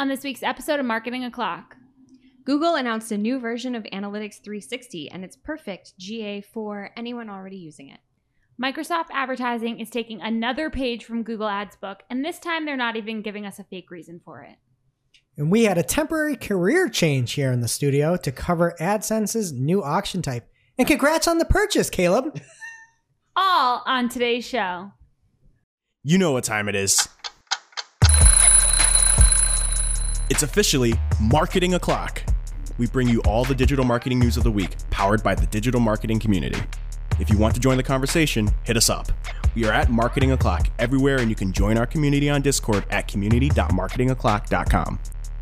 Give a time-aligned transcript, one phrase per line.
[0.00, 1.76] On this week's episode of Marketing O'Clock,
[2.44, 7.56] Google announced a new version of Analytics 360 and it's perfect GA for anyone already
[7.56, 7.98] using it.
[8.62, 12.94] Microsoft Advertising is taking another page from Google Ads book, and this time they're not
[12.94, 14.56] even giving us a fake reason for it.
[15.36, 19.82] And we had a temporary career change here in the studio to cover AdSense's new
[19.82, 20.48] auction type.
[20.78, 22.40] And congrats on the purchase, Caleb.
[23.36, 24.92] All on today's show.
[26.04, 27.08] You know what time it is.
[30.38, 32.22] It's officially Marketing O'Clock.
[32.78, 35.80] We bring you all the digital marketing news of the week, powered by the digital
[35.80, 36.60] marketing community.
[37.18, 39.08] If you want to join the conversation, hit us up.
[39.56, 43.08] We are at Marketing O'Clock everywhere, and you can join our community on Discord at
[43.08, 45.00] community.marketingoclock.com.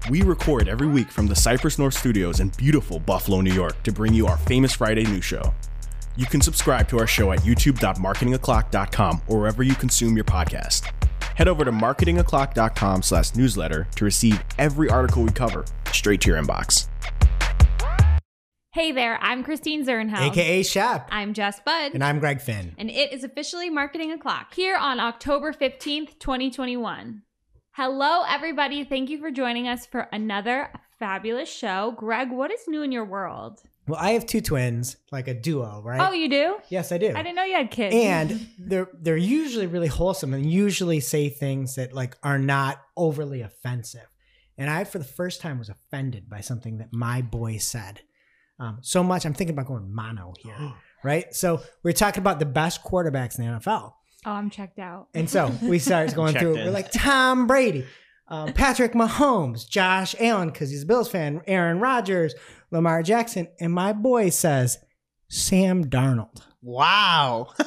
[0.08, 3.92] We record every week from the Cypress North Studios in beautiful Buffalo, New York, to
[3.92, 5.52] bring you our famous Friday news show.
[6.16, 10.90] You can subscribe to our show at youtube.marketingoclock.com or wherever you consume your podcast.
[11.36, 16.42] Head over to marketingoclock.com slash newsletter to receive every article we cover straight to your
[16.42, 16.88] inbox.
[18.72, 20.30] Hey there, I'm Christine Zirnheld.
[20.30, 21.08] AKA Shep.
[21.10, 21.92] I'm Jess Budd.
[21.92, 22.74] And I'm Greg Finn.
[22.78, 24.54] And it is officially Marketing O'Clock.
[24.54, 27.22] Here on October 15th, 2021.
[27.72, 28.84] Hello, everybody.
[28.84, 31.94] Thank you for joining us for another fabulous show.
[31.98, 33.60] Greg, what is new in your world?
[33.88, 36.00] Well, I have two twins, like a duo, right?
[36.00, 36.56] Oh, you do?
[36.68, 37.08] yes, I do.
[37.14, 37.94] I didn't know you had kids.
[37.94, 43.42] and they're they're usually really wholesome and usually say things that like are not overly
[43.42, 44.06] offensive.
[44.58, 48.00] And I, for the first time, was offended by something that my boy said.
[48.58, 50.72] Um, so much, I'm thinking about going mono here,
[51.04, 51.34] right?
[51.34, 53.92] So we're talking about the best quarterbacks in the NFL.
[54.24, 55.08] oh, I'm checked out.
[55.14, 56.56] And so we start going through.
[56.56, 56.64] in.
[56.64, 57.84] We're like Tom Brady,
[58.28, 62.34] um, Patrick Mahomes, Josh Allen because he's a Bills fan, Aaron Rodgers,
[62.70, 64.78] Lamar Jackson, and my boy says
[65.28, 66.42] Sam Darnold.
[66.62, 67.48] Wow.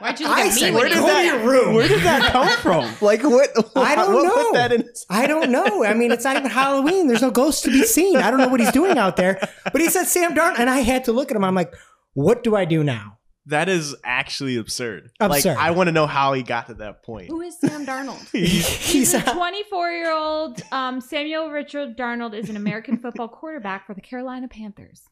[0.00, 1.44] Why'd you look I at me said, when where you did that- that?
[1.46, 1.74] room.
[1.74, 2.84] Where did that come from?
[3.00, 3.50] Like what?
[3.76, 4.44] I don't what know.
[4.44, 5.84] Put that in his- I don't know.
[5.84, 7.08] I mean, it's not even Halloween.
[7.08, 8.16] There's no ghosts to be seen.
[8.18, 9.40] I don't know what he's doing out there.
[9.64, 11.44] But he said Sam Darnold, and I had to look at him.
[11.44, 11.74] I'm like,
[12.14, 13.17] what do I do now?
[13.48, 15.10] That is actually absurd.
[15.20, 15.48] Absurd.
[15.50, 17.28] Like I want to know how he got to that point.
[17.28, 18.30] Who is Sam Darnold?
[18.32, 23.28] He's- He's He's a 24 year old um, Samuel Richard Darnold is an American football
[23.28, 25.02] quarterback for the Carolina Panthers.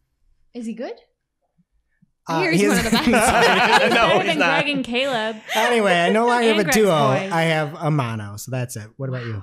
[0.54, 0.94] is he good?
[2.28, 3.08] uh, Here's he's- one of the best.
[3.08, 4.62] No, Better he's than not.
[4.64, 5.36] Greg and Caleb.
[5.54, 6.86] anyway, I no longer have a Greg's duo.
[6.90, 7.30] boys.
[7.32, 8.36] I have a mono.
[8.36, 8.88] So that's it.
[8.96, 9.42] What about you?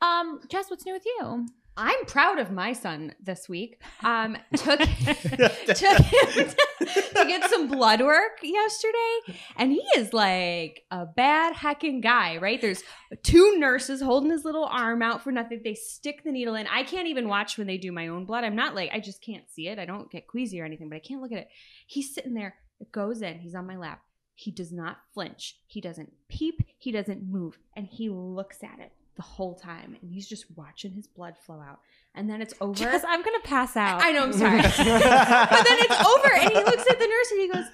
[0.00, 1.46] Um, Jess, what's new with you?
[1.80, 3.80] I'm proud of my son this week.
[4.02, 6.48] Um, took took him
[6.80, 12.60] to get some blood work yesterday, and he is like a bad hecking guy, right?
[12.60, 12.82] There's
[13.22, 15.60] two nurses holding his little arm out for nothing.
[15.62, 16.66] They stick the needle in.
[16.66, 18.42] I can't even watch when they do my own blood.
[18.42, 19.78] I'm not like I just can't see it.
[19.78, 21.48] I don't get queasy or anything, but I can't look at it.
[21.86, 22.56] He's sitting there.
[22.80, 23.38] It goes in.
[23.38, 24.00] He's on my lap.
[24.34, 25.58] He does not flinch.
[25.68, 26.60] He doesn't peep.
[26.76, 30.92] He doesn't move, and he looks at it the whole time, and he's just watching
[30.92, 31.80] his blood flow out.
[32.14, 32.72] And then it's over.
[32.72, 34.00] Jess, I'm gonna pass out.
[34.02, 34.62] I know, I'm sorry.
[34.62, 37.64] but then it's over, and he looks at the nurse and he goes,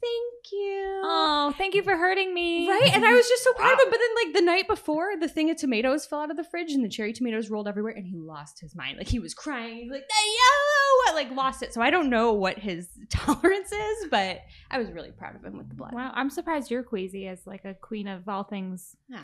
[0.00, 2.68] "Thank you." Oh, thank you for hurting me.
[2.68, 3.90] Right, and I was just so proud of him.
[3.90, 6.72] But then, like the night before, the thing of tomatoes fell out of the fridge,
[6.72, 8.96] and the cherry tomatoes rolled everywhere, and he lost his mind.
[8.98, 9.76] Like he was crying.
[9.76, 11.74] He was like, "The yellow!" I like lost it.
[11.74, 15.58] So I don't know what his tolerance is, but I was really proud of him
[15.58, 15.92] with the blood.
[15.94, 19.22] Wow, I'm surprised you're queasy as like a queen of all things Yeah.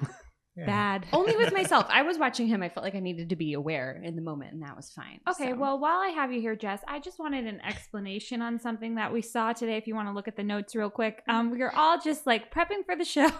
[0.58, 0.66] Yeah.
[0.66, 1.06] bad.
[1.12, 1.86] Only with myself.
[1.88, 2.62] I was watching him.
[2.62, 5.20] I felt like I needed to be aware in the moment, and that was fine.
[5.28, 8.58] Okay, So- well, while I have you here, Jess, I just wanted an explanation on
[8.58, 9.76] something that we saw today.
[9.76, 12.26] If you want to look at the notes real quick, um, we are all just
[12.26, 13.28] like prepping for the show.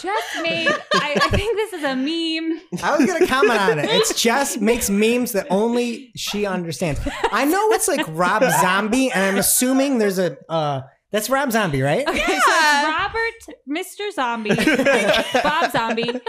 [0.00, 2.60] Jess made, I, I think this is a meme.
[2.82, 3.86] I was gonna comment on it.
[3.86, 7.00] It's just makes memes that only she understands.
[7.32, 11.82] I know it's like Rob Zombie, and I'm assuming there's a uh that's Rob Zombie,
[11.82, 12.06] right?
[12.08, 14.12] Okay, so it's Robert, Mr.
[14.12, 14.54] Zombie,
[15.42, 16.20] Bob Zombie,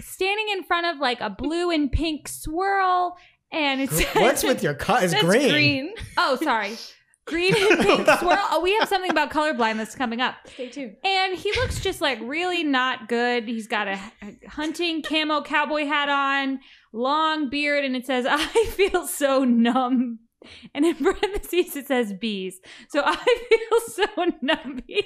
[0.00, 3.16] standing in front of like a blue and pink swirl,
[3.50, 5.02] and it's What's with your cut?
[5.04, 5.50] It's That's green.
[5.50, 5.94] green.
[6.16, 6.76] Oh, sorry.
[7.24, 8.38] Green and pink swirl.
[8.50, 10.34] Oh, we have something about colorblind that's coming up.
[10.46, 10.96] Stay tuned.
[11.04, 13.44] And he looks just like really not good.
[13.44, 16.60] He's got a, a hunting camo cowboy hat on,
[16.92, 20.18] long beard, and it says, I feel so numb.
[20.74, 22.60] And in parentheses, it says bees.
[22.88, 23.14] So I
[23.48, 24.06] feel so
[24.44, 25.02] numbies.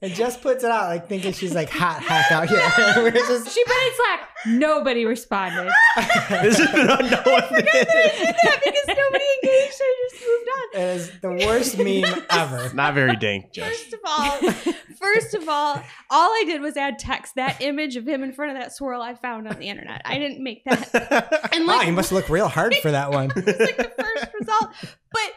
[0.00, 2.58] And just puts it out like thinking she's like hot hack out here.
[3.02, 4.28] We're just She put in Slack.
[4.46, 5.72] Nobody responded.
[5.96, 7.08] this has been unknown.
[7.24, 9.80] Because I did that because nobody engaged.
[9.80, 10.80] I just moved on.
[10.80, 12.72] it is the worst meme ever.
[12.74, 13.66] Not very dank, Jess.
[13.66, 14.52] First of all,
[15.00, 17.34] first of all, all I did was add text.
[17.34, 20.02] That image of him in front of that swirl I found on the internet.
[20.04, 21.50] I didn't make that.
[21.52, 23.32] And Wow, like, you must look real hard for that one.
[23.34, 24.70] it's like the first result.
[25.12, 25.32] But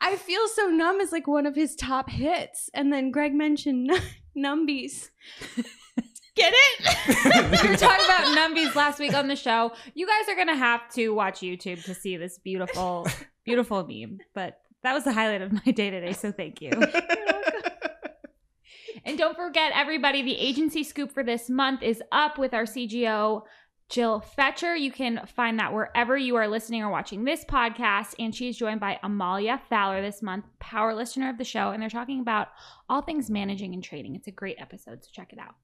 [0.00, 2.70] I feel so numb is like one of his top hits.
[2.74, 3.90] And then Greg mentioned
[4.36, 5.08] numbies.
[6.36, 7.62] Get it?
[7.62, 9.72] we were talking about numbies last week on the show.
[9.94, 13.08] You guys are gonna have to watch YouTube to see this beautiful,
[13.44, 14.18] beautiful meme.
[14.34, 16.12] But that was the highlight of my day today.
[16.12, 16.72] So thank you.
[19.06, 23.42] And don't forget, everybody, the agency scoop for this month is up with our CGO,
[23.88, 24.74] Jill Fetcher.
[24.74, 28.14] You can find that wherever you are listening or watching this podcast.
[28.18, 31.70] And she's joined by Amalia Fowler this month, power listener of the show.
[31.70, 32.48] And they're talking about
[32.88, 34.16] all things managing and trading.
[34.16, 35.54] It's a great episode, so check it out.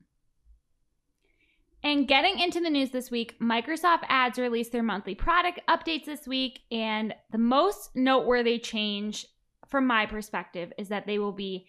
[1.84, 6.28] And getting into the news this week, Microsoft Ads released their monthly product updates this
[6.28, 6.60] week.
[6.70, 9.26] And the most noteworthy change,
[9.66, 11.66] from my perspective, is that they will be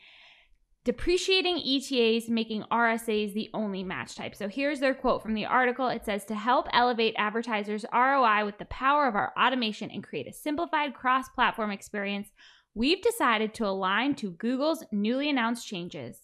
[0.83, 4.35] depreciating ETAs, making RSAs the only match type.
[4.35, 5.87] So here's their quote from the article.
[5.87, 10.27] It says To help elevate advertisers' ROI with the power of our automation and create
[10.27, 12.29] a simplified cross platform experience,
[12.75, 16.17] we've decided to align to Google's newly announced changes.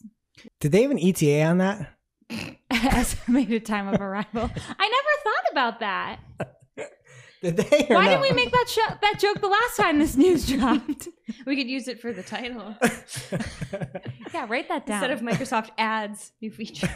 [0.59, 1.95] Did they have an ETA on that?
[2.71, 4.49] Estimated time of arrival.
[4.79, 6.19] I never thought about that.
[7.41, 7.87] Did they?
[7.89, 8.11] or Why no?
[8.11, 11.07] didn't we make that sho- that joke the last time this news dropped?
[11.45, 12.75] we could use it for the title
[14.33, 15.03] yeah, write that down.
[15.03, 16.89] instead of Microsoft ads, new feature.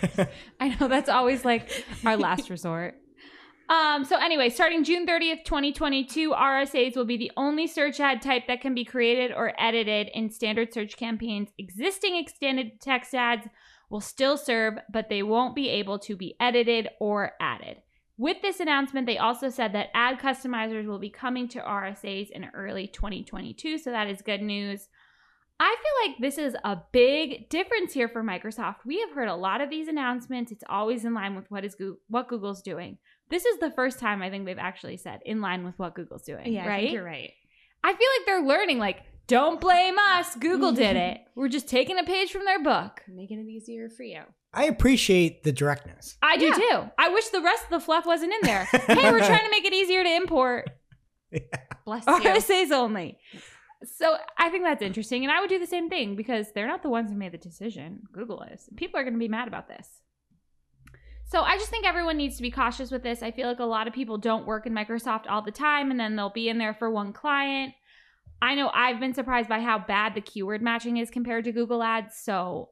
[0.60, 2.96] I know that's always like our last resort.
[3.70, 8.44] Um, so anyway, starting June 30th, 2022, RSAs will be the only search ad type
[8.48, 11.50] that can be created or edited in standard search campaigns.
[11.58, 13.48] Existing extended text ads
[13.90, 17.78] will still serve, but they won't be able to be edited or added.
[18.24, 22.50] With this announcement, they also said that ad customizers will be coming to RSAs in
[22.54, 24.88] early 2022, so that is good news.
[25.60, 28.86] I feel like this is a big difference here for Microsoft.
[28.86, 30.54] We have heard a lot of these announcements.
[30.54, 32.98] It's always in line with what is Google, what Google's doing.
[33.30, 36.24] This is the first time I think they've actually said in line with what Google's
[36.24, 36.54] doing.
[36.54, 36.82] yeah, I right?
[36.84, 37.32] think you're right.
[37.84, 38.80] I feel like they're learning.
[38.80, 40.34] Like, don't blame us.
[40.36, 41.20] Google did it.
[41.36, 43.02] We're just taking a page from their book.
[43.06, 44.22] Making it easier for you.
[44.54, 46.18] I appreciate the directness.
[46.22, 46.54] I do Yeah.
[46.56, 46.90] too.
[46.98, 48.66] I wish the rest of the fluff wasn't in there.
[48.66, 50.70] hey, we're trying to make it easier to import.
[51.86, 52.14] Bless you.
[52.14, 53.18] RSAs only.
[53.84, 55.24] So I think that's interesting.
[55.24, 57.38] And I would do the same thing because they're not the ones who made the
[57.38, 58.04] decision.
[58.14, 58.70] Google is.
[58.78, 59.88] People are going to be mad about this.
[61.26, 63.24] So I just think everyone needs to be cautious with this.
[63.24, 66.00] I feel like a lot of people don't work in Microsoft all the time and
[66.00, 67.74] then they'll be in there for one client.
[68.42, 71.82] I know I've been surprised by how bad the keyword matching is compared to Google
[71.82, 72.16] Ads.
[72.16, 72.70] So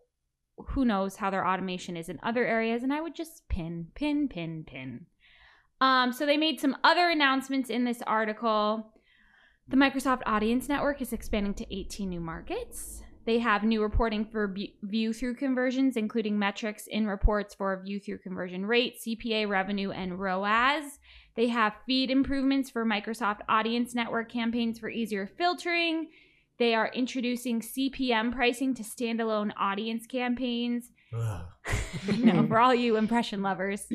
[0.70, 2.84] who knows how their automation is in other areas.
[2.84, 5.06] And I would just pin, pin, pin, pin.
[5.80, 8.94] Um, so they made some other announcements in this article.
[9.68, 13.02] The Microsoft Audience Network is expanding to 18 new markets.
[13.26, 18.18] They have new reporting for view through conversions, including metrics in reports for view through
[18.20, 21.00] conversion rate, CPA revenue, and ROAS.
[21.36, 26.10] They have feed improvements for Microsoft Audience Network campaigns for easier filtering.
[26.62, 30.92] They are introducing CPM pricing to standalone audience campaigns.
[31.12, 31.42] Ugh.
[32.20, 33.88] no, for all you impression lovers,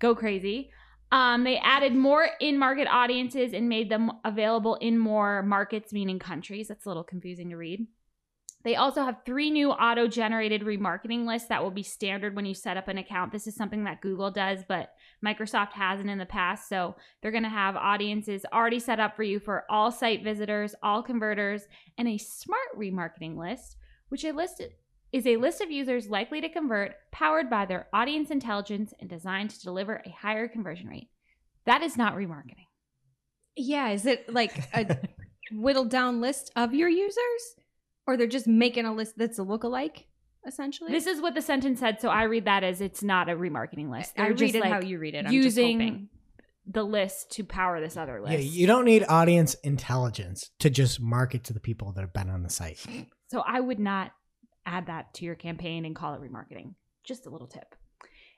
[0.00, 0.68] go crazy.
[1.12, 6.18] Um, they added more in market audiences and made them available in more markets, meaning
[6.18, 6.68] countries.
[6.68, 7.86] That's a little confusing to read.
[8.64, 12.54] They also have three new auto generated remarketing lists that will be standard when you
[12.54, 13.30] set up an account.
[13.30, 14.94] This is something that Google does, but
[15.24, 16.66] Microsoft hasn't in the past.
[16.68, 20.74] So they're going to have audiences already set up for you for all site visitors,
[20.82, 21.68] all converters,
[21.98, 23.76] and a smart remarketing list,
[24.08, 24.62] which a list
[25.12, 29.50] is a list of users likely to convert, powered by their audience intelligence and designed
[29.50, 31.10] to deliver a higher conversion rate.
[31.66, 32.66] That is not remarketing.
[33.56, 34.98] Yeah, is it like a
[35.52, 37.56] whittled down list of your users?
[38.06, 40.04] Or they're just making a list that's a lookalike,
[40.46, 40.92] essentially?
[40.92, 43.90] This is what the sentence said, so I read that as it's not a remarketing
[43.90, 44.12] list.
[44.16, 45.26] I They're read just it like how you read it.
[45.26, 46.08] I'm using hoping.
[46.66, 48.32] the list to power this other list.
[48.32, 52.28] Yeah, you don't need audience intelligence to just market to the people that have been
[52.28, 52.84] on the site.
[53.28, 54.12] so I would not
[54.66, 56.74] add that to your campaign and call it remarketing.
[57.04, 57.74] Just a little tip.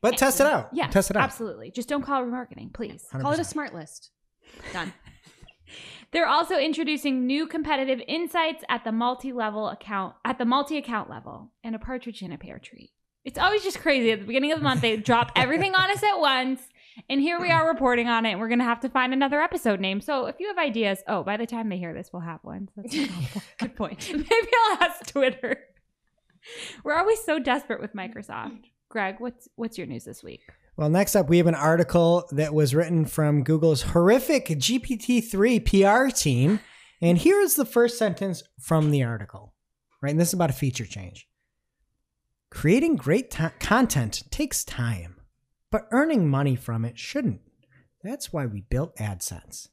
[0.03, 0.69] But test it out.
[0.73, 1.25] Yeah, test it out.
[1.25, 1.71] Absolutely.
[1.71, 3.05] Just don't call it remarketing, please.
[3.11, 4.11] Call it a smart list.
[4.73, 4.93] Done.
[6.13, 11.75] They're also introducing new competitive insights at the multi-level account at the multi-account level and
[11.75, 12.93] a partridge in a pear tree.
[13.25, 14.13] It's always just crazy.
[14.13, 16.61] At the beginning of the month, they drop everything on us at once.
[17.11, 18.31] And here we are reporting on it.
[18.31, 20.01] And we're going to have to find another episode name.
[20.01, 22.69] So if you have ideas, oh, by the time they hear this, we'll have one.
[22.75, 23.45] So that's.
[23.59, 24.09] Good point.
[24.13, 25.59] Maybe I'll ask Twitter.
[26.85, 28.67] We're always so desperate with Microsoft.
[28.89, 30.43] Greg, what's what's your news this week?
[30.77, 36.15] Well, next up, we have an article that was written from Google's horrific GPT-3 PR
[36.15, 36.61] team.
[37.01, 39.55] And here's the first sentence from the article,
[40.03, 40.11] right?
[40.11, 41.27] And this is about a feature change.
[42.51, 45.17] Creating great t- content takes time,
[45.71, 47.41] but earning money from it shouldn't.
[48.03, 49.69] That's why we built AdSense.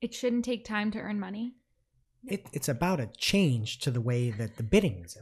[0.00, 1.54] It shouldn't take time to earn money.
[2.26, 5.16] It, it's about a change to the way that the bidding is.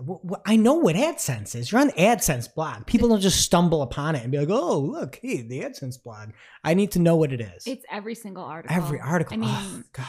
[0.44, 1.70] I know what AdSense is.
[1.70, 2.86] You're on the AdSense blog.
[2.86, 6.30] People don't just stumble upon it and be like, "Oh, look, hey, the AdSense blog."
[6.64, 7.64] I need to know what it is.
[7.66, 8.74] It's every single article.
[8.76, 9.34] Every article.
[9.34, 10.06] I mean, oh, God.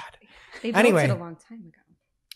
[0.62, 1.04] They built Anyway.
[1.04, 1.82] it a long time ago.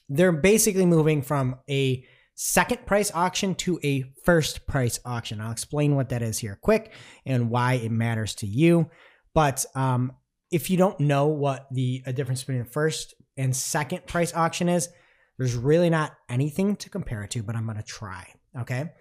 [0.09, 2.05] they're basically moving from a
[2.35, 5.39] second price auction to a first price auction.
[5.41, 6.91] I'll explain what that is here quick
[7.25, 8.89] and why it matters to you.
[9.33, 10.11] But um,
[10.51, 14.69] if you don't know what the a difference between the first and second price auction
[14.69, 14.89] is,
[15.37, 18.27] there's really not anything to compare it to, but I'm going to try.
[18.59, 18.91] Okay.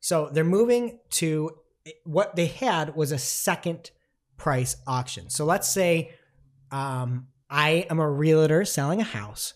[0.00, 1.50] So they're moving to
[2.04, 3.90] what they had was a second
[4.36, 5.28] price auction.
[5.28, 6.12] So let's say
[6.70, 9.54] um, I am a realtor selling a house.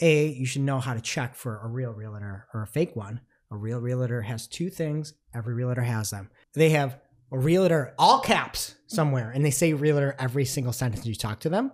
[0.00, 3.20] A, you should know how to check for a real realtor or a fake one.
[3.50, 5.14] A real realtor has two things.
[5.34, 6.30] Every realtor has them.
[6.54, 7.00] They have
[7.32, 11.48] a realtor, all caps somewhere, and they say realtor every single sentence you talk to
[11.48, 11.72] them,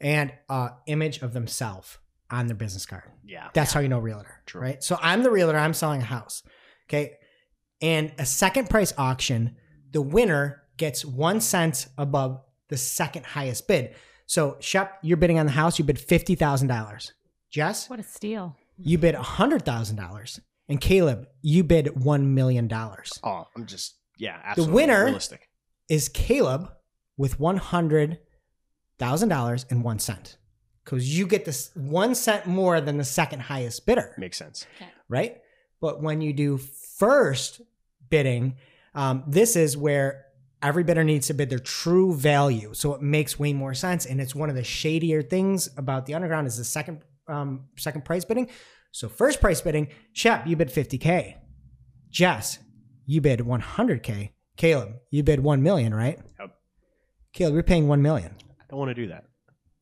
[0.00, 1.98] and a image of themselves
[2.30, 3.04] on their business card.
[3.24, 3.48] Yeah.
[3.54, 4.60] That's how you know realtor, True.
[4.60, 4.82] right?
[4.82, 5.58] So I'm the realtor.
[5.58, 6.42] I'm selling a house.
[6.88, 7.12] Okay.
[7.80, 9.56] And a second price auction,
[9.92, 13.94] the winner gets one cent above the second highest bid.
[14.26, 15.78] So Shep, you're bidding on the house.
[15.78, 17.12] You bid fifty thousand dollars.
[17.50, 18.56] Jess, what a steal.
[18.78, 20.40] you bid hundred thousand dollars.
[20.68, 23.12] And Caleb, you bid one million dollars.
[23.22, 24.40] Oh, I'm just yeah.
[24.42, 25.48] Absolutely winner- Realistic.
[25.90, 26.70] Is Caleb
[27.18, 28.18] with one hundred
[28.98, 30.36] thousand dollars and one cent?
[30.84, 34.14] Because you get this one cent more than the second highest bidder.
[34.18, 34.66] Makes sense.
[35.08, 35.38] right?
[35.80, 37.60] But when you do first
[38.10, 38.56] bidding,
[38.94, 40.26] um, this is where
[40.62, 42.72] every bidder needs to bid their true value.
[42.74, 44.06] So it makes way more sense.
[44.06, 48.04] And it's one of the shadier things about the underground is the second um, second
[48.04, 48.48] price bidding.
[48.92, 51.36] So first price bidding, Shep, you bid 50K.
[52.10, 52.58] Jess,
[53.06, 54.30] you bid 100K.
[54.56, 56.18] Caleb, you bid 1 million, right?
[56.38, 56.50] Yep.
[57.32, 58.36] Caleb, you're paying 1 million.
[58.74, 59.26] I don't want to do that.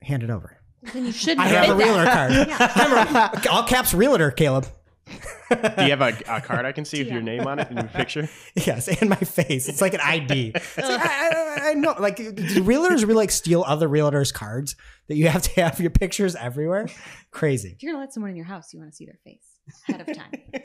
[0.03, 0.59] Hand it over.
[0.93, 2.51] Then you should I have a bid that.
[2.53, 3.41] realtor card.
[3.47, 4.67] I'm all caps realtor, Caleb.
[5.09, 7.79] Do you have a, a card I can see with your name on it in
[7.79, 8.29] your picture?
[8.55, 9.67] Yes, and my face.
[9.67, 10.53] It's like an ID.
[10.53, 11.95] Like, I, I, I know.
[11.99, 14.77] Like, do realtors really like steal other realtors' cards
[15.09, 16.87] that you have to have your pictures everywhere?
[17.31, 17.71] Crazy.
[17.71, 19.53] If you're gonna let someone in your house, you want to see their face
[19.89, 20.33] ahead of time.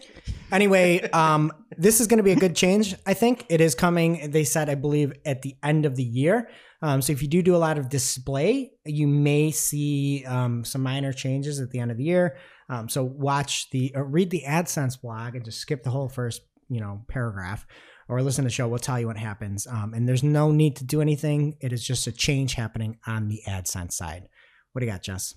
[0.50, 2.96] Anyway, um, this is going to be a good change.
[3.06, 4.32] I think it is coming.
[4.32, 6.48] They said, I believe, at the end of the year.
[6.82, 10.84] Um, so if you do do a lot of display, you may see um, some
[10.84, 12.38] minor changes at the end of the year.
[12.70, 16.42] Um, so watch the or read the AdSense blog and just skip the whole first
[16.70, 17.66] you know paragraph,
[18.08, 18.68] or listen to the show.
[18.68, 19.66] We'll tell you what happens.
[19.66, 21.58] Um, and there's no need to do anything.
[21.62, 24.28] It is just a change happening on the AdSense side.
[24.72, 25.34] What do you got, Jess?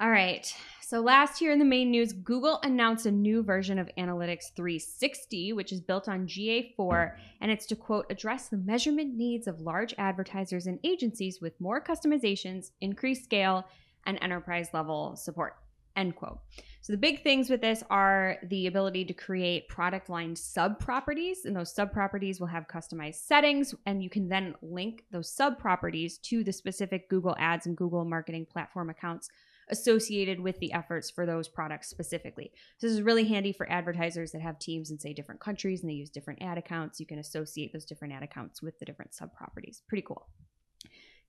[0.00, 0.52] All right.
[0.94, 5.52] So last year in the main news, Google announced a new version of Analytics 360,
[5.52, 9.92] which is built on GA4, and it's to quote, address the measurement needs of large
[9.98, 13.66] advertisers and agencies with more customizations, increased scale,
[14.06, 15.56] and enterprise level support.
[15.96, 16.38] End quote.
[16.80, 21.44] So the big things with this are the ability to create product line sub properties,
[21.44, 25.58] and those sub properties will have customized settings, and you can then link those sub
[25.58, 29.28] properties to the specific Google Ads and Google Marketing Platform accounts
[29.68, 32.52] associated with the efforts for those products specifically.
[32.78, 35.90] So this is really handy for advertisers that have teams in say different countries and
[35.90, 37.00] they use different ad accounts.
[37.00, 39.82] You can associate those different ad accounts with the different sub properties.
[39.88, 40.28] Pretty cool.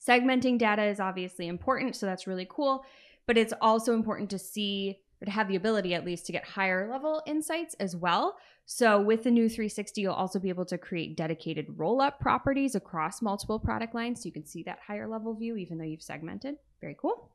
[0.05, 2.85] Segmenting data is obviously important, so that's really cool,
[3.25, 6.43] but it's also important to see or to have the ability at least to get
[6.43, 8.35] higher level insights as well.
[8.65, 12.75] So with the new 360, you'll also be able to create dedicated roll up properties
[12.75, 16.01] across multiple product lines so you can see that higher level view even though you've
[16.01, 16.55] segmented.
[16.81, 17.34] Very cool.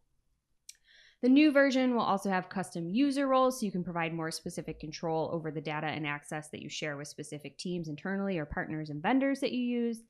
[1.22, 4.80] The new version will also have custom user roles so you can provide more specific
[4.80, 8.88] control over the data and access that you share with specific teams internally or partners
[8.88, 10.02] and vendors that you use.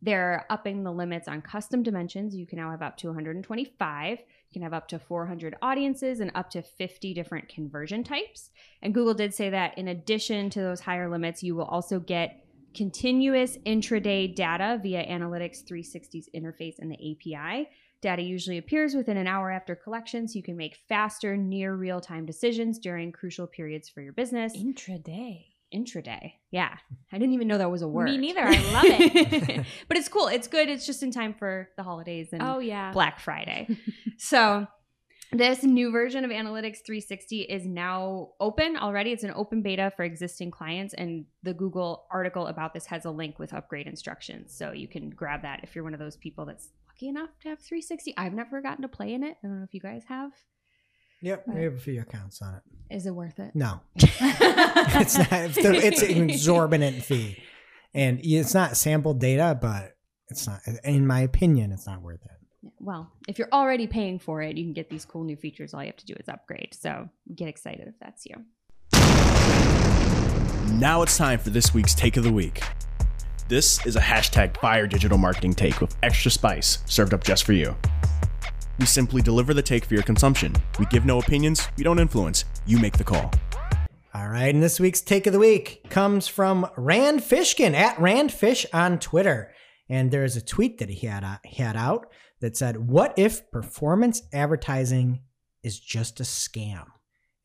[0.00, 2.36] They're upping the limits on custom dimensions.
[2.36, 4.18] You can now have up to 125.
[4.18, 8.50] You can have up to 400 audiences and up to 50 different conversion types.
[8.82, 12.44] And Google did say that in addition to those higher limits, you will also get
[12.74, 17.68] continuous intraday data via Analytics 360's interface and the API.
[18.04, 22.02] Data usually appears within an hour after collection, so you can make faster, near real
[22.02, 24.54] time decisions during crucial periods for your business.
[24.54, 25.46] Intraday.
[25.74, 26.34] Intraday.
[26.50, 26.76] Yeah.
[27.10, 28.10] I didn't even know that was a word.
[28.10, 28.42] Me neither.
[28.42, 29.64] I love it.
[29.88, 30.26] but it's cool.
[30.26, 30.68] It's good.
[30.68, 32.92] It's just in time for the holidays and oh yeah.
[32.92, 33.74] Black Friday.
[34.18, 34.66] so
[35.32, 39.12] this new version of Analytics 360 is now open already.
[39.12, 43.10] It's an open beta for existing clients, and the Google article about this has a
[43.10, 44.54] link with upgrade instructions.
[44.54, 46.68] So you can grab that if you're one of those people that's
[47.04, 48.14] lucky enough to have 360.
[48.16, 49.36] I've never gotten to play in it.
[49.42, 50.32] I don't know if you guys have.
[51.22, 52.62] Yep, we have a few accounts on it.
[52.94, 53.52] Is it worth it?
[53.54, 55.28] No, it's not.
[55.32, 57.42] It's, it's an exorbitant fee,
[57.94, 59.96] and it's not sample data, but
[60.28, 60.60] it's not.
[60.82, 62.70] In my opinion, it's not worth it.
[62.78, 65.72] Well, if you're already paying for it, you can get these cool new features.
[65.72, 66.74] All you have to do is upgrade.
[66.74, 68.36] So get excited if that's you.
[70.78, 72.60] Now it's time for this week's Take of the Week.
[73.46, 77.52] This is a hashtag fire digital marketing take with extra spice served up just for
[77.52, 77.76] you.
[78.78, 80.54] We simply deliver the take for your consumption.
[80.78, 82.46] We give no opinions, we don't influence.
[82.64, 83.30] You make the call.
[84.14, 88.64] All right, and this week's take of the week comes from Rand Fishkin at Randfish
[88.72, 89.52] on Twitter.
[89.90, 92.06] And there is a tweet that he had, uh, he had out
[92.40, 95.20] that said, What if performance advertising
[95.62, 96.86] is just a scam?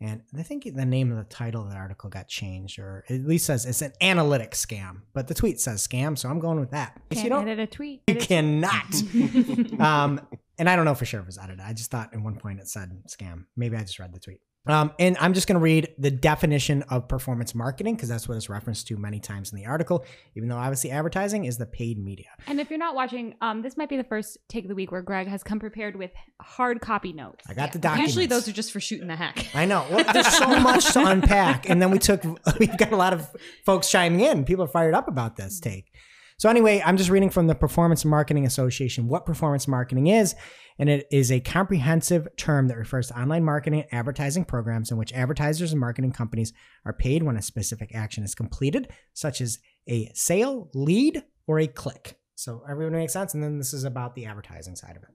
[0.02, 3.26] And I think the name of the title of the article got changed, or at
[3.26, 5.02] least says it's an analytic scam.
[5.14, 7.02] But the tweet says scam, so I'm going with that.
[7.10, 8.04] Can't you edit a tweet.
[8.08, 8.94] you cannot.
[9.80, 10.22] um,
[10.58, 11.60] and I don't know for sure if it was edited.
[11.60, 13.46] I just thought at one point it said scam.
[13.58, 14.40] Maybe I just read the tweet.
[14.68, 18.36] Um, and I'm just going to read the definition of performance marketing because that's what
[18.36, 21.98] it's referenced to many times in the article, even though obviously advertising is the paid
[21.98, 22.28] media.
[22.46, 24.92] And if you're not watching, um, this might be the first take of the week
[24.92, 26.12] where Greg has come prepared with
[26.42, 27.46] hard copy notes.
[27.48, 28.12] I got the documents.
[28.12, 29.48] Usually those are just for shooting the heck.
[29.56, 29.86] I know.
[29.90, 31.70] Well, there's so much to unpack.
[31.70, 32.24] And then we took,
[32.60, 33.28] we've got a lot of
[33.66, 34.46] folks chiming in.
[34.46, 35.92] People are fired up about this take.
[36.40, 40.36] So, anyway, I'm just reading from the Performance Marketing Association what performance marketing is.
[40.80, 44.98] And it is a comprehensive term that refers to online marketing and advertising programs in
[44.98, 46.54] which advertisers and marketing companies
[46.86, 51.68] are paid when a specific action is completed, such as a sale, lead, or a
[51.68, 52.18] click.
[52.36, 53.34] So, everyone makes sense.
[53.34, 55.10] And then this is about the advertising side of it,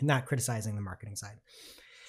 [0.00, 1.36] not criticizing the marketing side.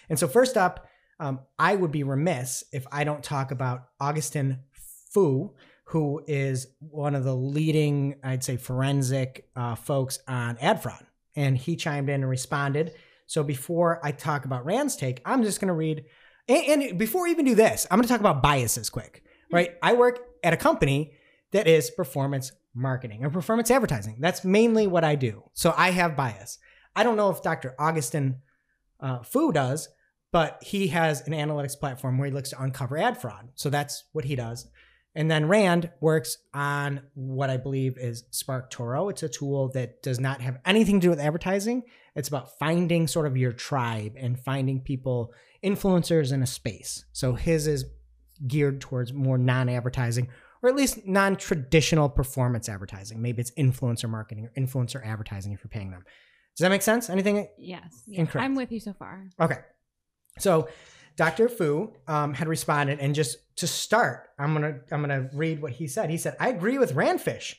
[0.08, 0.88] And so, first up,
[1.20, 4.60] um, I would be remiss if I don't talk about Augustine
[5.12, 5.56] Fou,
[5.90, 11.04] who is one of the leading, I'd say, forensic uh, folks on ad fraud.
[11.36, 12.94] And he chimed in and responded.
[13.26, 16.06] So before I talk about Rand's take, I'm just going to read.
[16.48, 19.72] And, and before we even do this, I'm going to talk about biases quick, right?
[19.82, 21.14] I work at a company
[21.54, 24.18] that is performance marketing or performance advertising.
[24.20, 25.50] That's mainly what I do.
[25.54, 26.60] So I have bias.
[26.96, 27.74] I don't know if Dr.
[27.80, 28.36] Augustine
[29.00, 29.90] uh, Fou does,
[30.32, 33.50] but he has an analytics platform where he looks to uncover ad fraud.
[33.56, 34.68] So that's what he does.
[35.16, 39.10] And then Rand works on what I believe is SparkToro.
[39.10, 41.84] It's a tool that does not have anything to do with advertising.
[42.16, 47.06] It's about finding sort of your tribe and finding people, influencers in a space.
[47.12, 47.86] So his is
[48.48, 50.30] geared towards more non advertising
[50.62, 53.22] or at least non traditional performance advertising.
[53.22, 56.04] Maybe it's influencer marketing or influencer advertising if you're paying them.
[56.56, 57.10] Does that make sense?
[57.10, 57.48] Anything?
[57.58, 58.04] Yes.
[58.06, 58.22] Yeah.
[58.22, 58.46] Incorrect.
[58.46, 59.26] I'm with you so far.
[59.40, 59.60] Okay.
[60.40, 60.68] So
[61.20, 61.50] Dr.
[61.50, 65.86] Fou um, had responded, and just to start, I'm gonna I'm gonna read what he
[65.86, 66.10] said.
[66.10, 67.56] He said, "I agree with Randfish,"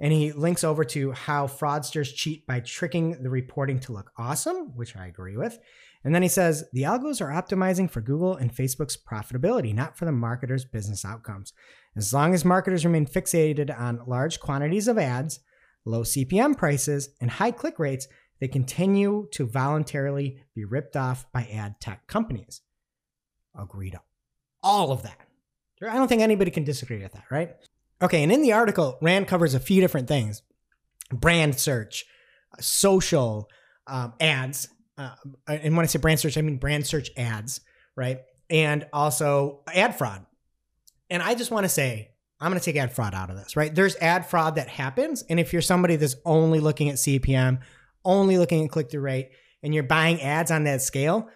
[0.00, 4.74] and he links over to how fraudsters cheat by tricking the reporting to look awesome,
[4.74, 5.58] which I agree with.
[6.02, 10.06] And then he says the algos are optimizing for Google and Facebook's profitability, not for
[10.06, 11.52] the marketers' business outcomes.
[11.94, 15.40] As long as marketers remain fixated on large quantities of ads,
[15.84, 18.08] low CPM prices, and high click rates,
[18.40, 22.62] they continue to voluntarily be ripped off by ad tech companies
[23.58, 24.00] agree to
[24.62, 25.18] all of that.
[25.82, 27.50] I don't think anybody can disagree with that, right?
[28.00, 30.42] Okay, and in the article, Rand covers a few different things
[31.10, 32.06] brand search,
[32.60, 33.48] social
[33.86, 34.68] um, ads.
[34.96, 35.14] Uh,
[35.46, 37.60] and when I say brand search, I mean brand search ads,
[37.96, 38.20] right?
[38.48, 40.24] And also ad fraud.
[41.10, 43.56] And I just want to say, I'm going to take ad fraud out of this,
[43.56, 43.74] right?
[43.74, 45.22] There's ad fraud that happens.
[45.28, 47.60] And if you're somebody that's only looking at CPM,
[48.04, 49.30] only looking at click through rate,
[49.62, 51.28] and you're buying ads on that scale,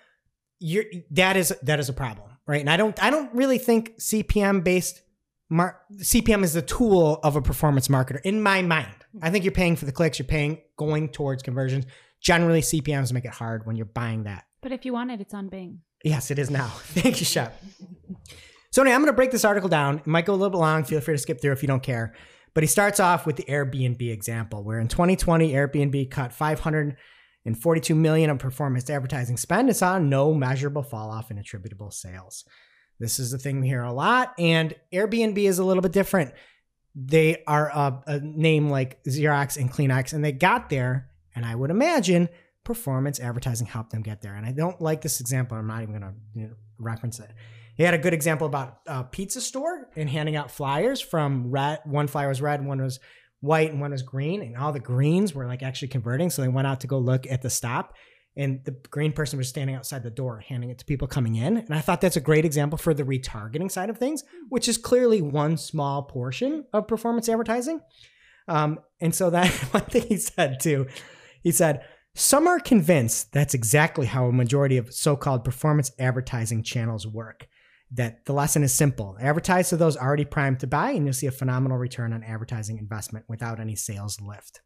[0.59, 2.61] you're that is that is a problem, right?
[2.61, 5.03] And I don't I don't really think CPM based
[5.49, 8.95] mar- CPM is the tool of a performance marketer in my mind.
[9.23, 11.87] I think you're paying for the clicks, you're paying going towards conversions.
[12.21, 14.45] Generally, CPMs make it hard when you're buying that.
[14.61, 15.81] But if you want it, it's on Bing.
[16.05, 16.67] Yes, it is now.
[16.83, 17.63] Thank you, Shep.
[18.71, 19.99] So anyway, I'm going to break this article down.
[19.99, 20.85] It might go a little bit long.
[20.85, 22.15] Feel free to skip through if you don't care.
[22.55, 26.97] But he starts off with the Airbnb example, where in 2020, Airbnb cut 500
[27.45, 31.91] and 42 million of performance advertising spend and saw no measurable fall off in attributable
[31.91, 32.45] sales.
[32.99, 36.33] This is the thing we hear a lot, and Airbnb is a little bit different.
[36.95, 41.55] They are a, a name like Xerox and Kleenex, and they got there, and I
[41.55, 42.29] would imagine
[42.65, 44.35] performance advertising helped them get there.
[44.35, 45.57] And I don't like this example.
[45.57, 47.31] I'm not even going to reference it.
[47.77, 51.79] He had a good example about a pizza store and handing out flyers from red.
[51.85, 52.99] One flyer was red, one was
[53.41, 56.31] white and one was green, and all the greens were like actually converting.
[56.31, 57.95] So they went out to go look at the stop,
[58.37, 61.57] and the green person was standing outside the door handing it to people coming in.
[61.57, 64.79] And I thought that's a great example for the retargeting side of things, which is
[64.79, 67.81] clearly one small portion of performance advertising.
[68.47, 70.87] Um, and so that one thing he said too,
[71.43, 76.63] he said, some are convinced that's exactly how a majority of so called performance advertising
[76.63, 77.47] channels work
[77.93, 81.27] that the lesson is simple advertise to those already primed to buy, and you'll see
[81.27, 84.61] a phenomenal return on advertising investment without any sales lift.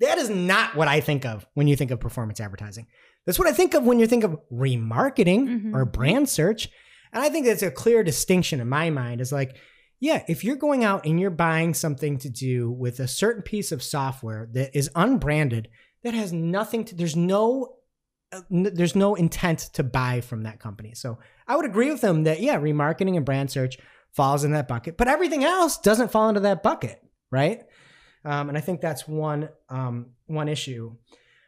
[0.00, 2.86] That is not what I think of when you think of performance advertising.
[3.26, 5.74] That's what I think of when you think of remarketing Mhm.
[5.74, 6.68] or brand search.
[7.12, 9.56] And I think that's a clear distinction in my mind is like,
[10.00, 13.72] yeah, if you're going out and you're buying something to do with a certain piece
[13.72, 15.68] of software that is unbranded,
[16.04, 17.77] that has nothing to, there's no,
[18.32, 20.94] n- there's no intent to buy from that company.
[20.94, 23.78] So I would agree with them that, yeah, remarketing and brand search
[24.12, 27.62] falls in that bucket, but everything else doesn't fall into that bucket, right?
[28.24, 30.96] Um, and I think that's one um, one issue.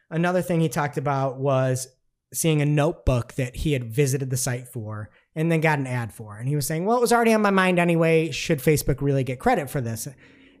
[0.09, 1.87] Another thing he talked about was
[2.33, 6.13] seeing a notebook that he had visited the site for and then got an ad
[6.13, 6.37] for.
[6.37, 8.31] And he was saying, well, it was already on my mind anyway.
[8.31, 10.07] Should Facebook really get credit for this?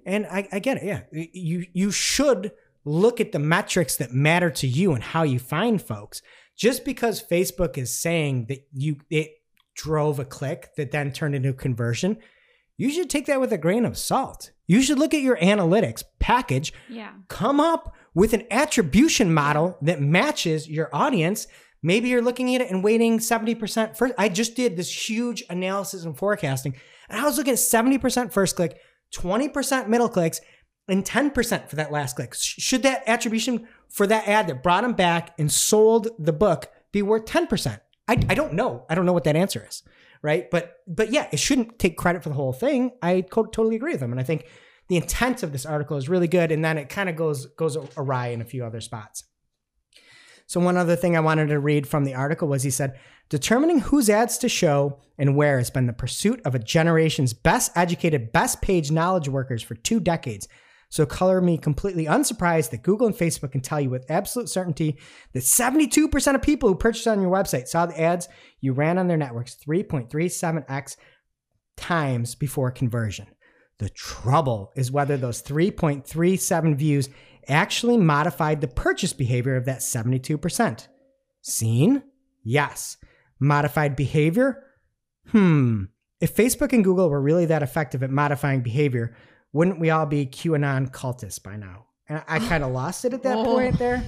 [0.05, 0.83] And I, I get it.
[0.83, 1.01] Yeah.
[1.11, 2.51] You, you should
[2.85, 6.21] look at the metrics that matter to you and how you find folks.
[6.57, 9.31] Just because Facebook is saying that you, it
[9.75, 12.17] drove a click that then turned into a conversion,
[12.77, 14.51] you should take that with a grain of salt.
[14.67, 17.11] You should look at your analytics package Yeah.
[17.27, 21.47] come up with an attribution model that matches your audience.
[21.83, 24.13] Maybe you're looking at it and waiting 70% first.
[24.17, 26.75] I just did this huge analysis and forecasting,
[27.09, 28.77] and I was looking at 70% first click,
[29.15, 30.41] 20% middle clicks,
[30.87, 32.33] and 10% for that last click.
[32.35, 37.01] Should that attribution for that ad that brought him back and sold the book be
[37.01, 37.79] worth 10%?
[38.07, 38.85] I, I don't know.
[38.89, 39.83] I don't know what that answer is,
[40.21, 40.49] right?
[40.51, 42.91] But but yeah, it shouldn't take credit for the whole thing.
[43.01, 44.47] I co- totally agree with them, and I think
[44.89, 47.77] the intent of this article is really good, and then it kind of goes goes
[47.95, 49.23] awry in a few other spots.
[50.51, 53.79] So one other thing I wanted to read from the article was he said, determining
[53.79, 58.33] whose ads to show and where has been the pursuit of a generation's best educated,
[58.33, 60.49] best page knowledge workers for two decades.
[60.91, 64.99] So color me completely unsurprised that Google and Facebook can tell you with absolute certainty
[65.31, 68.27] that 72% of people who purchased on your website saw the ads
[68.59, 70.97] you ran on their networks 3.37x
[71.77, 73.27] times before conversion.
[73.77, 77.09] The trouble is whether those 3.37 views
[77.47, 80.87] actually modified the purchase behavior of that 72%.
[81.41, 82.03] Seen?
[82.43, 82.97] Yes.
[83.39, 84.61] Modified behavior?
[85.29, 85.85] Hmm.
[86.19, 89.15] If Facebook and Google were really that effective at modifying behavior,
[89.53, 91.85] wouldn't we all be QAnon cultists by now?
[92.07, 93.43] And I kind of lost it at that Oh.
[93.45, 94.03] point there.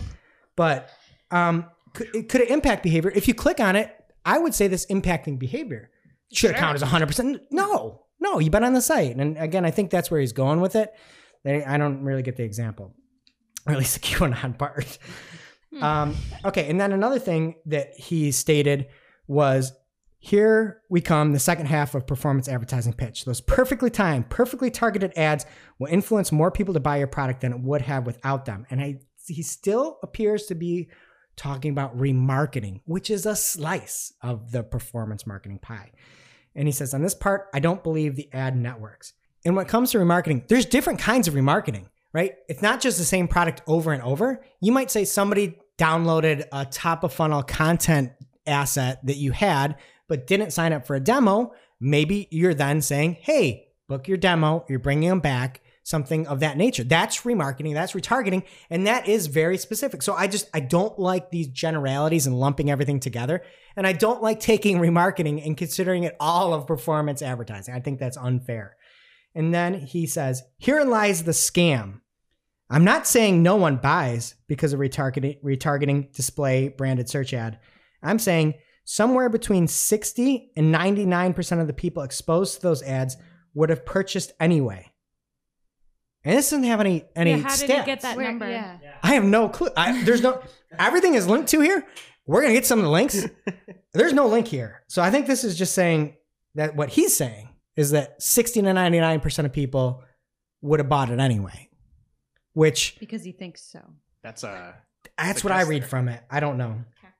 [0.56, 0.90] But
[1.32, 3.12] um, could, it, could it impact behavior?
[3.14, 3.94] If you click on it,
[4.26, 5.90] I would say this impacting behavior
[6.32, 7.40] should it count as 100%?
[7.52, 9.16] No, no, you've been on the site.
[9.18, 10.92] And again, I think that's where he's going with it.
[11.46, 12.96] I don't really get the example,
[13.68, 14.98] or at least the QAnon part.
[15.80, 18.88] Um, okay, and then another thing that he stated
[19.28, 19.74] was
[20.26, 23.26] here we come, the second half of performance advertising pitch.
[23.26, 25.46] Those perfectly timed, perfectly targeted ads
[25.80, 28.66] will influence more people to buy your product than it would have without them.
[28.70, 30.88] And I, he still appears to be
[31.36, 35.92] talking about remarketing, which is a slice of the performance marketing pie.
[36.56, 39.12] And he says, on this part, I don't believe the ad networks.
[39.44, 42.36] And when it comes to remarketing, there's different kinds of remarketing, right?
[42.48, 44.42] It's not just the same product over and over.
[44.62, 48.14] You might say somebody downloaded a top of funnel content
[48.48, 49.76] asset that you had,
[50.14, 51.56] but didn't sign up for a demo.
[51.80, 54.64] Maybe you're then saying, hey, book your demo.
[54.70, 56.84] You're bringing them back, something of that nature.
[56.84, 60.04] That's remarketing, that's retargeting, and that is very specific.
[60.04, 63.42] So I just, I don't like these generalities and lumping everything together.
[63.76, 67.74] And I don't like taking remarketing and considering it all of performance advertising.
[67.74, 68.76] I think that's unfair.
[69.34, 72.02] And then he says, Herein lies the scam.
[72.70, 77.58] I'm not saying no one buys because of retargeting, retargeting display branded search ad.
[78.04, 78.54] I'm saying
[78.86, 83.18] somewhere between 60 and 99% of the people exposed to those ads
[83.54, 84.92] would have purchased anyway.
[86.26, 88.50] And this doesn't have any any yeah, how did he get that Where- number?
[88.50, 88.78] Yeah.
[89.04, 89.70] I have no clue.
[89.76, 90.42] I, there's no
[90.80, 91.86] everything is linked to here.
[92.26, 93.26] We're gonna get some of the links.
[93.94, 96.16] There's no link here, so I think this is just saying
[96.56, 100.02] that what he's saying is that 60 to 99 percent of people
[100.62, 101.70] would have bought it anyway,
[102.54, 103.82] which Because he thinks so.
[104.24, 104.72] That's uh
[105.18, 105.90] that's what I read there.
[105.90, 106.24] from it.
[106.32, 106.70] I don't know.
[106.72, 107.14] Okay.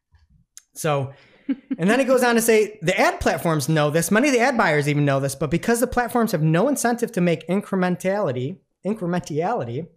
[0.74, 1.14] So,
[1.48, 4.12] and then he goes on to say the ad platforms know this.
[4.12, 7.12] Many of the ad buyers even know this, but because the platforms have no incentive
[7.14, 9.88] to make incrementality, incrementality,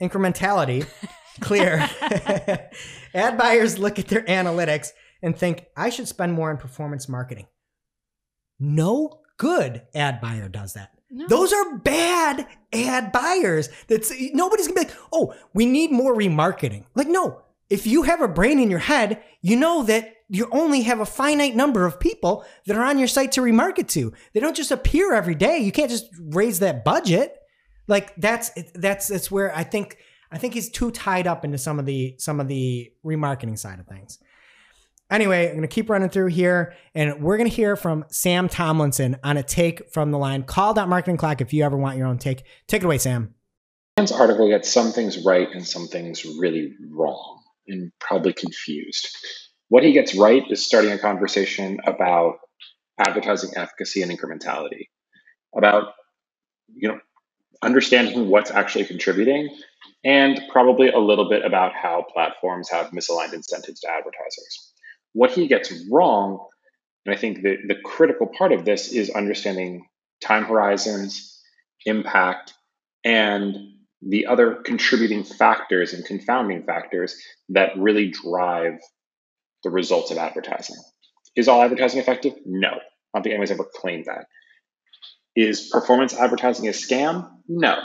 [0.00, 0.86] incrementality
[1.40, 1.88] clear,
[3.14, 4.90] ad buyers look at their analytics
[5.22, 7.46] and think, I should spend more on performance marketing.
[8.58, 10.90] No good ad buyer does that.
[11.10, 11.26] No.
[11.28, 13.68] Those are bad ad buyers.
[13.86, 16.84] That's nobody's gonna be like, oh, we need more remarketing.
[16.94, 17.42] Like, no.
[17.72, 21.06] If you have a brain in your head, you know that you only have a
[21.06, 24.12] finite number of people that are on your site to remarket to.
[24.34, 25.56] They don't just appear every day.
[25.56, 27.34] You can't just raise that budget.
[27.88, 29.96] Like that's that's that's where I think
[30.30, 33.80] I think he's too tied up into some of the some of the remarketing side
[33.80, 34.18] of things.
[35.10, 38.50] Anyway, I'm going to keep running through here and we're going to hear from Sam
[38.50, 41.96] Tomlinson on a take from the line call that marketing clock if you ever want
[41.96, 42.44] your own take.
[42.66, 43.34] Take it away, Sam.
[43.96, 49.08] Rand's article gets some things right and some things really wrong and probably confused.
[49.68, 52.36] What he gets right is starting a conversation about
[52.98, 54.88] advertising efficacy and incrementality,
[55.56, 55.94] about
[56.74, 56.98] you know
[57.62, 59.48] understanding what's actually contributing,
[60.04, 64.72] and probably a little bit about how platforms have misaligned incentives to advertisers.
[65.12, 66.46] What he gets wrong,
[67.06, 69.86] and I think the, the critical part of this is understanding
[70.22, 71.40] time horizons,
[71.84, 72.54] impact,
[73.04, 73.56] and
[74.06, 77.16] the other contributing factors and confounding factors
[77.50, 78.78] that really drive
[79.62, 80.76] the results of advertising.
[81.36, 82.34] Is all advertising effective?
[82.44, 82.68] No.
[82.68, 82.72] I
[83.14, 84.26] don't think anyone's ever claimed that.
[85.36, 87.30] Is performance advertising a scam?
[87.48, 87.78] No.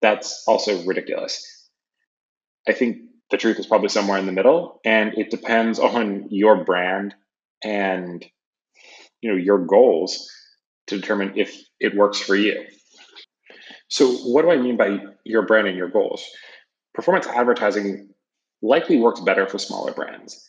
[0.00, 1.44] That's also ridiculous.
[2.66, 2.96] I think
[3.30, 7.14] the truth is probably somewhere in the middle, and it depends on your brand
[7.64, 8.24] and
[9.20, 10.28] you know your goals
[10.88, 12.64] to determine if it works for you.
[13.92, 16.26] So, what do I mean by your brand and your goals?
[16.94, 18.08] Performance advertising
[18.62, 20.48] likely works better for smaller brands,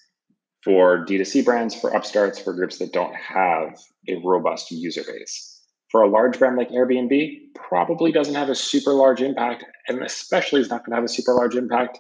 [0.64, 3.78] for D2C brands, for upstarts, for groups that don't have
[4.08, 5.62] a robust user base.
[5.92, 10.62] For a large brand like Airbnb, probably doesn't have a super large impact, and especially
[10.62, 12.00] is not going to have a super large impact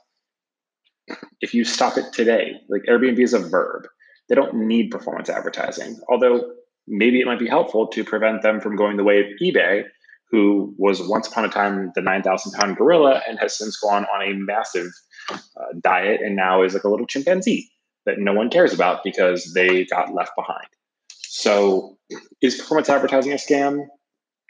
[1.41, 2.53] if you stop it today.
[2.69, 3.83] Like Airbnb is a verb.
[4.29, 6.53] They don't need performance advertising, although
[6.87, 9.83] maybe it might be helpful to prevent them from going the way of eBay
[10.33, 14.27] who was once upon a time the 9,000 pound gorilla and has since gone on
[14.27, 14.87] a massive
[15.29, 15.37] uh,
[15.79, 17.69] diet and now is like a little chimpanzee
[18.07, 20.65] that no one cares about because they got left behind.
[21.21, 21.99] So,
[22.41, 23.85] is performance advertising a scam?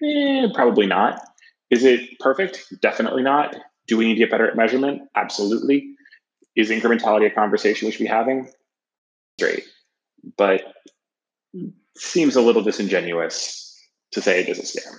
[0.01, 1.21] Eh, probably not.
[1.69, 2.73] Is it perfect?
[2.81, 3.53] Definitely not.
[3.87, 5.01] Do we need to get better at measurement?
[5.15, 5.95] Absolutely.
[6.55, 8.47] Is incrementality a conversation we should be having?
[9.37, 9.65] Great.
[10.37, 10.61] But
[11.97, 13.77] seems a little disingenuous
[14.13, 14.93] to say it is a scam.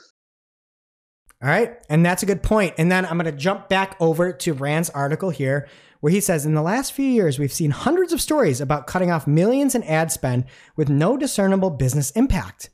[1.44, 1.76] All right.
[1.90, 2.74] And that's a good point.
[2.78, 5.68] And then I'm going to jump back over to Rand's article here,
[6.00, 9.10] where he says In the last few years, we've seen hundreds of stories about cutting
[9.10, 12.70] off millions in ad spend with no discernible business impact.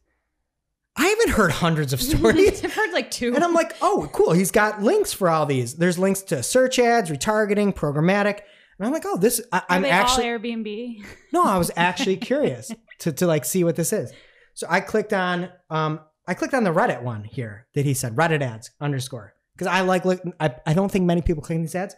[0.95, 2.65] I haven't heard hundreds of stories.
[2.65, 3.35] I've heard like two.
[3.35, 4.35] and I'm like, oh, cool.
[4.35, 5.75] He's got links for all these.
[5.75, 8.43] There's links to search ads, retargeting, programmatic.
[8.79, 11.05] And I'm like, oh, this, I, they actually, all Airbnb?
[11.33, 14.13] no, I was actually curious to, to like see what this is.
[14.55, 16.01] So I clicked on um,
[16.31, 19.81] I clicked on the Reddit one here that he said Reddit ads underscore because I
[19.81, 20.23] like look.
[20.39, 21.97] I, I don't think many people click these ads.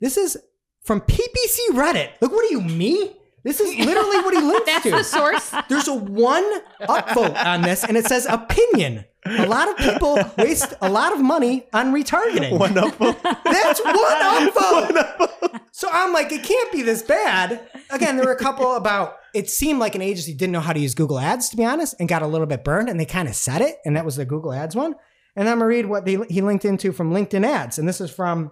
[0.00, 0.38] This is
[0.82, 2.12] from PPC Reddit.
[2.22, 3.14] Look, what are you me?
[3.44, 4.90] This is literally what he links That's to.
[4.90, 5.54] the source.
[5.68, 6.50] There's a one
[6.80, 9.04] upvote on this, and it says opinion.
[9.26, 12.58] A lot of people waste a lot of money on retargeting.
[12.58, 12.74] One.
[12.74, 15.60] That's one upvote.
[15.78, 17.60] So I'm like, it can't be this bad.
[17.90, 19.18] Again, there were a couple about.
[19.32, 21.94] It seemed like an agency didn't know how to use Google Ads, to be honest,
[22.00, 24.16] and got a little bit burned, and they kind of said it, and that was
[24.16, 24.96] the Google Ads one.
[25.36, 28.00] And then I'm gonna read what they, he linked into from LinkedIn Ads, and this
[28.00, 28.50] is from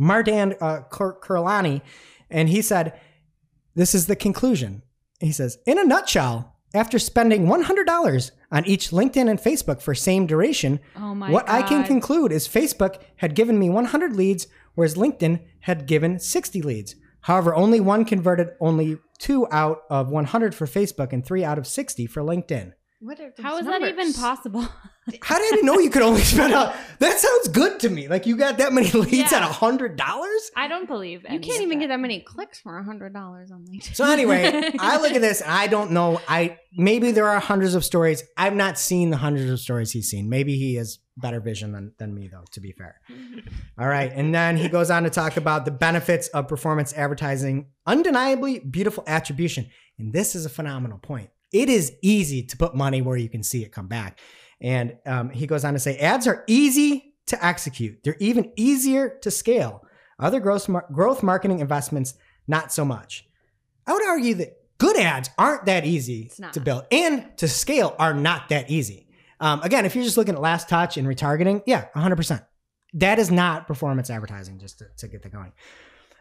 [0.00, 1.82] Mardan uh, Kurlani,
[2.30, 2.92] and he said,
[3.74, 4.82] "This is the conclusion."
[5.18, 10.26] He says, "In a nutshell." After spending $100 on each LinkedIn and Facebook for same
[10.26, 15.40] duration, Oh what I can conclude is Facebook had given me 100 leads, whereas LinkedIn
[15.60, 16.94] had given 60 leads.
[17.22, 21.66] However, only one converted only two out of 100 for Facebook and three out of
[21.66, 22.72] 60 for LinkedIn.
[23.00, 24.62] What are How those is that even possible?
[25.22, 26.74] How did I know you could only spend a?
[26.98, 28.08] That sounds good to me.
[28.08, 29.46] Like you got that many leads Yeah.
[29.46, 29.96] at $100?
[30.56, 33.52] I don't believe You can't of even get that many clicks for a hundred dollars
[33.52, 33.94] on LinkedIn.
[33.94, 36.20] So anyway, I look at this and I don't know.
[36.28, 38.24] I maybe there are hundreds of stories.
[38.36, 40.28] I've not seen the hundreds of stories he's seen.
[40.28, 43.00] Maybe he has better vision than, than me, though, to be fair.
[43.78, 44.10] All right.
[44.12, 49.04] And then he goes on to talk about the benefits of performance advertising, undeniably beautiful
[49.06, 49.68] attribution.
[49.98, 51.30] And this is a phenomenal point.
[51.52, 54.20] It is easy to put money where you can see it come back.
[54.60, 59.18] And um, he goes on to say ads are easy to execute, they're even easier
[59.22, 59.84] to scale.
[60.18, 62.14] Other growth, mar- growth marketing investments,
[62.48, 63.28] not so much.
[63.86, 68.14] I would argue that good ads aren't that easy to build and to scale are
[68.14, 69.08] not that easy.
[69.40, 72.44] Um, again, if you're just looking at last touch and retargeting, yeah, 100%.
[72.94, 75.52] That is not performance advertising, just to, to get that going.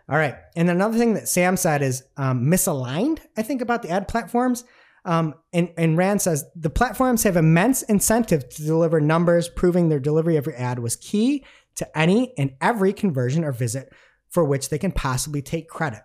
[0.09, 0.35] All right.
[0.55, 4.63] And another thing that Sam said is um, misaligned, I think, about the ad platforms.
[5.07, 10.01] Um, and, and Rand says the platforms have immense incentive to deliver numbers, proving their
[10.01, 13.93] delivery of your ad was key to any and every conversion or visit
[14.29, 16.01] for which they can possibly take credit.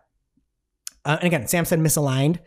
[1.05, 2.39] Uh, and again, Sam said misaligned.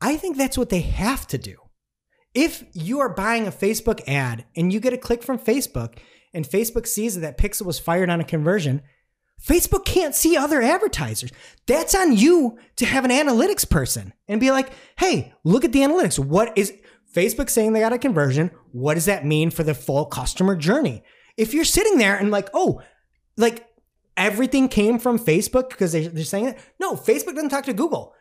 [0.00, 1.56] I think that's what they have to do.
[2.34, 5.98] If you are buying a Facebook ad and you get a click from Facebook
[6.34, 8.82] and Facebook sees that that pixel was fired on a conversion,
[9.42, 11.30] Facebook can't see other advertisers.
[11.66, 15.80] That's on you to have an analytics person and be like, hey, look at the
[15.80, 16.18] analytics.
[16.18, 16.72] What is
[17.14, 18.50] Facebook saying they got a conversion?
[18.72, 21.02] What does that mean for the full customer journey?
[21.36, 22.82] if you're sitting there and like, oh,
[23.36, 23.66] like
[24.16, 26.58] everything came from Facebook because they, they're saying it.
[26.80, 28.14] No, Facebook doesn't talk to Google.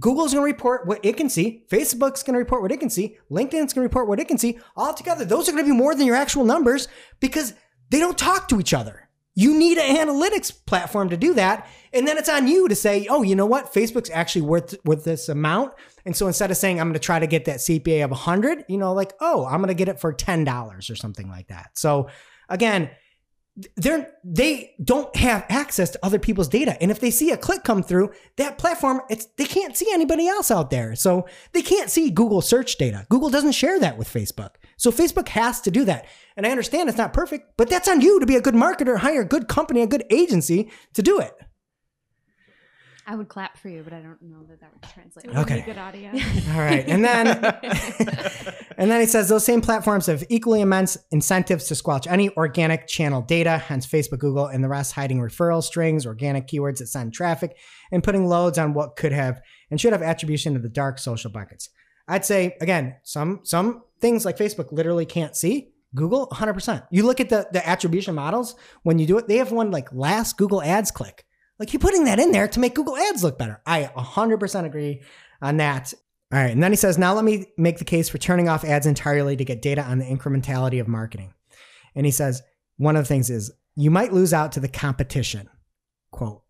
[0.00, 1.64] Google's going to report what it can see.
[1.70, 3.18] Facebook's going to report what it can see.
[3.30, 4.58] LinkedIn's going to report what it can see.
[4.74, 6.88] All together, those are going to be more than your actual numbers
[7.20, 7.52] because
[7.90, 9.08] they don't talk to each other.
[9.34, 11.66] You need an analytics platform to do that.
[11.92, 13.72] And then it's on you to say, oh, you know what?
[13.72, 15.72] Facebook's actually worth worth this amount.
[16.04, 18.64] And so instead of saying I'm going to try to get that CPA of 100,
[18.68, 21.70] you know, like, oh, I'm going to get it for $10 or something like that.
[21.74, 22.08] So
[22.48, 22.90] again,
[23.76, 26.80] they're they don't have access to other people's data.
[26.80, 30.26] And if they see a click come through that platform it's they can't see anybody
[30.26, 30.94] else out there.
[30.94, 33.06] So they can't see google search data.
[33.10, 34.54] Google doesn't share that with facebook.
[34.78, 36.06] So facebook has to do that.
[36.36, 38.98] And i understand it's not perfect but that's on you to be a good marketer
[38.98, 41.34] hire a good company a good agency to do it
[43.12, 45.26] I would clap for you, but I don't know that that would translate.
[45.26, 45.60] It would Okay.
[45.66, 46.12] Good audio.
[46.54, 47.26] all right and then
[48.78, 52.86] and then he says those same platforms have equally immense incentives to squelch any organic
[52.86, 57.12] channel data, hence Facebook, Google, and the rest hiding referral strings, organic keywords that send
[57.12, 57.54] traffic,
[57.90, 61.30] and putting loads on what could have and should have attribution to the dark social
[61.30, 61.68] buckets.
[62.08, 65.68] I'd say again, some some things like Facebook literally can't see.
[65.94, 66.86] Google 100%.
[66.90, 69.92] You look at the the attribution models when you do it, they have one like
[69.92, 71.26] last Google Ads click.
[71.62, 73.62] Like you're putting that in there to make Google Ads look better.
[73.64, 75.02] I 100% agree
[75.40, 75.94] on that.
[76.32, 76.50] All right.
[76.50, 79.36] And then he says, now let me make the case for turning off ads entirely
[79.36, 81.32] to get data on the incrementality of marketing.
[81.94, 82.42] And he says,
[82.78, 85.48] one of the things is you might lose out to the competition,
[86.10, 86.42] quote,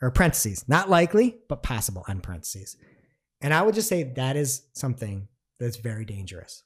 [0.00, 2.78] or parentheses, not likely, but possible, end parentheses.
[3.42, 6.62] And I would just say that is something that's very dangerous.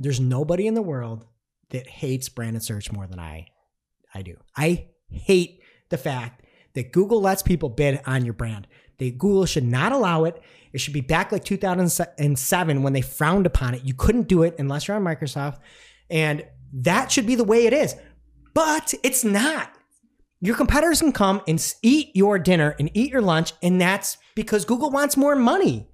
[0.00, 1.26] There's nobody in the world
[1.68, 3.48] that hates branded search more than I
[4.14, 4.36] I do.
[4.56, 5.57] I hate
[5.88, 8.66] the fact that Google lets people bid on your brand.
[8.98, 10.42] They Google should not allow it.
[10.72, 13.84] It should be back like 2007 when they frowned upon it.
[13.84, 15.58] You couldn't do it unless you're on Microsoft.
[16.10, 17.94] And that should be the way it is.
[18.54, 19.72] But it's not.
[20.40, 24.64] Your competitors can come and eat your dinner and eat your lunch, and that's because
[24.64, 25.88] Google wants more money.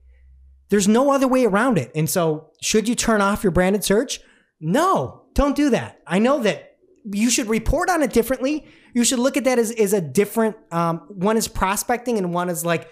[0.68, 1.90] There's no other way around it.
[1.94, 4.20] And so, should you turn off your branded search?
[4.60, 6.00] No, don't do that.
[6.06, 6.73] I know that
[7.10, 8.66] you should report on it differently.
[8.94, 12.48] You should look at that as, as a different um, one is prospecting and one
[12.48, 12.90] is like,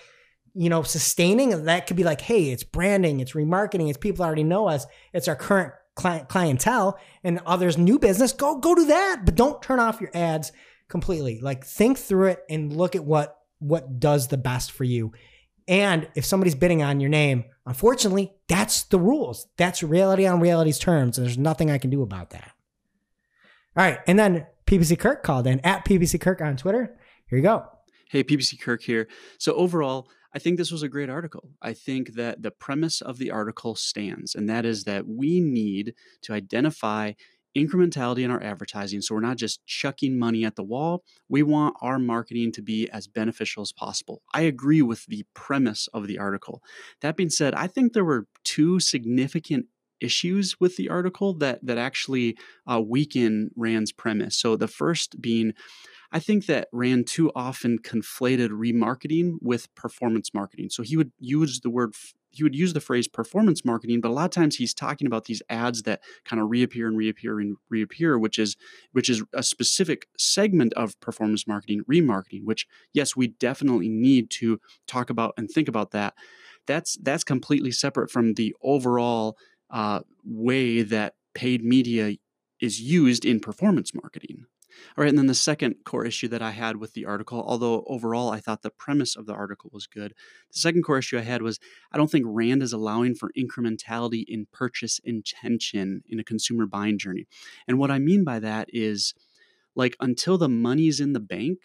[0.54, 1.52] you know, sustaining.
[1.52, 4.86] And that could be like, hey, it's branding, it's remarketing, it's people already know us,
[5.12, 8.32] it's our current client clientele, and others new business.
[8.32, 10.52] Go go do that, but don't turn off your ads
[10.88, 11.40] completely.
[11.40, 15.12] Like think through it and look at what what does the best for you.
[15.68, 19.46] And if somebody's bidding on your name, unfortunately, that's the rules.
[19.56, 22.52] That's reality on reality's terms, and there's nothing I can do about that.
[23.74, 26.94] All right, and then PPC Kirk called in at PPC Kirk on Twitter.
[27.26, 27.64] Here you go.
[28.10, 29.08] Hey, PPC Kirk here.
[29.38, 31.48] So, overall, I think this was a great article.
[31.62, 35.94] I think that the premise of the article stands, and that is that we need
[36.20, 37.12] to identify
[37.56, 39.00] incrementality in our advertising.
[39.00, 41.02] So, we're not just chucking money at the wall.
[41.30, 44.20] We want our marketing to be as beneficial as possible.
[44.34, 46.62] I agree with the premise of the article.
[47.00, 49.64] That being said, I think there were two significant
[50.02, 52.36] issues with the article that that actually
[52.70, 54.36] uh, weaken Rand's premise.
[54.36, 55.52] So the first being
[56.12, 60.68] I think that Rand too often conflated remarketing with performance marketing.
[60.70, 61.94] So he would use the word,
[62.30, 65.24] he would use the phrase performance marketing, but a lot of times he's talking about
[65.24, 68.56] these ads that kind of reappear and reappear and reappear, which is
[68.92, 72.44] which is a specific segment of performance marketing, remarketing.
[72.44, 76.14] Which yes, we definitely need to talk about and think about that.
[76.66, 79.36] That's that's completely separate from the overall
[79.72, 82.16] uh, way that paid media
[82.60, 84.46] is used in performance marketing.
[84.96, 87.84] All right, and then the second core issue that I had with the article, although
[87.86, 90.14] overall I thought the premise of the article was good,
[90.52, 91.58] the second core issue I had was
[91.92, 96.98] I don't think Rand is allowing for incrementality in purchase intention in a consumer buying
[96.98, 97.26] journey.
[97.68, 99.14] And what I mean by that is
[99.74, 101.58] like until the money's in the bank,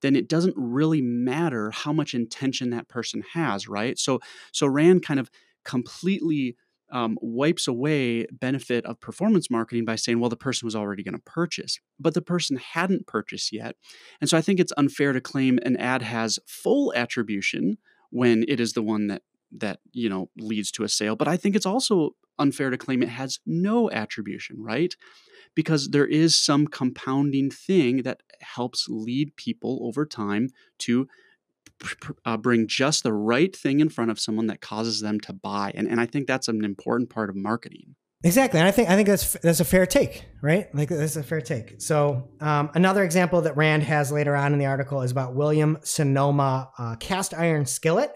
[0.00, 3.98] then it doesn't really matter how much intention that person has, right?
[3.98, 4.20] So
[4.52, 5.30] so Rand kind of
[5.64, 6.56] completely
[6.92, 11.14] um, wipes away benefit of performance marketing by saying, well, the person was already going
[11.14, 13.76] to purchase, but the person hadn't purchased yet.
[14.20, 17.78] And so I think it's unfair to claim an ad has full attribution
[18.10, 19.22] when it is the one that
[19.54, 21.16] that you know leads to a sale.
[21.16, 24.94] But I think it's also unfair to claim it has no attribution, right?
[25.54, 30.48] Because there is some compounding thing that helps lead people over time
[30.78, 31.06] to
[32.24, 35.72] uh, bring just the right thing in front of someone that causes them to buy
[35.74, 38.94] and, and i think that's an important part of marketing Exactly, and I think I
[38.94, 40.72] think that's that's a fair take, right?
[40.72, 41.80] Like that's a fair take.
[41.80, 45.90] So um, another example that Rand has later on in the article is about Williams
[45.90, 48.12] Sonoma uh, cast iron skillet,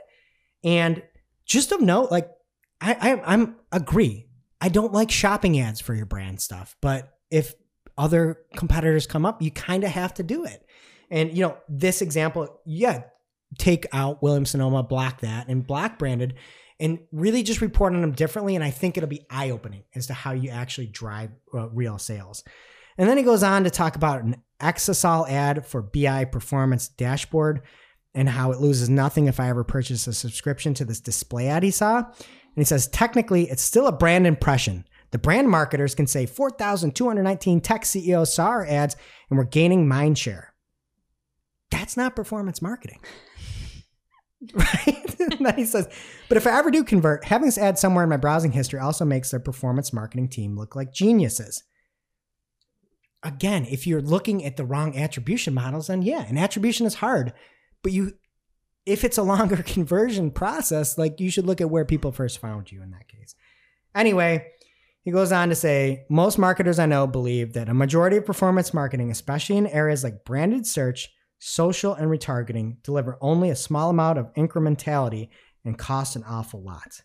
[0.62, 1.02] and
[1.44, 2.30] just of note, like
[2.80, 4.28] I, I I'm agree.
[4.60, 7.54] I don't like shopping ads for your brand stuff, but if
[7.98, 10.64] other competitors come up, you kind of have to do it.
[11.10, 13.02] And you know, this example, yeah,
[13.58, 16.34] take out Williams Sonoma, block that, and black branded,
[16.78, 18.54] and really just report on them differently.
[18.54, 21.98] And I think it'll be eye opening as to how you actually drive uh, real
[21.98, 22.44] sales.
[22.98, 27.62] And then he goes on to talk about an Exasol ad for BI Performance Dashboard
[28.14, 31.62] and how it loses nothing if I ever purchase a subscription to this display ad
[31.62, 31.98] he saw.
[31.98, 34.86] And he says, technically, it's still a brand impression.
[35.10, 38.96] The brand marketers can say 4,219 tech CEOs saw our ads
[39.28, 40.54] and we're gaining mind share.
[41.70, 43.00] That's not performance marketing.
[44.54, 45.16] Right?
[45.40, 45.88] then he says,
[46.28, 49.04] but if I ever do convert, having this ad somewhere in my browsing history also
[49.04, 51.64] makes their performance marketing team look like geniuses.
[53.22, 57.32] Again, if you're looking at the wrong attribution models, then yeah, an attribution is hard.
[57.82, 58.12] But you
[58.84, 62.70] if it's a longer conversion process, like you should look at where people first found
[62.70, 63.34] you in that case.
[63.94, 64.46] Anyway,
[65.02, 68.72] he goes on to say most marketers I know believe that a majority of performance
[68.72, 71.08] marketing, especially in areas like branded search,
[71.38, 75.28] social, and retargeting, deliver only a small amount of incrementality
[75.64, 77.02] and cost an awful lot.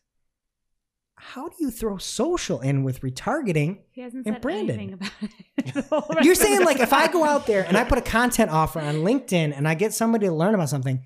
[1.16, 3.80] How do you throw social in with retargeting?
[3.92, 4.76] He hasn't And said branded.
[4.78, 5.12] anything about
[5.58, 5.74] it.
[5.76, 8.02] the whole rest You're saying like if I go out there and I put a
[8.02, 11.06] content offer on LinkedIn and I get somebody to learn about something,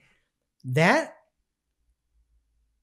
[0.65, 1.13] that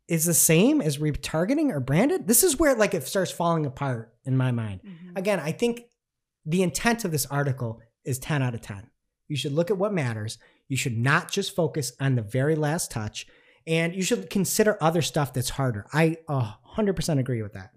[0.09, 2.27] is the same as retargeting or branded.
[2.27, 4.81] This is where like it starts falling apart in my mind.
[4.85, 5.17] Mhm.
[5.17, 5.83] Again, I think
[6.45, 8.91] the intent of this article is 10 out of 10.
[9.33, 10.37] You should look at what matters.
[10.69, 13.27] You should not just focus on the very last touch
[13.67, 15.87] and you should consider other stuff that's harder.
[15.91, 17.71] I uh, 100% agree with that.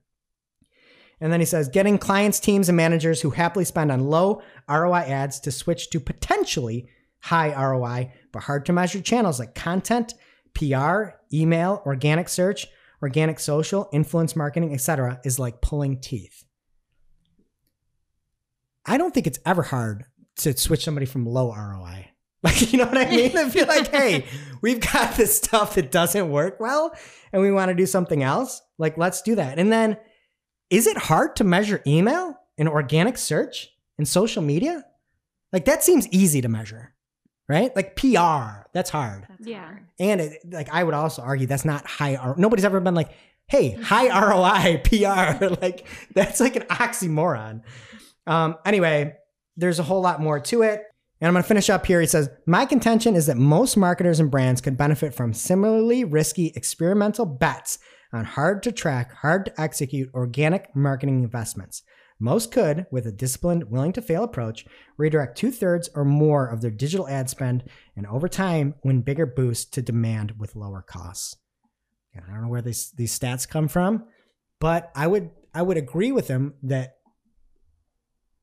[1.21, 5.05] And then he says getting clients, teams, and managers who happily spend on low ROI
[5.07, 6.89] ads to switch to potentially
[7.21, 10.13] high ROI but hard to measure channels like content,
[10.55, 12.67] PR, email, organic search,
[13.01, 15.21] organic social, influence marketing, etc.
[15.23, 16.43] is like pulling teeth.
[18.85, 20.03] I don't think it's ever hard
[20.37, 22.09] to switch somebody from low ROI.
[22.43, 23.35] Like, you know what I mean?
[23.35, 24.25] And feel like, hey,
[24.61, 26.95] we've got this stuff that doesn't work well
[27.33, 28.61] and we want to do something else.
[28.77, 29.57] Like, let's do that.
[29.57, 29.97] And then,
[30.69, 34.85] is it hard to measure email and organic search and social media?
[35.51, 36.93] Like, that seems easy to measure,
[37.49, 37.75] right?
[37.75, 39.25] Like, PR, that's hard.
[39.27, 39.65] That's Yeah.
[39.65, 39.87] hard.
[39.97, 42.15] And it, like, I would also argue that's not high.
[42.15, 43.09] R- Nobody's ever been like,
[43.47, 45.45] hey, high ROI PR.
[45.61, 47.63] like, that's like an oxymoron.
[48.27, 49.15] Um, anyway,
[49.57, 50.83] there's a whole lot more to it.
[51.21, 52.01] And I'm going to finish up here.
[52.01, 56.51] He says, My contention is that most marketers and brands could benefit from similarly risky
[56.55, 57.79] experimental bets
[58.11, 61.83] on hard to track, hard to execute organic marketing investments.
[62.19, 64.65] Most could, with a disciplined, willing to fail approach,
[64.97, 67.63] redirect two thirds or more of their digital ad spend
[67.95, 71.35] and over time win bigger boosts to demand with lower costs.
[72.15, 74.05] I don't know where these, these stats come from,
[74.59, 76.95] but I would I would agree with him that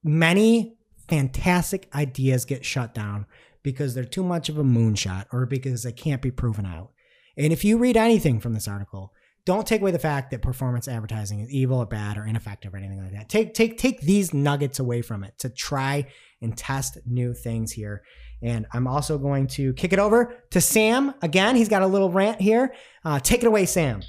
[0.03, 0.77] many
[1.13, 3.27] fantastic ideas get shut down
[3.63, 6.91] because they're too much of a moonshot or because they can't be proven out.
[7.37, 9.13] And if you read anything from this article,
[9.45, 12.79] don't take away the fact that performance advertising is evil or bad or ineffective or
[12.79, 13.29] anything like that.
[13.29, 16.07] Take take take these nuggets away from it to try
[16.41, 18.05] and test new things here.
[18.41, 21.57] And I'm also going to kick it over to Sam again.
[21.57, 22.75] He's got a little rant here.
[23.05, 24.03] Uh, take it away, Sam.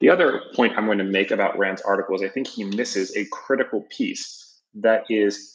[0.00, 3.14] The other point I'm going to make about Rand's article is I think he misses
[3.14, 4.38] a critical piece
[4.74, 5.51] that is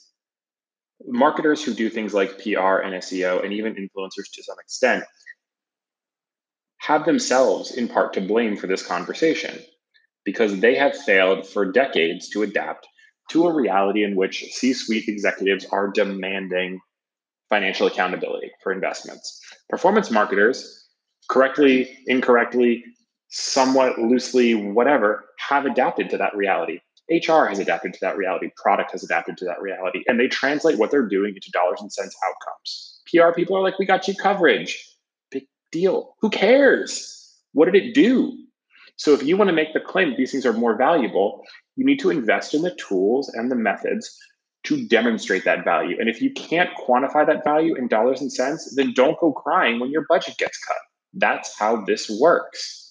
[1.05, 5.03] marketers who do things like PR and SEO and even influencers to some extent
[6.79, 9.59] have themselves in part to blame for this conversation
[10.23, 12.87] because they have failed for decades to adapt
[13.29, 16.79] to a reality in which C suite executives are demanding
[17.49, 19.41] financial accountability for investments.
[19.69, 20.87] Performance marketers,
[21.29, 22.83] correctly, incorrectly,
[23.29, 26.79] somewhat loosely, whatever, have adapted to that reality.
[27.09, 28.49] HR has adapted to that reality.
[28.55, 30.03] Product has adapted to that reality.
[30.07, 32.99] And they translate what they're doing into dollars and cents outcomes.
[33.11, 34.95] PR people are like, we got you coverage.
[35.31, 36.15] Big deal.
[36.21, 37.35] Who cares?
[37.53, 38.37] What did it do?
[38.97, 41.43] So if you want to make the claim that these things are more valuable,
[41.75, 44.17] you need to invest in the tools and the methods
[44.63, 45.95] to demonstrate that value.
[45.99, 49.79] And if you can't quantify that value in dollars and cents, then don't go crying
[49.79, 50.77] when your budget gets cut.
[51.13, 52.86] That's how this works.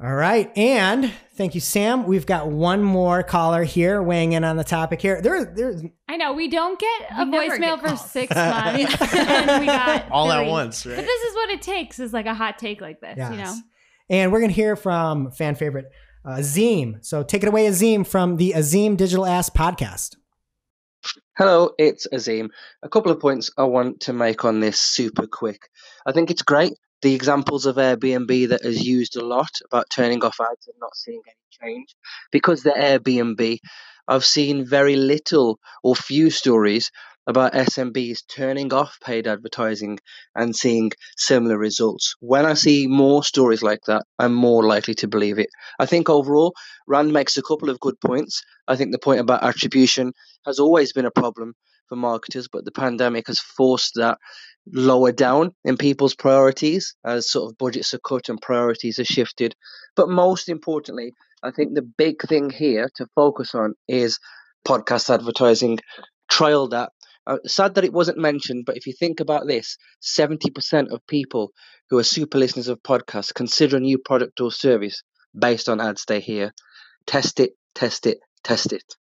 [0.00, 0.56] All right.
[0.56, 2.06] And thank you, Sam.
[2.06, 5.20] We've got one more caller here weighing in on the topic here.
[5.20, 9.12] There, there's I know we don't get a We never voicemail get for six months,
[9.14, 10.48] and we got All at three.
[10.48, 13.36] once, But this is what it takes is like a hot take like this, you
[13.36, 13.52] know.
[14.08, 15.86] And we're going to hear from fan favorite
[16.24, 17.04] uh, Azeem.
[17.04, 20.14] So take it away, Azeem, from the Azeem Digital Asks podcast.
[21.36, 22.50] Hello, it's Azeem.
[22.84, 25.68] A couple of points I want to make on this super quick.
[26.06, 30.24] I think it's great the examples of Airbnb that is used a lot about turning
[30.24, 31.94] off ads and not seeing any change
[32.32, 33.58] because they're Airbnb.
[34.06, 36.90] I've seen very little or few stories
[37.26, 39.98] about SMBs turning off paid advertising
[40.34, 42.16] and seeing similar results.
[42.20, 45.50] When I see more stories like that, I'm more likely to believe it.
[45.78, 46.54] I think overall,
[46.86, 48.42] Rand makes a couple of good points.
[48.66, 50.14] I think the point about attribution
[50.46, 51.52] has always been a problem
[51.88, 54.18] for marketers, but the pandemic has forced that
[54.72, 59.54] lower down in people's priorities as sort of budgets are cut and priorities are shifted.
[59.96, 64.18] But most importantly, I think the big thing here to focus on is
[64.66, 65.78] podcast advertising.
[66.30, 66.90] Trial that.
[67.26, 71.52] Uh, sad that it wasn't mentioned, but if you think about this, 70% of people
[71.90, 75.02] who are super listeners of podcasts consider a new product or service
[75.38, 76.54] based on ads they hear.
[77.06, 78.94] Test it, test it, test it.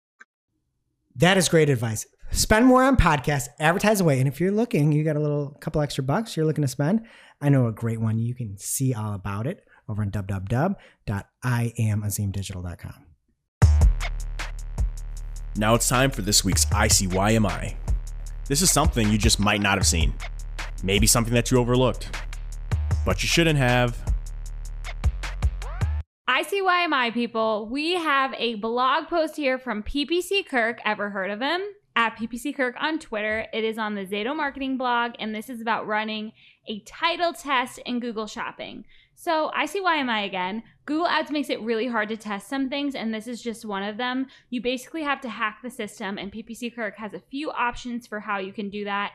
[1.14, 2.06] That is great advice.
[2.30, 4.18] Spend more on podcasts, advertise away.
[4.18, 7.06] And if you're looking, you got a little couple extra bucks you're looking to spend.
[7.40, 8.18] I know a great one.
[8.18, 12.94] You can see all about it over on www.iamazeemdigital.com.
[15.56, 17.76] Now it's time for this week's ICYMI.
[18.46, 20.12] This is something you just might not have seen.
[20.82, 22.14] Maybe something that you overlooked.
[23.04, 23.96] But you shouldn't have.
[26.28, 30.80] ICYMI people, we have a blog post here from PPC Kirk.
[30.84, 31.62] Ever heard of him?
[31.96, 33.46] At PPC Kirk on Twitter.
[33.54, 36.32] It is on the Zato Marketing blog, and this is about running
[36.68, 38.84] a title test in Google Shopping.
[39.14, 40.62] So ICYMI again.
[40.84, 43.82] Google Ads makes it really hard to test some things, and this is just one
[43.82, 44.26] of them.
[44.50, 48.20] You basically have to hack the system, and PPC Kirk has a few options for
[48.20, 49.12] how you can do that,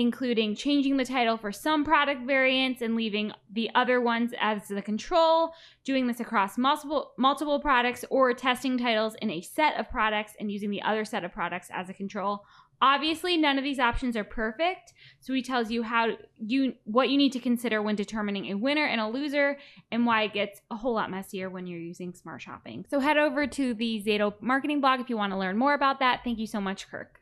[0.00, 4.82] including changing the title for some product variants and leaving the other ones as the
[4.82, 5.52] control,
[5.84, 10.50] doing this across multiple multiple products, or testing titles in a set of products and
[10.50, 12.44] using the other set of products as a control.
[12.82, 17.18] Obviously, none of these options are perfect, so he tells you how you what you
[17.18, 19.58] need to consider when determining a winner and a loser,
[19.92, 22.86] and why it gets a whole lot messier when you're using Smart Shopping.
[22.88, 25.98] So head over to the Zato marketing blog if you want to learn more about
[25.98, 26.20] that.
[26.24, 27.19] Thank you so much, Kirk.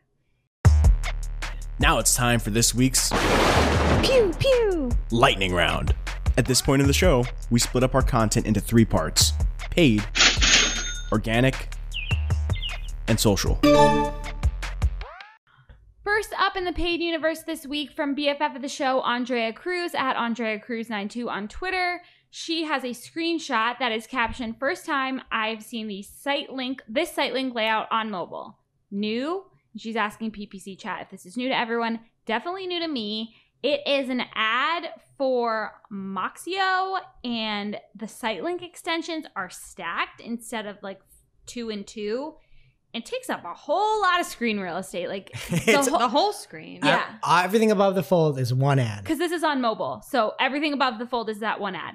[1.80, 3.10] Now it's time for this week's
[4.02, 4.90] Pew pew.
[5.12, 5.94] lightning round.
[6.36, 9.32] At this point in the show, we split up our content into three parts
[9.70, 10.04] paid,
[11.12, 11.68] organic,
[13.06, 13.54] and social.
[16.02, 19.94] First up in the paid universe this week from BFF of the show, Andrea Cruz
[19.94, 22.02] at Andrea Cruz92 on Twitter.
[22.30, 27.12] She has a screenshot that is captioned First time I've seen the site link, this
[27.12, 28.58] site link layout on mobile.
[28.90, 29.44] New?
[29.78, 32.00] She's asking PPC chat if this is new to everyone.
[32.26, 33.34] Definitely new to me.
[33.62, 40.76] It is an ad for Moxio, and the site link extensions are stacked instead of
[40.82, 41.00] like
[41.46, 42.34] two and two.
[42.94, 45.08] It takes up a whole lot of screen real estate.
[45.08, 46.80] Like the It's whole, The whole screen.
[46.84, 47.04] Yeah.
[47.22, 49.02] Uh, everything above the fold is one ad.
[49.04, 50.02] because this is on mobile.
[50.08, 51.94] So everything above the fold is that one ad.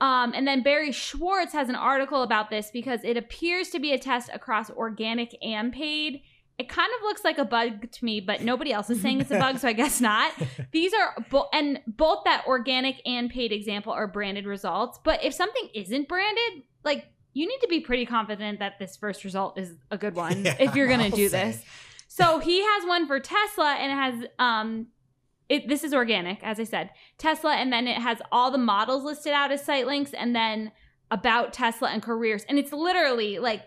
[0.00, 3.92] Um, and then Barry Schwartz has an article about this because it appears to be
[3.92, 6.20] a test across organic and paid.
[6.58, 9.30] It kind of looks like a bug to me, but nobody else is saying it's
[9.30, 10.32] a bug, so I guess not.
[10.72, 14.98] These are bo- and both that organic and paid example are branded results.
[15.04, 19.22] But if something isn't branded, like you need to be pretty confident that this first
[19.22, 21.44] result is a good one Yeah, if you're gonna I'll do say.
[21.52, 21.62] this.
[22.08, 24.86] So he has one for Tesla, and it has um,
[25.48, 29.04] it this is organic, as I said, Tesla, and then it has all the models
[29.04, 30.72] listed out as site links, and then
[31.10, 33.62] about Tesla and careers, and it's literally like.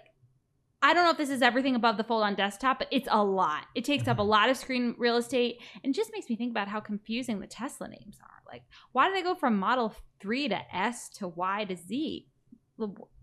[0.83, 3.23] I don't know if this is everything above the fold on desktop, but it's a
[3.23, 3.65] lot.
[3.75, 4.29] It takes up a mm-hmm.
[4.29, 7.87] lot of screen real estate and just makes me think about how confusing the Tesla
[7.87, 8.51] names are.
[8.51, 12.27] Like, why do they go from Model 3 to S to Y to Z?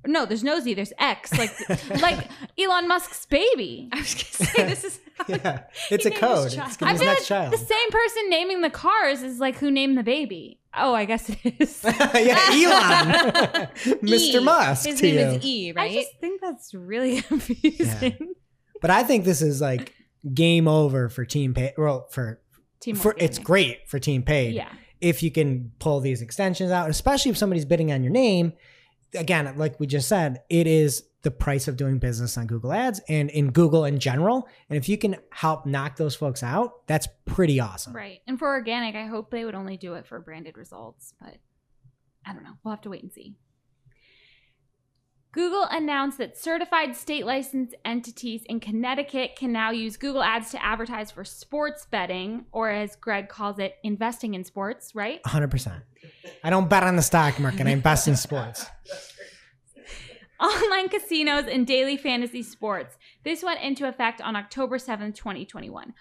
[0.07, 1.37] No, there's no Z, there's X.
[1.37, 1.51] Like
[2.03, 2.29] like
[2.59, 3.89] Elon Musk's baby.
[3.93, 6.53] I was gonna say this is yeah, it's a code.
[6.53, 6.69] child.
[6.69, 7.53] It's gonna I be his feel next like child.
[7.53, 10.61] the same person naming the cars is like who named the baby.
[10.77, 11.81] Oh, I guess it is.
[11.85, 13.69] yeah, Elon,
[14.03, 14.41] Mr.
[14.41, 14.45] E.
[14.45, 14.87] Musk.
[14.87, 15.39] His to name you.
[15.39, 15.91] is E, right?
[15.91, 18.35] I just think that's really confusing.
[18.81, 19.93] But I think this is like
[20.35, 21.73] game over for Team Pay.
[21.77, 22.41] Well, for
[22.81, 24.55] Team for it's great for Team Paid.
[24.55, 24.69] Yeah.
[25.01, 28.53] if you can pull these extensions out, especially if somebody's bidding on your name.
[29.15, 33.01] Again, like we just said, it is the price of doing business on Google Ads
[33.09, 34.49] and in Google in general.
[34.69, 37.95] And if you can help knock those folks out, that's pretty awesome.
[37.95, 38.21] Right.
[38.27, 41.37] And for organic, I hope they would only do it for branded results, but
[42.25, 42.55] I don't know.
[42.63, 43.37] We'll have to wait and see.
[45.33, 50.65] Google announced that certified state licensed entities in Connecticut can now use Google Ads to
[50.65, 55.23] advertise for sports betting, or as Greg calls it, investing in sports, right?
[55.25, 55.83] 100%.
[56.43, 58.67] I don't bet on the stock market, I invest in sports.
[60.41, 62.97] Online casinos and daily fantasy sports.
[63.25, 65.93] This went into effect on October 7th, 2021.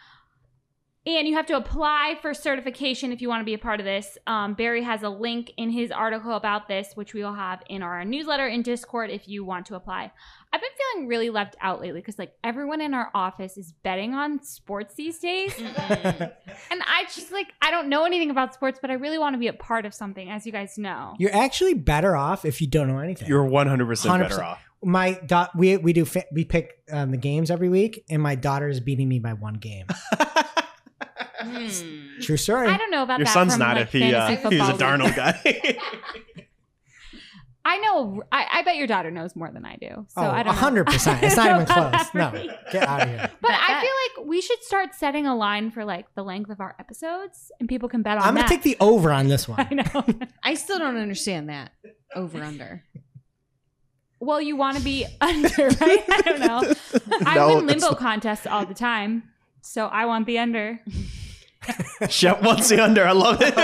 [1.08, 3.86] And you have to apply for certification if you want to be a part of
[3.86, 4.18] this.
[4.28, 7.82] Um, Barry has a link in his article about this, which we will have in
[7.82, 10.12] our newsletter in Discord if you want to apply.
[10.52, 14.16] I've been feeling really left out lately because like everyone in our office is betting
[14.16, 15.58] on sports these days.
[15.58, 16.34] and
[16.72, 19.48] I just like I don't know anything about sports, but I really want to be
[19.48, 21.16] a part of something, as you guys know.
[21.20, 23.30] You're actually better off if you don't know anything.
[23.30, 24.44] You're 100 percent better 100%.
[24.44, 24.62] off.
[24.84, 25.52] my dot.
[25.56, 28.82] We we do fa- we pick um, the games every week, and my daughter is
[28.82, 29.88] beating me by one game.
[31.48, 32.22] Hmm.
[32.22, 32.68] True story.
[32.68, 34.42] I don't know about Your that son's from, not like, if he uh, he's a
[34.42, 34.74] football.
[34.78, 35.78] Darnold guy.
[37.66, 38.24] I know.
[38.32, 39.90] I, I bet your daughter knows more than I do.
[40.08, 40.56] So oh, I don't.
[40.56, 41.22] hundred percent.
[41.22, 42.14] It's not even close.
[42.14, 42.32] No,
[42.72, 43.30] get out of here.
[43.42, 43.82] But Bet I that.
[43.82, 47.52] feel like we should start setting a line for like the length of our episodes,
[47.60, 48.50] and people can bet on I'm gonna that.
[48.50, 49.60] take the over on this one.
[49.70, 50.06] I know.
[50.44, 51.72] I still don't understand that.
[52.16, 52.84] Over under.
[54.22, 56.06] well, you want to be under, right?
[56.10, 56.74] I don't know.
[57.26, 59.24] I No, win limbo not- contests all the time,
[59.62, 60.80] so I want the under.
[62.10, 63.06] Shep wants the under.
[63.06, 63.58] I love it.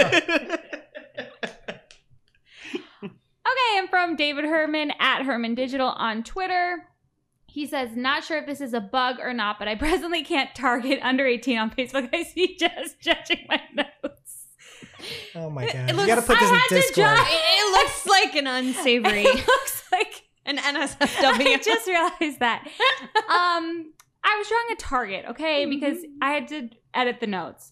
[3.03, 6.87] Okay, and from David Herman at Herman Digital on Twitter.
[7.45, 10.49] He says, not sure if this is a bug or not, but I presently can't
[10.55, 12.09] target under 18 on Facebook.
[12.11, 14.47] I see just judging my notes.
[15.35, 15.75] Oh my god!
[15.75, 17.17] it you looks- gotta put I this in had to Discord.
[17.17, 17.27] judge.
[17.27, 21.63] It, it looks like an unsavory, It looks like an I NSFW.
[21.63, 22.65] just realized that.
[23.23, 23.93] Um,
[24.23, 27.71] I was drawing a target, okay, because I had to edit the notes.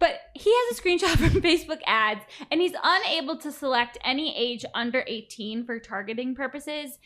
[0.00, 4.64] But he has a screenshot from Facebook ads, and he's unable to select any age
[4.74, 6.98] under 18 for targeting purposes.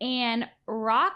[0.00, 1.14] And Rok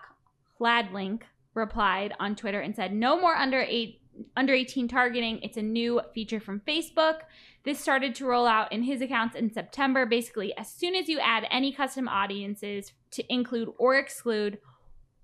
[0.59, 1.23] Hladnik
[1.55, 4.01] replied on Twitter and said, "No more under eight."
[4.35, 5.41] Under 18 targeting.
[5.43, 7.19] It's a new feature from Facebook.
[7.65, 10.07] This started to roll out in his accounts in September.
[10.07, 14.57] Basically, as soon as you add any custom audiences to include or exclude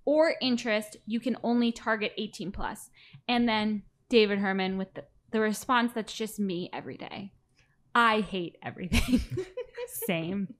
[0.04, 2.90] or interest, you can only target 18 plus.
[3.26, 7.32] And then David Herman with the, the response that's just me every day.
[7.94, 9.20] I hate everything.
[9.86, 10.54] Same.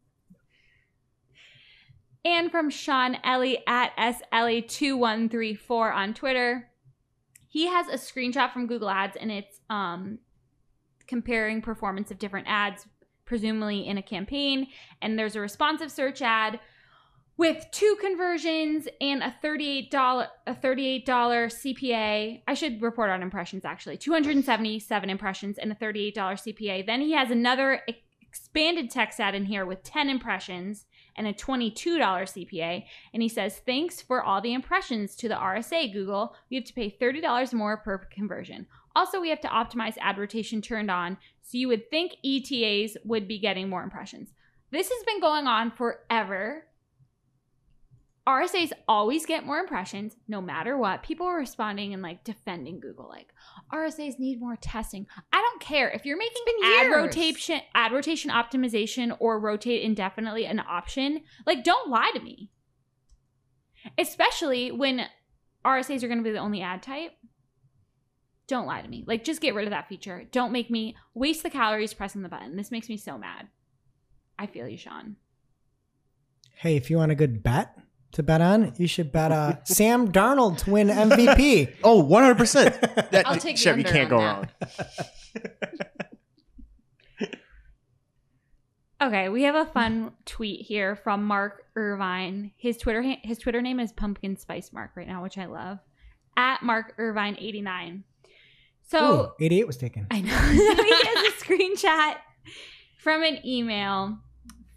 [2.24, 6.68] And from Sean Ellie at SLE2134 on Twitter.
[7.48, 10.18] He has a screenshot from Google Ads and it's um
[11.06, 12.86] comparing performance of different ads,
[13.26, 14.68] presumably in a campaign.
[15.02, 16.60] And there's a responsive search ad
[17.36, 22.42] with two conversions and a $38 a $38 CPA.
[22.46, 23.96] I should report on impressions actually.
[23.96, 26.86] 277 impressions and a $38 CPA.
[26.86, 27.80] Then he has another
[28.20, 32.84] expanded text ad in here with 10 impressions and a $22 CPA.
[33.12, 36.34] And he says, Thanks for all the impressions to the RSA, Google.
[36.50, 38.66] We have to pay $30 more per conversion.
[38.94, 43.26] Also, we have to optimize ad rotation turned on, so you would think ETAs would
[43.26, 44.32] be getting more impressions.
[44.70, 46.64] This has been going on forever.
[48.26, 51.02] RSAs always get more impressions no matter what.
[51.02, 53.32] People are responding and like defending Google, like
[53.72, 55.06] RSAs need more testing.
[55.32, 56.96] I don't care if you're making been ad years.
[56.96, 61.22] rotation, ad rotation optimization, or rotate indefinitely an option.
[61.46, 62.50] Like, don't lie to me.
[63.98, 65.06] Especially when
[65.64, 67.12] RSAs are going to be the only ad type.
[68.46, 69.02] Don't lie to me.
[69.04, 70.28] Like, just get rid of that feature.
[70.30, 72.54] Don't make me waste the calories pressing the button.
[72.54, 73.48] This makes me so mad.
[74.38, 75.16] I feel you, Sean.
[76.54, 77.76] Hey, if you want a good bet
[78.12, 81.74] to bet on, you should bet uh, Sam Darnold to win MVP.
[81.84, 82.36] oh, 100.
[82.36, 82.76] percent
[83.26, 84.24] I'll take the Shep, you can't go that.
[84.24, 84.48] wrong.
[89.00, 92.52] Okay, we have a fun tweet here from Mark Irvine.
[92.56, 95.78] His Twitter ha- his Twitter name is Pumpkin Spice Mark right now, which I love.
[96.36, 98.04] At Mark Irvine eighty nine.
[98.84, 100.06] So Ooh, 88 was taken.
[100.10, 100.30] I know
[100.76, 102.16] so he has a screenshot
[102.98, 104.18] from an email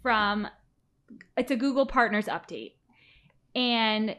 [0.02, 0.48] from
[1.36, 2.72] it's a Google Partners update,
[3.56, 4.14] and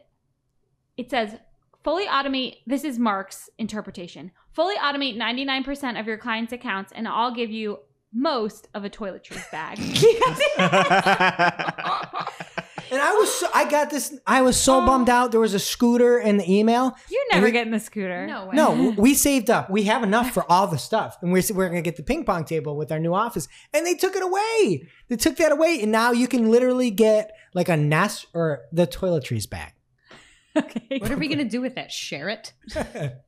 [0.97, 1.35] it says
[1.83, 2.57] fully automate.
[2.65, 4.31] This is Mark's interpretation.
[4.51, 7.79] Fully automate ninety nine percent of your clients' accounts, and I'll give you
[8.11, 9.77] most of a toiletries bag.
[12.91, 14.17] And I was so, I got this.
[14.25, 14.85] I was so Oh.
[14.85, 15.31] bummed out.
[15.31, 16.95] There was a scooter in the email.
[17.09, 18.25] You're never we- getting the scooter.
[18.27, 18.55] No way.
[18.55, 19.69] No, we saved up.
[19.69, 22.45] We have enough for all the stuff, and we're we're gonna get the ping pong
[22.45, 23.47] table with our new office.
[23.73, 24.87] And they took it away.
[25.09, 28.87] They took that away, and now you can literally get like a Nest or the
[28.87, 29.73] toiletries bag.
[30.55, 30.97] Okay.
[30.99, 31.91] What are we gonna do with it?
[31.91, 32.53] Share it?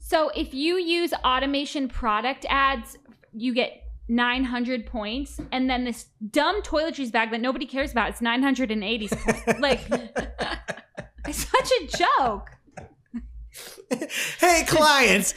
[0.00, 2.96] So if you use automation product ads,
[3.34, 3.79] you get
[4.10, 9.08] 900 points, and then this dumb toiletries bag that nobody cares about, it's 980.
[9.60, 9.80] Like,
[11.26, 12.50] it's such a joke.
[14.40, 15.34] hey, clients,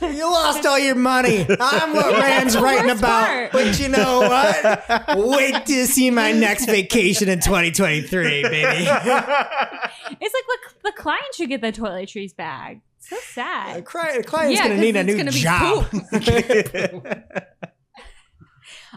[0.00, 1.44] you lost all your money.
[1.60, 3.26] I'm what Rand's writing about.
[3.26, 3.52] part.
[3.52, 5.18] But you know what?
[5.28, 8.48] Wait to see my next vacation in 2023, baby.
[8.52, 10.42] It's like the,
[10.84, 12.80] the client should get the toiletries bag.
[13.00, 13.84] So sad.
[13.84, 15.86] cli- a client's Yeah, going to 'cause need a it's new gonna be job.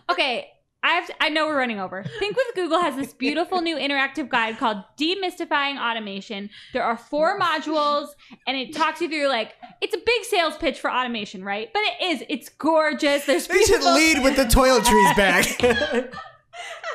[0.10, 0.50] Okay,
[0.84, 1.08] I have.
[1.08, 2.04] To, I know we're running over.
[2.20, 6.50] Think with Google has this beautiful new interactive guide called Demystifying Automation.
[6.74, 8.10] There are four modules,
[8.46, 11.70] and it talks you through like it's a big sales pitch for automation, right?
[11.74, 12.24] But it is.
[12.30, 13.26] It's gorgeous.
[13.26, 15.46] There's they should beautiful- lead with the toiletries back.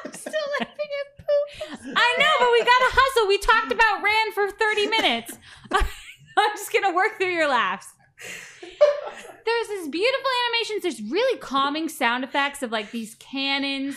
[0.04, 0.68] I'm still laughing
[1.00, 1.96] at poop.
[1.96, 3.28] I know, but we gotta hustle.
[3.28, 5.38] We talked about Rand for 30 minutes.
[5.72, 7.88] I'm just gonna work through your laughs.
[8.20, 10.82] There's this beautiful animations.
[10.82, 13.96] There's really calming sound effects of like these cannons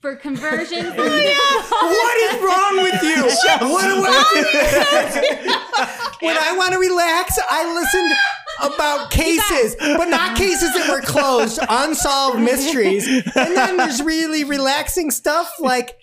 [0.00, 0.88] for conversions.
[0.96, 3.22] what is wrong with you?
[3.68, 4.36] What- what-
[6.20, 8.10] when I want to relax, I listen
[8.74, 13.06] about cases, but not cases that were closed, unsolved mysteries.
[13.06, 15.97] And then there's really relaxing stuff like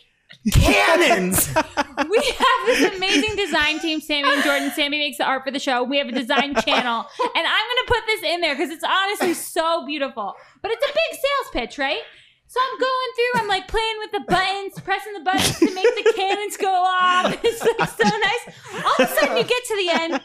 [0.52, 1.48] cannons.
[2.10, 4.72] we have this amazing design team, Sammy and Jordan.
[4.72, 5.84] Sammy makes the art for the show.
[5.84, 9.34] We have a design channel, and I'm gonna put this in there because it's honestly
[9.34, 10.34] so beautiful.
[10.62, 12.02] But it's a big sales pitch, right?
[12.48, 16.04] So I'm going through, I'm like playing with the buttons, pressing the buttons to make
[16.04, 17.36] the cannons go off.
[17.44, 18.56] It's like so nice.
[18.86, 20.22] All of a sudden, you get to the end,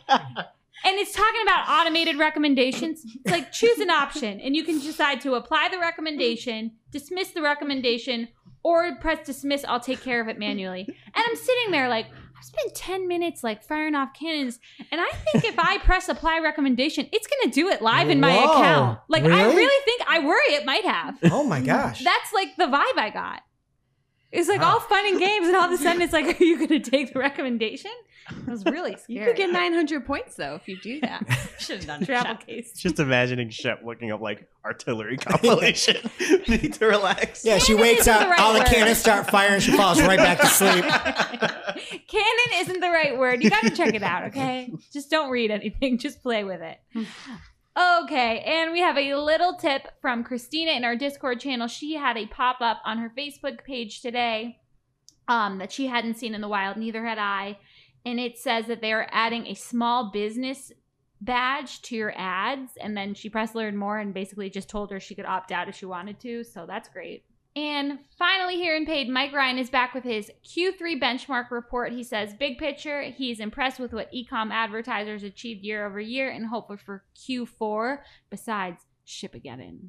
[0.85, 3.03] and it's talking about automated recommendations.
[3.05, 7.43] It's like choose an option, and you can decide to apply the recommendation, dismiss the
[7.43, 8.29] recommendation,
[8.63, 9.65] or press dismiss.
[9.67, 10.85] I'll take care of it manually.
[10.89, 12.07] And I'm sitting there like,
[12.39, 14.59] I've spent 10 minutes like firing off cannons.
[14.91, 18.19] And I think if I press apply recommendation, it's going to do it live in
[18.21, 19.01] my Whoa, account.
[19.09, 19.57] Like, I really?
[19.57, 21.19] really think, I worry it might have.
[21.25, 22.03] Oh my gosh.
[22.03, 23.43] That's like the vibe I got.
[24.33, 24.75] It's like Wow.
[24.75, 26.91] all fun and games, and all of a sudden it's like, are you going to
[26.91, 27.91] take the recommendation?
[28.47, 29.21] It was really scary.
[29.21, 31.23] You could get 900 points though if you do that.
[31.59, 32.47] Should have done travel it.
[32.47, 32.73] case.
[32.75, 35.97] Just imagining Shep looking up like artillery compilation.
[36.49, 37.45] Need to relax.
[37.45, 38.69] Yeah, she Cannon wakes isn't up, the right all the word.
[38.69, 40.85] cannons start firing, she falls right back to sleep.
[40.85, 43.43] Canon isn't the right word.
[43.43, 44.73] You got to check it out, okay?
[44.93, 46.79] Just don't read anything, just play with it.
[47.79, 51.69] Okay, and we have a little tip from Christina in our Discord channel.
[51.69, 54.59] She had a pop up on her Facebook page today
[55.29, 57.59] um, that she hadn't seen in the wild, neither had I.
[58.05, 60.73] And it says that they are adding a small business
[61.21, 62.73] badge to your ads.
[62.81, 65.69] And then she pressed learn more and basically just told her she could opt out
[65.69, 66.45] if she wanted to.
[66.45, 67.25] So that's great.
[67.57, 71.93] And finally, here in paid, Mike Ryan is back with his Q3 benchmark report.
[71.93, 76.47] He says, big picture, he's impressed with what ecom advertisers achieved year over year and
[76.47, 77.99] hopeful for Q4.
[78.31, 79.89] Besides, ship Shipageddon.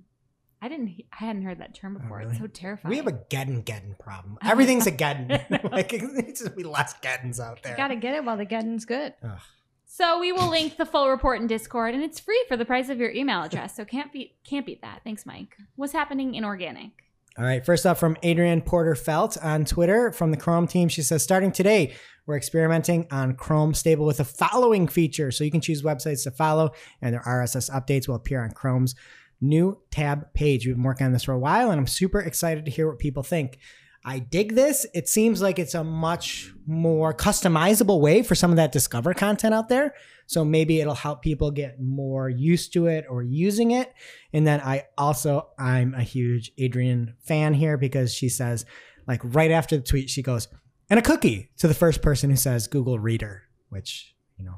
[0.62, 2.20] I didn't, I hadn't heard that term Oh, before.
[2.20, 2.32] really?
[2.32, 2.92] It's so terrifying.
[2.92, 4.38] We have a Geddon Geddon problem.
[4.44, 5.30] Everything's a Geddon.
[5.72, 7.76] like, it just be less Geddons out there.
[7.76, 9.14] Gotta get it while the getting's good.
[9.24, 9.40] Ugh.
[9.86, 12.88] So we will link the full report in Discord, and it's free for the price
[12.90, 13.76] of your email address.
[13.76, 15.02] So can't beat, can't beat that.
[15.04, 15.58] Thanks, Mike.
[15.76, 16.92] What's happening in organic?
[17.38, 17.66] All right.
[17.66, 20.88] First up from Adrienne Porter Felt on Twitter from the Chrome team.
[20.90, 21.94] She says, starting today,
[22.26, 25.32] we're experimenting on Chrome stable with a following feature.
[25.32, 28.96] So you can choose websites to follow, and their RSS updates will appear on Chrome's
[29.42, 30.66] new tab page.
[30.66, 33.00] We've been working on this for a while, and I'm super excited to hear what
[33.00, 33.58] people think.
[34.04, 34.86] I dig this.
[34.96, 39.54] It seems like it's a much more customizable way for some of that Discover content
[39.54, 39.94] out there.
[40.26, 43.94] So maybe it'll help people get more used to it or using it.
[44.34, 48.66] And then I also, I'm a huge Adrienne fan here because she says,
[49.08, 50.48] like right after the tweet, she goes,
[50.90, 54.56] and a cookie to the first person who says Google Reader, which, you know,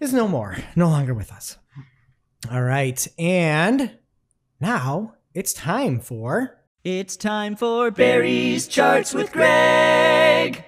[0.00, 1.56] is no more, no longer with us.
[2.50, 3.06] All right.
[3.18, 3.98] And
[4.60, 6.54] now it's time for.
[6.84, 10.64] It's time for Barry's Charts with Greg.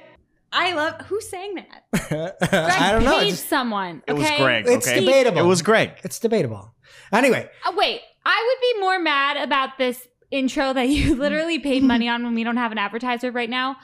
[0.52, 2.36] I love who sang that?
[2.52, 3.20] I don't know.
[3.20, 4.02] Page It's, someone.
[4.06, 4.38] It was okay?
[4.42, 4.64] Greg.
[4.66, 5.00] it's okay?
[5.00, 5.38] debatable.
[5.38, 5.92] It was Greg.
[6.02, 6.74] It's debatable.
[7.12, 11.84] Anyway, Uh, wait, I would be more mad about this intro that you literally paid
[11.84, 13.76] money on when we don't have an advertiser right now.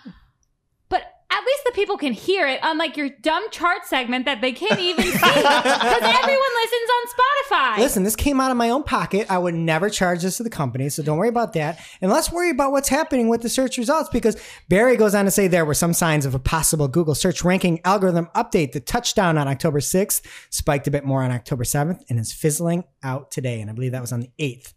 [1.28, 4.78] At least the people can hear it, unlike your dumb chart segment that they can't
[4.80, 7.78] even see because everyone listens on Spotify.
[7.78, 9.26] Listen, this came out of my own pocket.
[9.28, 11.80] I would never charge this to the company, so don't worry about that.
[12.00, 14.36] And let's worry about what's happening with the search results because
[14.68, 17.80] Barry goes on to say there were some signs of a possible Google search ranking
[17.84, 18.70] algorithm update.
[18.70, 22.84] The touchdown on October 6th spiked a bit more on October 7th and is fizzling
[23.02, 23.60] out today.
[23.60, 24.74] And I believe that was on the 8th.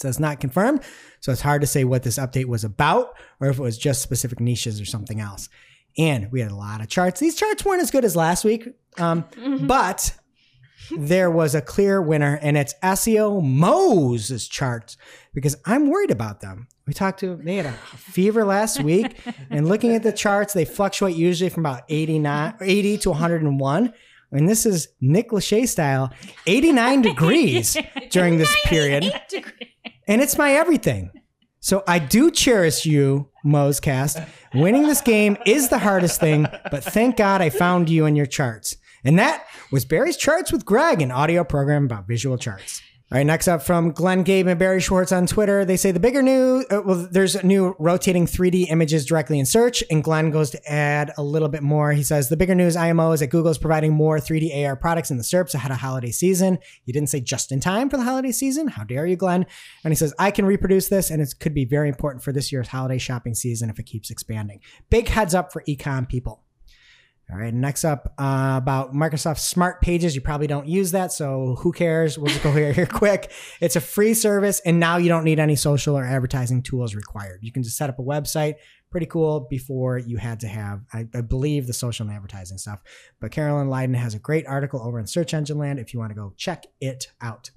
[0.00, 0.80] It says not confirmed,
[1.20, 4.00] so it's hard to say what this update was about or if it was just
[4.00, 5.50] specific niches or something else.
[5.98, 7.20] And we had a lot of charts.
[7.20, 9.24] These charts weren't as good as last week, um,
[9.60, 10.14] but
[10.96, 14.96] there was a clear winner, and it's SEOmoz's charts
[15.34, 16.68] because I'm worried about them.
[16.86, 19.20] We talked to they had a fever last week,
[19.50, 23.92] and looking at the charts, they fluctuate usually from about 89, 80 to 101.
[24.32, 26.12] And this is Nick Lachey style,
[26.46, 27.76] 89 degrees
[28.10, 29.12] during this period.
[30.10, 31.12] And it's my everything.
[31.60, 34.28] So I do cherish you, MozCast.
[34.54, 38.26] Winning this game is the hardest thing, but thank God I found you in your
[38.26, 38.76] charts.
[39.04, 42.82] And that was Barry's Charts with Greg, an audio program about visual charts.
[43.12, 45.64] All right, next up from Glenn Gabe and Barry Schwartz on Twitter.
[45.64, 49.82] They say the bigger news, uh, well, there's new rotating 3D images directly in search,
[49.90, 51.90] and Glenn goes to add a little bit more.
[51.90, 55.10] He says the bigger news IMO is that Google is providing more 3D AR products
[55.10, 56.58] in the SERPs ahead of holiday season.
[56.84, 58.68] He didn't say just in time for the holiday season.
[58.68, 59.44] How dare you, Glenn?
[59.82, 62.52] And he says, I can reproduce this, and it could be very important for this
[62.52, 64.60] year's holiday shopping season if it keeps expanding.
[64.88, 66.44] Big heads up for ecom people.
[67.32, 70.16] All right, next up uh, about Microsoft Smart Pages.
[70.16, 72.18] You probably don't use that, so who cares?
[72.18, 73.30] We'll just go here, here quick.
[73.60, 77.38] It's a free service, and now you don't need any social or advertising tools required.
[77.42, 78.54] You can just set up a website.
[78.90, 79.46] Pretty cool.
[79.48, 82.80] Before you had to have, I, I believe, the social and advertising stuff.
[83.20, 86.10] But Carolyn Lyden has a great article over in Search Engine Land if you want
[86.10, 87.50] to go check it out.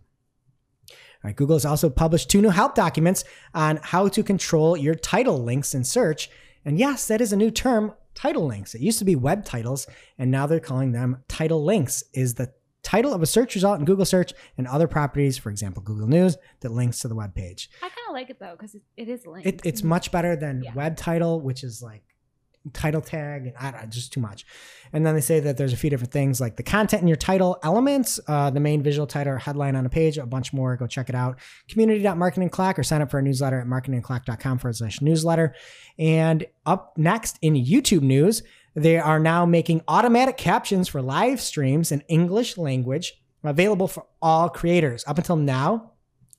[1.24, 3.24] All right, Google has also published two new help documents
[3.56, 6.30] on how to control your title links in search.
[6.66, 8.74] And yes, that is a new term, title links.
[8.76, 9.88] It used to be web titles,
[10.18, 12.04] and now they're calling them title links.
[12.14, 12.54] Is the
[12.84, 16.38] title of a search result in Google search and other properties, for example, Google News,
[16.60, 17.70] that links to the web page.
[17.82, 19.48] I kind of like it though because it, it is linked.
[19.48, 19.90] It, it's mm-hmm.
[19.90, 20.74] much better than Yeah.
[20.74, 22.04] web title, which is like
[22.72, 24.46] title tag and I don't just too much.
[24.94, 27.18] And then they say that there's a few different things like the content in your
[27.18, 30.76] title elements, uh, the main visual title or headline on a page, a bunch more.
[30.78, 31.40] Go check it out.
[31.68, 35.56] Community.marketingoclock or sign up for a newsletter at marketingoclock.com forward slash newsletter.
[35.98, 38.44] And up next in YouTube news,
[38.76, 44.50] they are now making automatic captions for live streams in English language available for all
[44.50, 45.04] creators.
[45.08, 45.93] Up until now,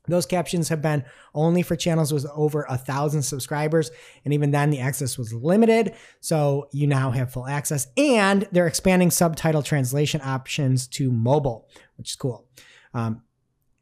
[0.06, 3.90] those captions have been only for channels with over a thousand subscribers,
[4.24, 5.94] and even then the access was limited.
[6.20, 12.10] So you now have full access, and they're expanding subtitle translation options to mobile, which
[12.10, 12.46] is cool.
[12.92, 13.22] Um,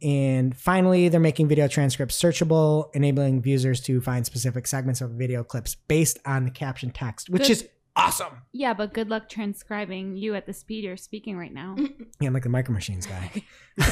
[0.03, 5.45] and finally, they're making video transcripts searchable, enabling users to find specific segments of video
[5.45, 7.51] clips based on the caption text, which Good.
[7.51, 8.43] is awesome.
[8.53, 11.77] yeah, but good luck transcribing you at the speed you're speaking right now.
[12.21, 13.33] Yeah, I'm like the Micro Machines guy.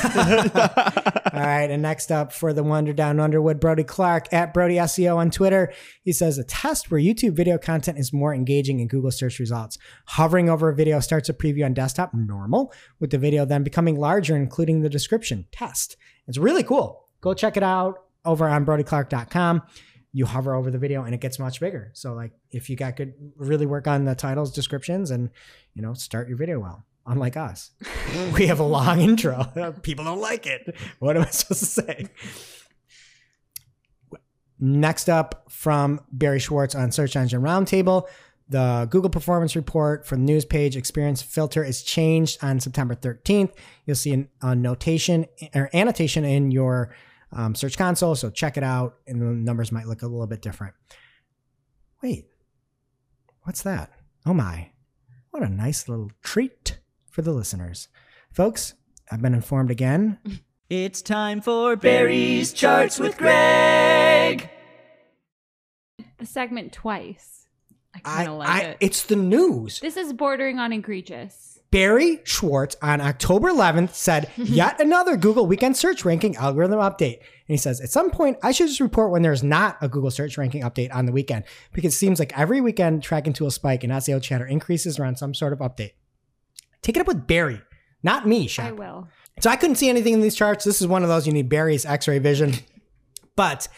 [1.34, 5.16] All right, and next up for the Wonder Down Underwood, Brodie Clark at Brodie SEO
[5.16, 5.72] on Twitter.
[6.04, 9.78] He says a test where YouTube video content is more engaging in Google search results.
[10.06, 13.98] Hovering over a video starts a preview on desktop, normal, with the video then becoming
[13.98, 15.46] larger, including the description.
[15.50, 15.96] Test.
[16.28, 17.08] It's really cool.
[17.20, 19.62] Go check it out over on BrodieClark.com.
[20.12, 21.90] You hover over the video and it gets much bigger.
[21.94, 25.30] So, like, if you got good, really work on the titles, descriptions, and
[25.74, 26.84] you know, start your video well.
[27.06, 27.70] Unlike us,
[28.34, 29.74] we have a long intro.
[29.82, 30.76] People don't like it.
[30.98, 32.06] What am I supposed to say?
[34.58, 38.06] Next up from Barry Schwartz on Search Engine Roundtable,
[38.50, 43.52] the Google Performance Report for the news page experience filter is changed on September 13th.
[43.86, 46.94] You'll see an, a notation or annotation in your
[47.32, 50.42] um, Search Console, so check it out, and the numbers might look a little bit
[50.42, 50.74] different.
[52.02, 52.26] Wait,
[53.42, 53.90] what's that?
[54.26, 54.70] Oh my,
[55.30, 56.78] what a nice little treat
[57.10, 57.88] for the listeners.
[58.32, 58.74] Folks,
[59.10, 60.18] I've been informed again
[60.70, 64.48] It's time for Barry's Charts with Greg.
[66.18, 67.48] the segment twice.
[67.92, 68.76] I I, kind of like I, it.
[68.78, 69.80] it's the news.
[69.80, 71.49] This is bordering on egregious.
[71.70, 77.18] Barry Schwartz on October 11th said, yet another Google weekend search ranking algorithm update.
[77.18, 80.10] And he says, at some point, I should just report when there's not a Google
[80.10, 83.84] search ranking update on the weekend because it seems like every weekend tracking tool spike
[83.84, 85.92] and SEO chatter increases around some sort of update.
[86.82, 87.60] Take it up with Barry,
[88.02, 89.08] not me, I will.
[89.40, 90.64] So I couldn't see anything in these charts.
[90.64, 92.54] This is one of those you need Barry's X-ray vision.
[93.36, 93.68] But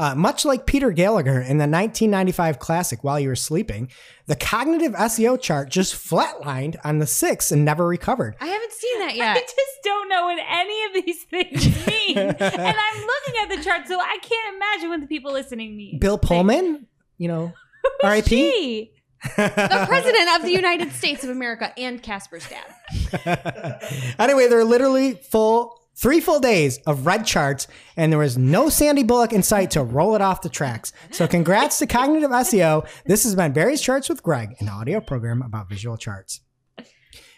[0.00, 3.90] uh, much like Peter Gallagher in the 1995 classic While You Were Sleeping,
[4.24, 8.34] the cognitive SEO chart just flatlined on the six and never recovered.
[8.40, 9.36] I haven't seen that yet.
[9.36, 12.16] I just don't know what any of these things mean.
[12.16, 15.98] and I'm looking at the chart, so I can't imagine what the people listening mean.
[15.98, 16.86] Bill Pullman,
[17.18, 17.52] you know,
[18.02, 18.92] R.I.P.
[19.36, 24.14] The president of the United States of America and Casper's dad.
[24.18, 29.02] anyway, they're literally full three full days of red charts, and there was no Sandy
[29.02, 30.92] Bullock in sight to roll it off the tracks.
[31.10, 32.88] So, congrats to Cognitive SEO.
[33.04, 36.40] This has been Barry's Charts with Greg, an audio program about visual charts.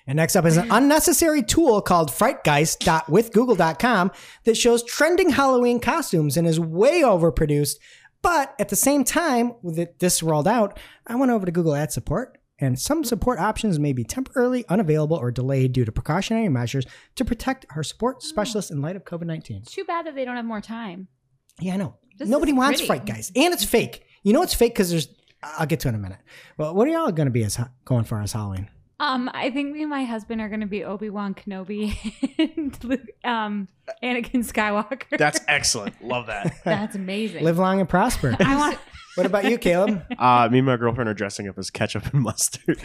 [0.06, 4.10] And next up is an unnecessary tool called frightgeist.withgoogle.com
[4.44, 7.76] that shows trending Halloween costumes and is way overproduced.
[8.20, 11.92] But at the same time, that this rolled out, I went over to Google Ad
[11.92, 13.04] Support, and some mm-hmm.
[13.04, 16.86] support options may be temporarily unavailable or delayed due to precautionary measures
[17.16, 18.26] to protect our support oh.
[18.26, 19.62] specialists in light of COVID 19.
[19.66, 21.08] Too bad that they don't have more time.
[21.60, 21.96] Yeah, I know.
[22.18, 23.04] This Nobody wants pretty.
[23.04, 24.04] Frightgeist, and it's fake.
[24.22, 25.08] You know it's fake because there's.
[25.42, 26.20] I'll get to it in a minute.
[26.56, 28.70] Well, what are y'all going to be as going for as Halloween?
[29.02, 31.96] Um, I think me and my husband are going to be Obi Wan Kenobi
[32.56, 33.66] and Luke, um,
[34.00, 35.18] Anakin Skywalker.
[35.18, 36.00] That's excellent.
[36.04, 36.54] Love that.
[36.64, 37.42] That's amazing.
[37.42, 38.36] Live long and prosper.
[38.38, 38.78] I want.
[39.16, 40.04] what about you, Caleb?
[40.16, 42.80] Uh, me and my girlfriend are dressing up as ketchup and mustard.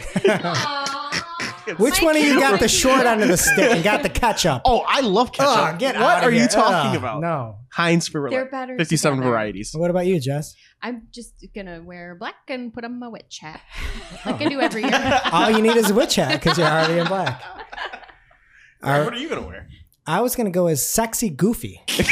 [1.78, 4.62] Which one of you got the short end of the stick and got the ketchup?
[4.64, 5.74] Oh, I love ketchup.
[5.74, 6.48] Oh, get what out of are you here.
[6.48, 7.20] talking Ugh, about?
[7.20, 7.58] No.
[7.72, 9.30] Heinz for They're like better 57 together.
[9.30, 9.72] varieties.
[9.74, 10.54] What about you, Jess?
[10.82, 13.60] I'm just gonna wear black and put on my witch hat,
[14.26, 15.20] like I do every year.
[15.32, 17.42] All you need is a witch hat because you're already in black.
[18.82, 19.68] All What are you gonna wear?
[20.06, 21.82] I was gonna go as sexy goofy.
[21.88, 22.04] I'm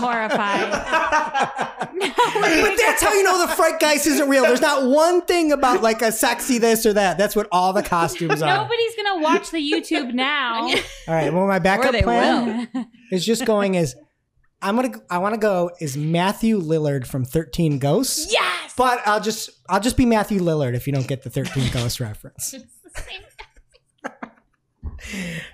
[0.00, 0.70] horrified.
[0.70, 4.44] but that's how you know the Frightgeist isn't real.
[4.44, 7.18] There's not one thing about like a sexy this or that.
[7.18, 8.62] That's what all the costumes are.
[8.62, 10.62] Nobody's gonna watch the YouTube now.
[10.68, 10.74] All
[11.08, 11.32] right.
[11.32, 12.68] Well, my backup they plan
[13.10, 13.94] is just going as
[14.62, 14.92] I'm gonna.
[15.10, 18.32] I want to go is Matthew Lillard from Thirteen Ghosts.
[18.32, 18.74] Yes.
[18.76, 22.00] But I'll just I'll just be Matthew Lillard if you don't get the Thirteen Ghosts
[22.00, 22.54] reference.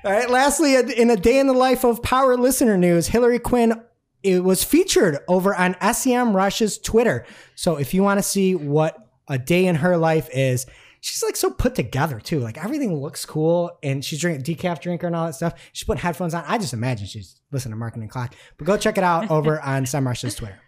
[0.04, 0.28] All right.
[0.28, 3.82] Lastly, in a day in the life of Power Listener News, Hillary Quinn
[4.22, 7.24] it was featured over on Semrush's Twitter.
[7.54, 8.96] So if you want to see what
[9.28, 10.66] a day in her life is,
[11.08, 12.40] she's like so put together too.
[12.40, 15.54] Like everything looks cool, and she's drinking decaf drinker and all that stuff.
[15.72, 16.44] She's putting headphones on.
[16.46, 18.34] I just imagine she's listening to Marketing Clock.
[18.58, 20.60] But go check it out over on Semrush's Twitter.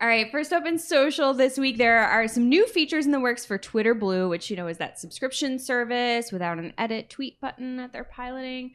[0.00, 3.20] All right, first up in social this week, there are some new features in the
[3.20, 7.40] works for Twitter Blue, which you know is that subscription service without an edit tweet
[7.40, 8.72] button that they're piloting.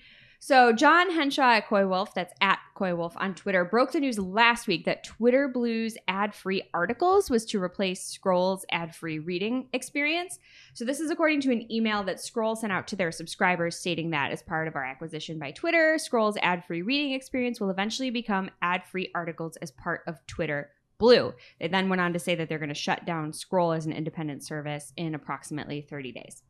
[0.48, 4.86] So Jon Henshaw at Coywolf, that's at Coywolf on Twitter, broke the news last week
[4.86, 10.38] that Twitter Blue's ad-free articles was to replace Scroll's ad-free reading experience.
[10.76, 14.12] So this is according to an email that Scroll sent out to their subscribers stating
[14.12, 18.52] that as part of our acquisition by Twitter, Scroll's ad-free reading experience will eventually become
[18.62, 20.70] ad-free articles as part of Twitter
[21.00, 21.34] Blue.
[21.60, 23.94] They then went on to say that they're going to shut down Scroll as an
[23.94, 26.44] independent service in approximately 30 days.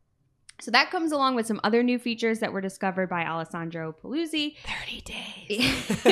[0.62, 4.56] So that comes along with some other new features that were discovered by Alessandro Paluzzi.
[4.86, 5.88] 30 days.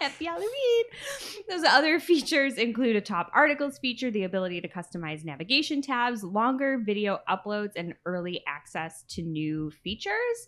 [0.00, 0.84] Happy Halloween.
[1.48, 6.78] Those other features include a top articles feature, the ability to customize navigation tabs, longer
[6.84, 10.46] video uploads, and early access to new features.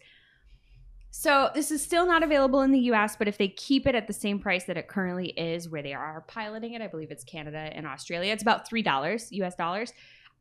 [1.16, 4.08] So this is still not available in the US, but if they keep it at
[4.08, 7.22] the same price that it currently is, where they are piloting it, I believe it's
[7.22, 9.92] Canada and Australia, it's about $3 US dollars.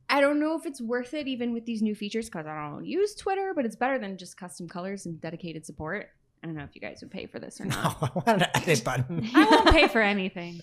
[0.10, 2.86] I don't know if it's worth it even with these new features because I don't
[2.86, 6.10] use Twitter, but it's better than just custom colors and dedicated support.
[6.44, 7.98] I don't know if you guys would pay for this or not.
[8.02, 9.30] Oh, I wanted an edit button.
[9.34, 10.62] I won't pay for anything.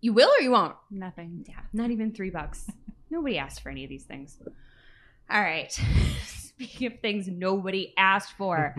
[0.00, 0.76] You will or you won't?
[0.90, 1.44] Nothing.
[1.48, 2.70] Yeah, not even three bucks.
[3.10, 4.38] Nobody asked for any of these things.
[5.30, 5.72] All right.
[6.26, 8.74] Speaking of things nobody asked for,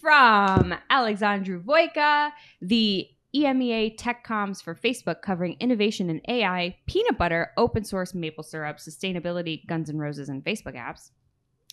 [0.00, 2.30] from Alexandru Voica,
[2.62, 8.44] the EMEA Tech Comms for Facebook covering innovation in AI, peanut butter, open source maple
[8.44, 11.10] syrup, sustainability, Guns N' Roses, and Facebook apps.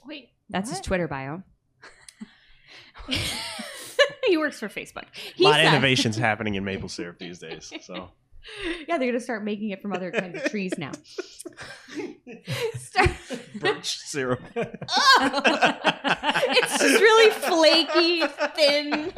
[0.06, 0.82] Wait, That's his?
[0.82, 1.44] Twitter bio.
[4.28, 5.04] he works for Facebook.
[5.04, 7.72] A He lot of innovations happening in maple syrup these days.
[7.82, 8.10] So
[8.88, 10.92] yeah, they're gonna start making it from other kinds of trees now.
[12.76, 13.10] Start-
[13.56, 14.42] birch syrup.
[14.56, 18.24] it's just really flaky,
[18.56, 19.14] thin.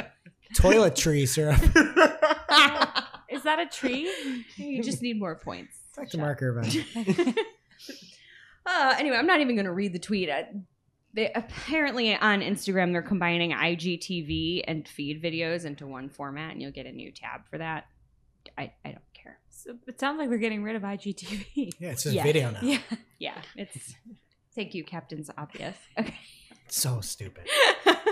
[0.56, 1.60] Toiletry syrup.
[3.30, 4.12] Is that a tree?
[4.56, 5.76] You just need more points.
[5.90, 7.38] It's like the marker event.
[8.66, 10.30] Uh, anyway, I'm not even going to read the tweet.
[10.30, 10.44] Uh,
[11.14, 16.72] they apparently on Instagram they're combining IGTV and feed videos into one format, and you'll
[16.72, 17.86] get a new tab for that.
[18.58, 19.40] I, I don't care.
[19.50, 21.72] So it sounds like they're getting rid of IGTV.
[21.80, 22.24] Yeah, it's a Yeah.
[22.24, 22.60] video now.
[22.62, 22.80] Yeah.
[23.20, 23.94] Yeah, it's
[24.54, 25.78] thank you, Captain's Obvious.
[25.98, 26.16] Okay.
[26.68, 27.48] So stupid.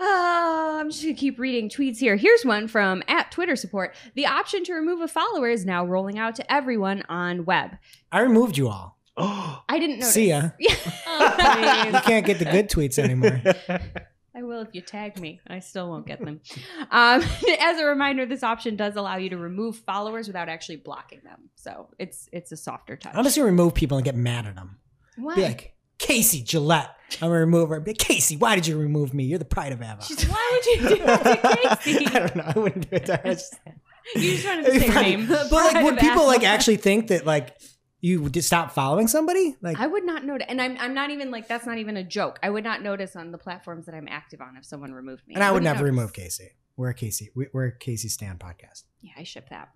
[0.00, 2.16] Uh, I'm just gonna keep reading tweets here.
[2.16, 3.94] Here's one from at Twitter support.
[4.14, 7.78] The option to remove a follower is now rolling out to everyone on web.
[8.12, 8.96] I removed you all.
[9.16, 10.14] I didn't notice.
[10.14, 10.50] See ya.
[10.60, 11.86] Yeah.
[11.86, 13.42] You can't get the good tweets anymore.
[14.36, 15.40] I will if you tag me.
[15.48, 16.40] I still won't get them.
[16.90, 17.22] Um,
[17.60, 21.50] as a reminder, this option does allow you to remove followers without actually blocking them.
[21.56, 23.14] So it's it's a softer touch.
[23.14, 24.78] I'm just gonna remove people and get mad at them.
[25.16, 25.34] Why?
[25.34, 26.90] Be like, Casey Gillette.
[27.22, 27.80] I'm gonna remove her.
[27.80, 29.24] Be Casey, why did you remove me?
[29.24, 30.02] You're the pride of Ava.
[30.28, 32.06] Why would you do that to Casey?
[32.06, 32.44] I don't know.
[32.54, 33.22] I wouldn't do it to her.
[33.24, 33.54] I just-
[34.16, 35.26] You just wanted to say her name.
[35.26, 37.54] But like, Pride would of people like actually think that like
[38.00, 39.54] you would stop following somebody?
[39.60, 42.04] Like, I would not notice, and I'm I'm not even like that's not even a
[42.04, 42.38] joke.
[42.42, 45.34] I would not notice on the platforms that I'm active on if someone removed me.
[45.34, 45.96] and I would wouldn't never notice.
[45.98, 46.52] remove Casey.
[46.76, 47.30] We're a Casey.
[47.34, 48.84] we- We're a Casey Stan podcast.
[49.02, 49.68] Yeah, I ship that.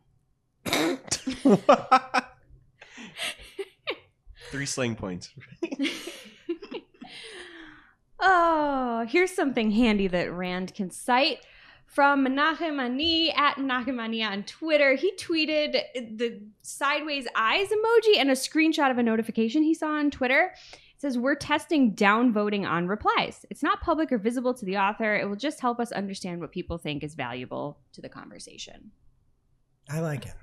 [4.53, 5.31] Three sling points.
[8.25, 11.45] Oh, here's something handy that Rand can cite
[11.87, 14.95] from Menachem Ani at Menachem Ani on Twitter.
[14.95, 15.73] He tweeted
[16.17, 20.55] the sideways eyes emoji and a screenshot of a notification he saw on Twitter.
[20.73, 23.45] It says, We're testing downvoting on replies.
[23.51, 25.17] It's not public or visible to the author.
[25.17, 28.93] It will just help us understand what people think is valuable to the conversation.
[29.91, 30.35] I like it.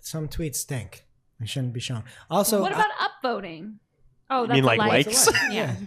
[0.00, 1.04] Some tweets stink.
[1.40, 2.04] They shouldn't be shown.
[2.30, 3.76] Also, what about upvoting?
[4.30, 5.06] Oh, You that's mean like like.
[5.06, 5.28] likes?
[5.50, 5.74] Yeah.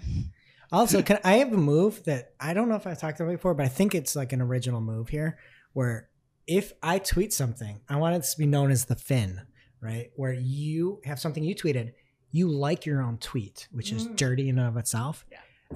[0.73, 3.53] Also, can I have a move that I don't know if I've talked about before,
[3.53, 5.37] but I think it's like an original move here,
[5.73, 6.07] where
[6.47, 9.41] if I tweet something, I want it to be known as the fin,
[9.81, 10.11] right?
[10.15, 11.91] Where you have something you tweeted,
[12.29, 14.15] you like your own tweet, which is mm.
[14.15, 15.25] dirty in and of itself,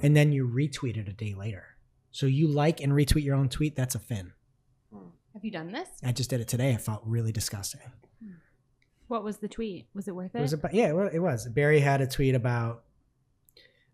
[0.01, 1.65] and then you retweet it a day later.
[2.11, 3.75] So you like and retweet your own tweet.
[3.75, 4.31] That's a fin.
[5.33, 5.89] Have you done this?
[6.01, 6.71] I just did it today.
[6.71, 7.81] It felt really disgusting.
[9.07, 9.87] What was the tweet?
[9.93, 10.39] Was it worth it?
[10.39, 11.47] It was about yeah, it was.
[11.47, 12.83] Barry had a tweet about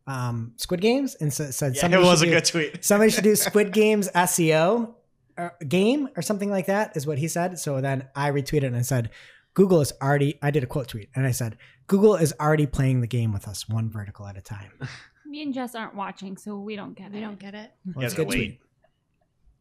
[0.07, 2.83] um, Squid Games and sa- said Yeah, somebody it was a do- good tweet.
[2.85, 4.93] somebody should do Squid Games SEO
[5.37, 7.59] uh, game or something like that is what he said.
[7.59, 9.09] So then I retweeted and I said,
[9.53, 10.37] Google is already.
[10.41, 11.57] I did a quote tweet and I said,
[11.87, 14.71] Google is already playing the game with us one vertical at a time.
[15.25, 17.13] Me and Jess aren't watching, so we don't get it.
[17.13, 17.71] We don't get it.
[17.95, 18.35] Well, it's a good wait.
[18.35, 18.59] tweet.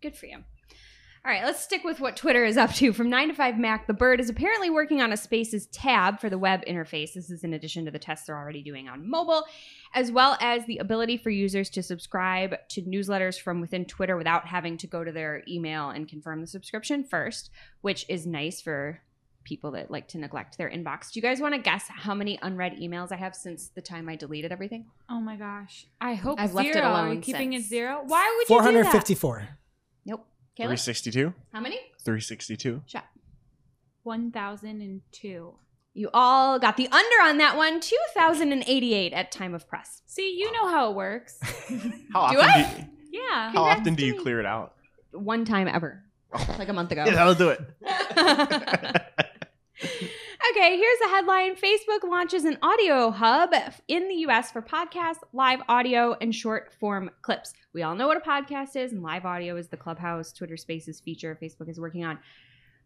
[0.03, 0.39] Good for you.
[1.23, 2.95] All right, let's stick with what Twitter is up to.
[2.95, 6.31] From 9 to 5 Mac, the bird is apparently working on a Spaces tab for
[6.31, 7.13] the web interface.
[7.13, 9.45] This is in addition to the tests they're already doing on mobile,
[9.93, 14.47] as well as the ability for users to subscribe to newsletters from within Twitter without
[14.47, 17.51] having to go to their email and confirm the subscription first,
[17.83, 19.03] which is nice for
[19.45, 21.13] people that like to neglect their inbox.
[21.13, 24.09] Do you guys want to guess how many unread emails I have since the time
[24.09, 24.87] I deleted everything?
[25.11, 25.87] Oh my gosh.
[26.01, 26.63] I hope I've zero.
[26.65, 27.19] left it alone.
[27.19, 27.67] Are keeping since.
[27.67, 28.03] it zero?
[28.07, 28.93] Why would you do that?
[28.93, 29.49] 454.
[30.69, 31.35] 362.
[31.53, 31.77] How many?
[32.03, 32.83] 362.
[32.87, 33.05] Shot.
[34.03, 35.55] 1002.
[35.93, 40.03] You all got the under on that one, 2088 at time of press.
[40.07, 41.39] See, you know how it works.
[42.13, 42.63] how often I?
[42.63, 42.87] Do you,
[43.23, 43.53] yeah.
[43.53, 44.75] How often do you clear it out?
[45.13, 46.05] One time ever.
[46.33, 46.57] Oh.
[46.59, 47.05] Like a month ago.
[47.07, 47.61] Yeah, that'll do it.
[50.51, 53.51] okay, here's a headline Facebook launches an audio hub
[53.87, 57.53] in the US for podcasts, live audio, and short form clips.
[57.73, 60.99] We all know what a podcast is, and live audio is the Clubhouse, Twitter Spaces
[60.99, 62.19] feature Facebook is working on.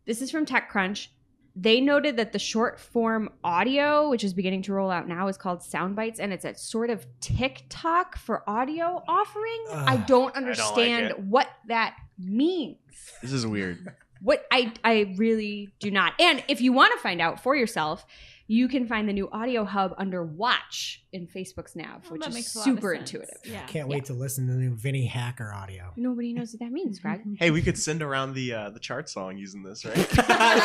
[0.04, 1.08] This is from TechCrunch.
[1.56, 5.38] They noted that the short form audio, which is beginning to roll out now, is
[5.38, 9.64] called Soundbites, and it's a sort of TikTok for audio offering.
[9.70, 12.76] I Ugh, don't like understand what that means
[13.22, 13.94] This is weird.
[14.24, 16.14] what I I really do not.
[16.18, 18.04] And if you want to find out for yourself,
[18.46, 22.34] you can find the new audio hub under Watch in Facebook's nav, Well, which is
[22.34, 23.38] makes a lot of super intuitive.
[23.44, 23.64] Yeah.
[23.66, 25.92] Can't wait to listen to the new Vinny Hacker audio.
[25.96, 27.22] Nobody knows what that means, Greg.
[27.38, 29.94] Hey, we could send around the uh, the chart song using this, right?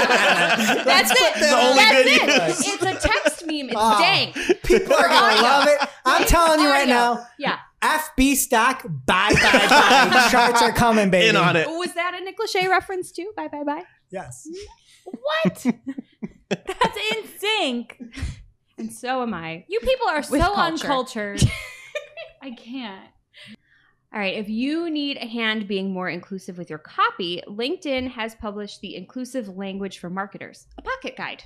[0.09, 1.33] That's it.
[1.39, 2.73] The only That's good it.
[2.73, 3.69] It's a text meme.
[3.69, 3.99] It's Oh.
[4.01, 4.33] dang.
[4.63, 5.89] People are gonna love it.
[6.05, 6.93] I'm telling you right Audio.
[6.95, 7.27] now.
[7.37, 7.57] Yeah.
[7.81, 10.27] FB stock, bye bye bye.
[10.31, 11.29] Charts are coming, baby.
[11.29, 11.67] In on it.
[11.67, 13.31] Was that a Nick Lachey reference too?
[13.35, 13.83] Bye bye bye.
[14.11, 14.47] Yes.
[15.05, 15.65] What?
[16.49, 18.01] That's in sync.
[18.77, 19.65] And so am I.
[19.67, 20.61] You people are With so culture.
[20.61, 21.43] uncultured.
[22.41, 23.09] I can't.
[24.11, 28.33] All right, if you need a hand being more inclusive with your copy, LinkedIn has
[28.33, 31.43] published the Inclusive Language for Marketers, a pocket guide.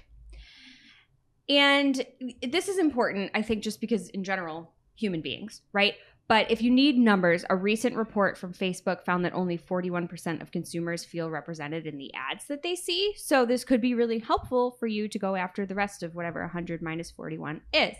[1.49, 2.05] And
[2.41, 5.95] this is important, I think, just because in general, human beings, right?
[6.27, 10.51] But if you need numbers, a recent report from Facebook found that only 41% of
[10.51, 13.13] consumers feel represented in the ads that they see.
[13.17, 16.39] So this could be really helpful for you to go after the rest of whatever
[16.41, 17.95] 100 minus 41 is.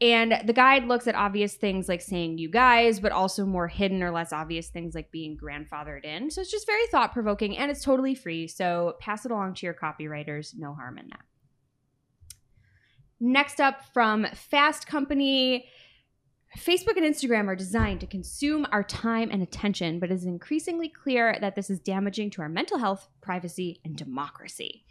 [0.00, 4.02] And the guide looks at obvious things like saying you guys, but also more hidden
[4.02, 6.30] or less obvious things like being grandfathered in.
[6.30, 8.46] So it's just very thought provoking and it's totally free.
[8.46, 10.52] So pass it along to your copywriters.
[10.54, 11.24] No harm in that.
[13.18, 15.66] Next up from Fast Company.
[16.56, 20.88] Facebook and Instagram are designed to consume our time and attention, but it is increasingly
[20.88, 24.84] clear that this is damaging to our mental health, privacy, and democracy.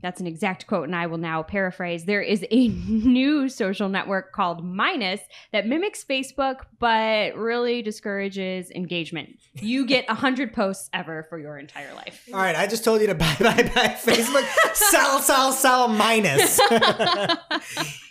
[0.00, 2.06] That's an exact quote, and I will now paraphrase.
[2.06, 5.20] There is a new social network called Minus
[5.52, 9.38] that mimics Facebook, but really discourages engagement.
[9.54, 12.28] You get 100 posts ever for your entire life.
[12.32, 14.44] All right, I just told you to buy, buy, buy Facebook.
[14.74, 16.58] sell, sell, sell, minus.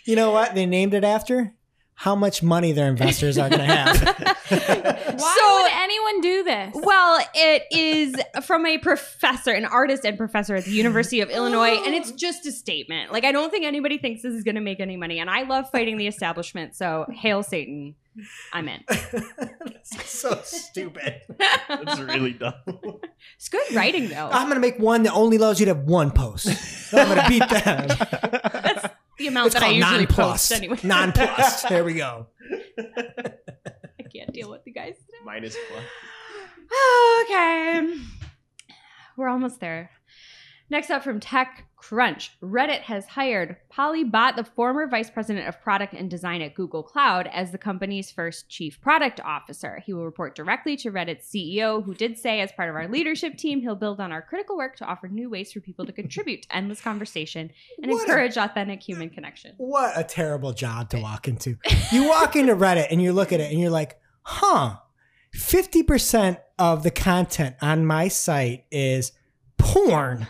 [0.06, 0.54] you know what?
[0.54, 1.52] They named it after
[1.94, 4.00] how much money their investors are going to have.
[4.48, 6.74] Why So- would anyone do this?
[6.74, 8.14] Well, it is
[8.44, 12.44] from a professor, an artist and professor at the University of Illinois, and it's just
[12.46, 13.12] a statement.
[13.12, 15.42] Like, I don't think anybody thinks this is going to make any money, and I
[15.42, 17.94] love fighting the establishment, so hail Satan.
[18.52, 18.84] I'm in.
[18.88, 21.22] this is so stupid.
[21.68, 22.52] That's really dumb.
[23.36, 24.28] It's good writing, though.
[24.30, 26.48] I'm going to make one that only allows you to have one post.
[26.92, 28.71] I'm going to beat them.
[29.22, 30.48] The amount It's that I called usually non-plus.
[30.48, 30.78] post anyway.
[30.82, 31.64] Non-plus.
[31.68, 32.26] There we go.
[32.78, 35.18] I can't deal with you guys today.
[35.24, 35.82] Minus plus.
[37.22, 37.94] okay.
[39.16, 39.90] We're almost there.
[40.70, 41.20] Next up from
[41.82, 46.54] TechCrunch, Reddit has hired Pali Bhat, the former vice president of product and design at
[46.54, 49.82] Google Cloud, as the company's first chief product officer.
[49.84, 53.36] He will report directly to Reddit's CEO, who did say, as part of our leadership
[53.36, 56.42] team, he'll build on our critical work to offer new ways for people to contribute
[56.42, 57.50] to endless conversation
[57.82, 59.54] and What a- encourage authentic human connection.
[59.58, 61.56] What a terrible job to walk into.
[61.90, 64.76] You walk into Reddit and you look at it and you're like, huh,
[65.34, 69.12] 50% of the content on my site is
[69.58, 70.26] porn.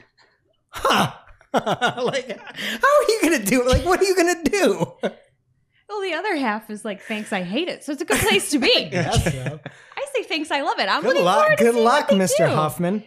[0.71, 1.13] Huh.
[1.65, 3.69] like, how are you going to do it?
[3.69, 4.93] Like, what are you going to do?
[5.89, 7.85] Well, the other half is like, thanks, I hate it.
[7.85, 8.73] So it's a good place to be.
[8.93, 9.61] Yes, so.
[9.97, 10.89] I say thanks, I love it.
[10.89, 12.37] I'm Good looking luck, forward to good seeing luck, what they Mr.
[12.39, 12.55] do.
[12.55, 13.05] Huffman.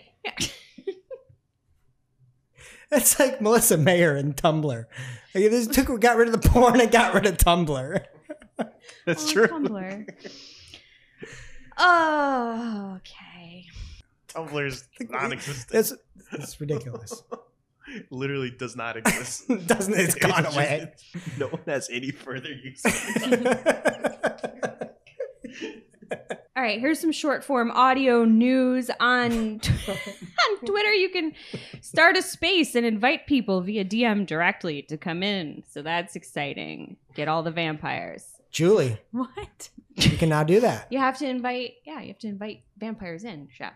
[2.91, 4.85] It's like Melissa Mayer and Tumblr.
[5.33, 8.05] Like, it just took, got rid of the porn and got rid of Tumblr.
[9.05, 9.47] That's Oh, true.
[9.47, 10.07] Tumblr.
[11.77, 13.65] oh, okay.
[14.29, 15.67] Tumblr's non-existent.
[15.73, 15.93] It's,
[16.31, 17.23] it's ridiculous.
[18.09, 19.47] Literally does not exist.
[19.67, 20.91] Doesn't it's gone just- away.
[21.37, 22.83] no one has any further use.
[26.57, 30.93] All right, here's some short form audio news on on Twitter.
[30.93, 31.33] You can
[31.81, 35.63] start a space and invite people via DM directly to come in.
[35.69, 36.95] So that's exciting.
[37.13, 38.25] Get all the vampires.
[38.51, 39.69] Julie, What?
[39.97, 40.87] you can now do that.
[40.89, 43.73] You have to invite, yeah, you have to invite vampires in, Chef.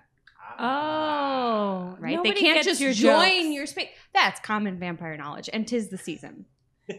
[0.57, 2.21] Oh, Right?
[2.23, 3.53] They can't just your join jokes.
[3.53, 3.89] your space.
[4.13, 6.45] That's common vampire knowledge, and tis the season.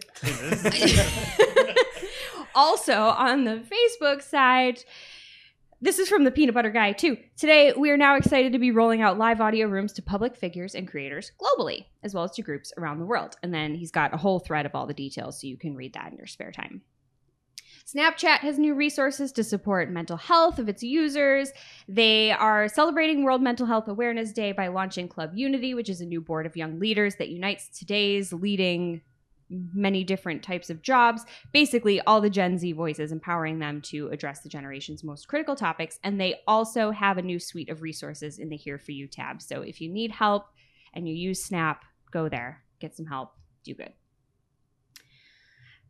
[2.54, 4.84] also on the Facebook side,
[5.80, 7.16] this is from the Peanut Butter Guy too.
[7.36, 10.74] Today, we are now excited to be rolling out live audio rooms to public figures
[10.74, 13.36] and creators globally, as well as to groups around the world.
[13.42, 15.94] And then he's got a whole thread of all the details so you can read
[15.94, 16.82] that in your spare time.
[17.86, 21.50] Snapchat has new resources to support mental health of its users.
[21.88, 26.06] They are celebrating World Mental Health Awareness Day by launching Club Unity, which is a
[26.06, 29.02] new board of young leaders that unites today's leading
[29.74, 31.24] many different types of jobs.
[31.52, 35.98] Basically, all the Gen Z voices, empowering them to address the generation's most critical topics.
[36.04, 39.42] And they also have a new suite of resources in the Here For You tab.
[39.42, 40.46] So if you need help
[40.94, 43.32] and you use Snap, go there, get some help,
[43.64, 43.92] do good.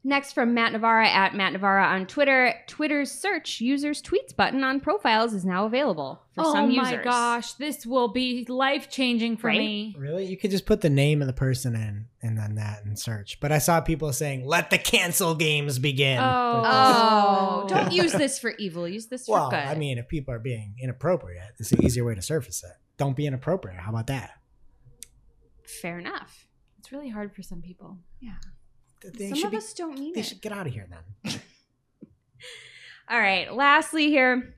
[0.03, 2.55] Next from Matt Navarra at Matt Navarra on Twitter.
[2.67, 7.53] Twitter's search users tweets button on profiles is now available for oh some my gosh,
[7.55, 9.59] this will be life changing for Right?
[9.59, 9.95] me.
[9.99, 10.25] Really?
[10.25, 13.41] You could just put the name of the person in and then that and search.
[13.41, 16.19] But I saw people saying, let the cancel games begin.
[16.19, 16.63] Oh.
[16.65, 17.69] Oh, Oh.
[17.69, 18.89] don't use this for evil.
[18.89, 19.59] Use this for well, good.
[19.59, 22.73] I mean, if people are being inappropriate, it's an easier way to surface it.
[22.97, 23.79] Don't be inappropriate.
[23.81, 24.31] How about that?
[25.83, 26.47] fair enough.
[26.79, 27.99] It's really hard for some people.
[29.03, 30.27] They Some should of be- us don't mean They it.
[30.27, 31.41] should get out of here then.
[33.09, 33.53] All right.
[33.53, 34.55] Lastly, here,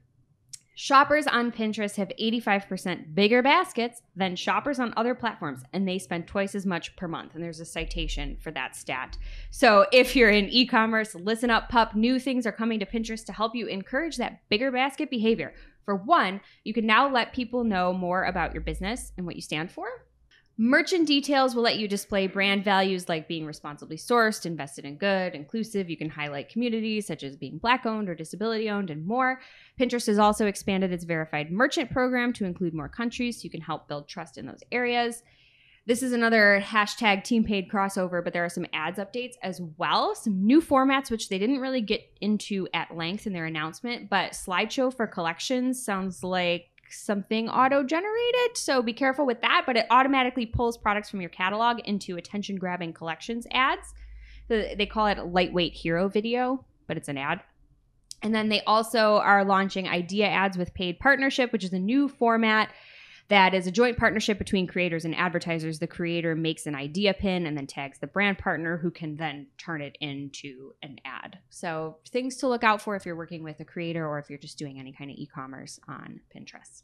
[0.75, 6.27] shoppers on Pinterest have 85% bigger baskets than shoppers on other platforms, and they spend
[6.27, 7.35] twice as much per month.
[7.35, 9.17] And there's a citation for that stat.
[9.51, 11.95] So if you're in e commerce, listen up, pup.
[11.95, 15.55] New things are coming to Pinterest to help you encourage that bigger basket behavior.
[15.85, 19.43] For one, you can now let people know more about your business and what you
[19.43, 19.87] stand for.
[20.59, 25.35] Merchant details will let you display brand values like being responsibly sourced, invested in good,
[25.35, 25.89] inclusive.
[25.89, 29.41] You can highlight communities such as being black owned or disability owned, and more.
[29.81, 33.63] Pinterest has also expanded its verified merchant program to include more countries so you can
[33.63, 35.23] help build trust in those areas.
[35.87, 40.15] This is another hashtag team paid crossover, but there are some ads updates as well.
[40.15, 44.33] Some new formats, which they didn't really get into at length in their announcement, but
[44.33, 48.57] slideshow for collections sounds like something auto generated.
[48.57, 52.57] So be careful with that, but it automatically pulls products from your catalog into attention
[52.57, 53.95] grabbing collections ads.
[54.49, 57.41] The- They call it lightweight hero video, but it's an ad.
[58.23, 62.09] And then they also are launching idea ads with paid partnership, which is a new
[62.09, 62.71] format
[63.33, 65.79] that is a joint partnership between creators and advertisers.
[65.79, 69.47] The creator makes an idea pin and then tags the brand partner who can then
[69.57, 71.39] turn it into an ad.
[71.49, 74.39] So, things to look out for if you're working with a creator or if you're
[74.39, 76.83] just doing any kind of e commerce on Pinterest.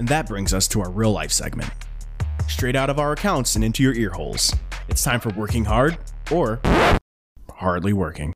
[0.00, 1.70] And that brings us to our real life segment.
[2.48, 4.52] Straight out of our accounts and into your ear holes.
[4.88, 5.96] It's time for working hard
[6.32, 6.58] or
[7.48, 8.34] hardly working.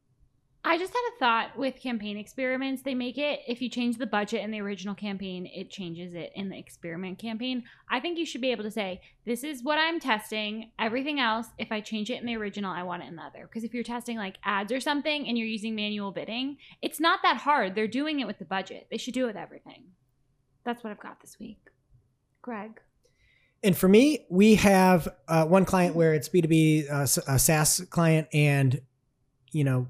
[0.64, 2.82] I just had a thought with campaign experiments.
[2.82, 6.32] They make it if you change the budget in the original campaign, it changes it
[6.34, 7.62] in the experiment campaign.
[7.88, 10.72] I think you should be able to say, This is what I'm testing.
[10.78, 13.46] Everything else, if I change it in the original, I want it in the other.
[13.46, 17.20] Because if you're testing like ads or something and you're using manual bidding, it's not
[17.22, 17.74] that hard.
[17.74, 18.88] They're doing it with the budget.
[18.90, 19.84] They should do it with everything.
[20.64, 21.60] That's what I've got this week.
[22.42, 22.80] Greg.
[23.62, 28.28] And for me, we have uh, one client where it's B2B, uh, a SaaS client,
[28.32, 28.80] and,
[29.50, 29.88] you know,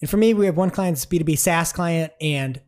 [0.00, 2.60] and for me, we have one client that's B2B SaaS client, and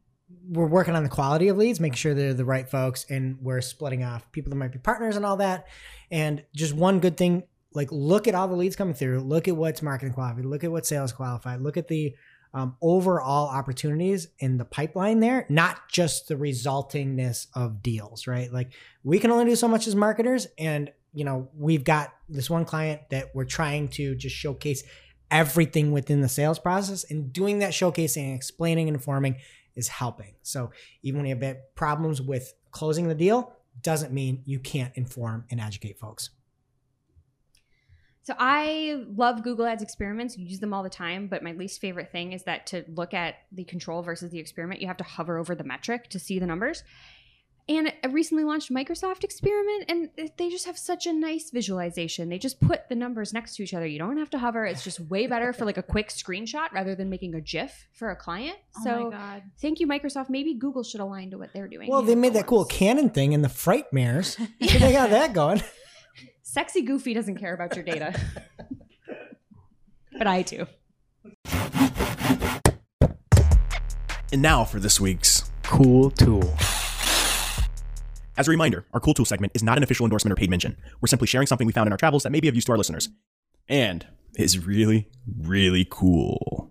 [0.48, 3.60] we're working on the quality of leads, making sure they're the right folks, and we're
[3.60, 5.66] splitting off people that might be partners and all that.
[6.10, 9.56] And just one good thing, like look at all the leads coming through, look at
[9.56, 12.14] what's marketing qualified, look at what sales qualified, look at the
[12.54, 18.52] um, overall opportunities in the pipeline there, not just the resultingness of deals, right?
[18.52, 18.72] Like
[19.04, 22.66] we can only do so much as marketers, and you know we've got this one
[22.66, 24.82] client that we're trying to just showcase
[25.32, 29.36] everything within the sales process, and doing that showcasing, and explaining, and informing
[29.74, 30.34] is helping.
[30.42, 30.70] So
[31.02, 35.60] even when you have problems with closing the deal, doesn't mean you can't inform and
[35.60, 36.30] educate folks.
[38.24, 40.38] So I love Google Ads experiments.
[40.38, 43.14] You use them all the time, but my least favorite thing is that to look
[43.14, 46.38] at the control versus the experiment, you have to hover over the metric to see
[46.38, 46.84] the numbers.
[47.68, 52.28] And I recently launched Microsoft Experiment, and they just have such a nice visualization.
[52.28, 53.86] They just put the numbers next to each other.
[53.86, 54.64] You don't have to hover.
[54.64, 58.10] It's just way better for like a quick screenshot rather than making a GIF for
[58.10, 58.56] a client.
[58.78, 59.42] Oh so my god.
[59.60, 60.28] thank you, Microsoft.
[60.28, 61.88] Maybe Google should align to what they're doing.
[61.88, 64.36] Well, they made that cool Canon thing in the freight mirrors.
[64.36, 64.46] So
[64.78, 65.62] they got that going.
[66.42, 68.18] Sexy Goofy doesn't care about your data,
[70.18, 70.66] but I do.
[74.32, 76.54] And now for this week's Cool tool.
[78.36, 80.76] As a reminder, our Cool Tool segment is not an official endorsement or paid mention.
[81.00, 82.72] We're simply sharing something we found in our travels that may be of use to
[82.72, 83.10] our listeners.
[83.68, 84.06] And
[84.36, 86.61] is really, really cool.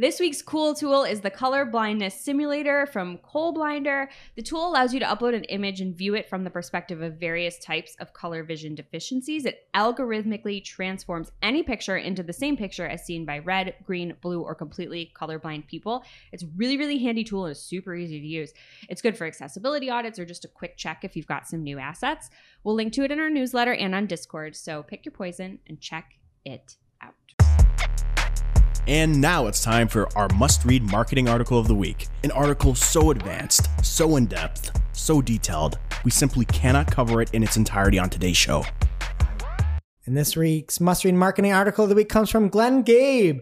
[0.00, 4.06] This week's cool tool is the color blindness simulator from Colblindor.
[4.36, 7.18] The tool allows you to upload an image and view it from the perspective of
[7.18, 9.44] various types of color vision deficiencies.
[9.44, 14.40] It algorithmically transforms any picture into the same picture as seen by red, green, blue,
[14.40, 16.04] or completely colorblind people.
[16.30, 18.52] It's really, really handy tool and super easy to use.
[18.88, 21.80] It's good for accessibility audits or just a quick check if you've got some new
[21.80, 22.30] assets.
[22.62, 25.80] We'll link to it in our newsletter and on Discord, so pick your poison and
[25.80, 27.37] check it out.
[28.88, 32.08] And now it's time for our must read marketing article of the week.
[32.24, 37.42] An article so advanced, so in depth, so detailed, we simply cannot cover it in
[37.42, 38.64] its entirety on today's show.
[40.06, 43.40] And this week's must read marketing article of the week comes from Glenn Gabe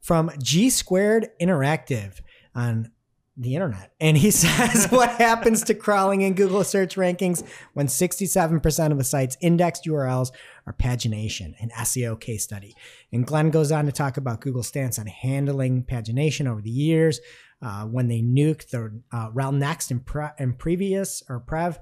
[0.00, 2.14] from G Squared Interactive
[2.52, 2.90] on
[3.38, 3.92] the internet.
[4.00, 9.04] And he says, What happens to crawling in Google search rankings when 67% of a
[9.04, 10.32] site's indexed URLs
[10.66, 11.54] are pagination?
[11.60, 12.74] An SEO case study.
[13.12, 17.20] And Glenn goes on to talk about Google's stance on handling pagination over the years.
[17.60, 21.78] Uh, when they nuked the uh, Next and, pre- and previous or Prev,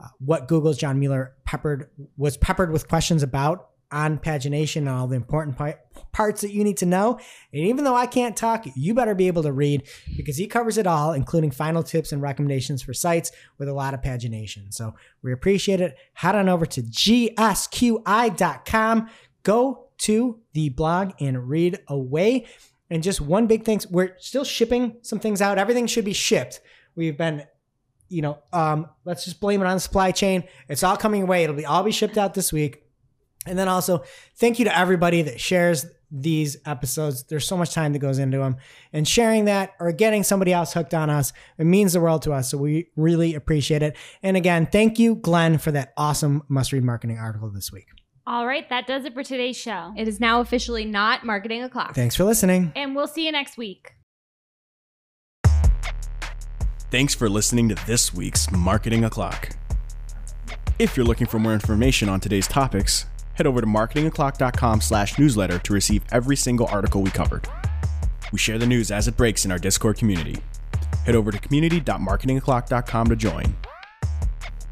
[0.00, 5.06] uh, what Google's John Mueller peppered was peppered with questions about on pagination and all
[5.06, 5.56] the important
[6.12, 7.18] parts that you need to know.
[7.52, 9.84] And even though I can't talk, you better be able to read
[10.16, 13.94] because he covers it all, including final tips and recommendations for sites with a lot
[13.94, 14.72] of pagination.
[14.72, 15.96] So we appreciate it.
[16.14, 17.30] Head on over to gsqi.com.
[19.42, 22.46] Go to the blog and read away.
[22.90, 25.58] And just one big thing, We're still shipping some things out.
[25.58, 26.60] Everything should be shipped.
[26.96, 27.44] We've been
[28.08, 30.44] you know, um, let's just blame it on the supply chain.
[30.68, 31.42] It's all coming away.
[31.42, 32.83] It'll be all be shipped out this week.
[33.46, 34.04] And then also,
[34.36, 37.24] thank you to everybody that shares these episodes.
[37.24, 38.56] There's so much time that goes into them.
[38.92, 42.32] And sharing that or getting somebody else hooked on us, it means the world to
[42.32, 42.50] us.
[42.50, 43.96] So we really appreciate it.
[44.22, 47.88] And again, thank you, Glenn, for that awesome must read marketing article this week.
[48.26, 49.92] All right, that does it for today's show.
[49.98, 51.94] It is now officially not marketing o'clock.
[51.94, 52.72] Thanks for listening.
[52.74, 53.92] And we'll see you next week.
[56.90, 59.56] Thanks for listening to this week's Marketing O'Clock.
[60.78, 65.58] If you're looking for more information on today's topics, head over to marketingoclock.com slash newsletter
[65.58, 67.48] to receive every single article we covered.
[68.32, 70.42] We share the news as it breaks in our Discord community.
[71.04, 73.56] Head over to community.marketingoclock.com to join.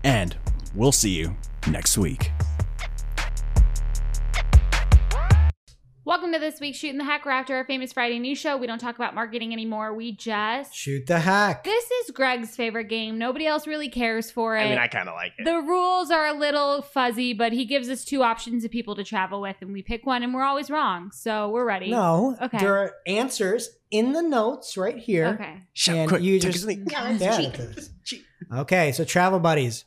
[0.05, 0.37] And
[0.75, 1.37] we'll see you
[1.69, 2.33] next week.
[6.13, 7.25] Welcome to this week's Shooting the Hack.
[7.25, 9.95] After our famous Friday news show, we don't talk about marketing anymore.
[9.95, 11.65] We just Shoot the hack.
[11.65, 13.17] This is Greg's favorite game.
[13.17, 14.61] Nobody else really cares for it.
[14.61, 15.47] I mean, I kind of like it.
[15.47, 19.05] the rules are a little fuzzy, but he gives us two options of people to
[19.05, 21.11] travel with, and we pick one, and we're always wrong.
[21.13, 21.91] So we're ready.
[21.91, 22.59] No, Okay.
[22.59, 25.29] there are answers in the notes right here.
[25.29, 25.63] Okay.
[25.89, 27.55] and you just Yeah, let's Yeah, cheat.
[27.55, 27.91] it is.
[28.55, 29.87] Okay, so travel buddies.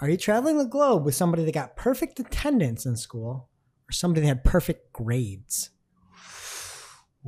[0.00, 3.48] Are you traveling the globe with somebody that got perfect attendance in school
[3.92, 5.68] or somebody that had perfect grades?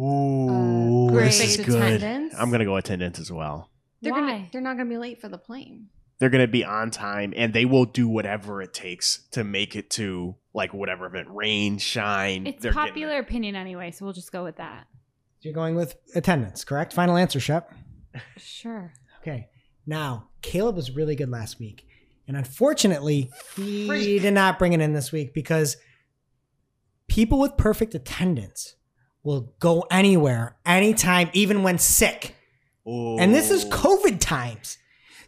[0.00, 1.76] Ooh, great this is good.
[2.02, 2.34] attendance.
[2.36, 3.70] I'm gonna go attendance as well.
[4.00, 4.20] They're Why?
[4.20, 5.88] gonna they're not gonna be late for the plane.
[6.18, 9.90] They're gonna be on time, and they will do whatever it takes to make it
[9.90, 12.46] to like whatever event, rain, shine.
[12.46, 14.86] It's they're getting popular opinion anyway, so we'll just go with that.
[15.42, 16.92] You're going with attendance, correct?
[16.94, 17.70] Final answer, Shep.
[18.38, 18.92] Sure.
[19.20, 19.48] Okay.
[19.86, 21.86] Now, Caleb was really good last week.
[22.26, 25.76] And unfortunately, he did not bring it in this week because
[27.08, 28.76] people with perfect attendance
[29.22, 32.34] will go anywhere, anytime, even when sick.
[32.86, 33.70] And this is Oh.
[33.70, 34.78] COVID times.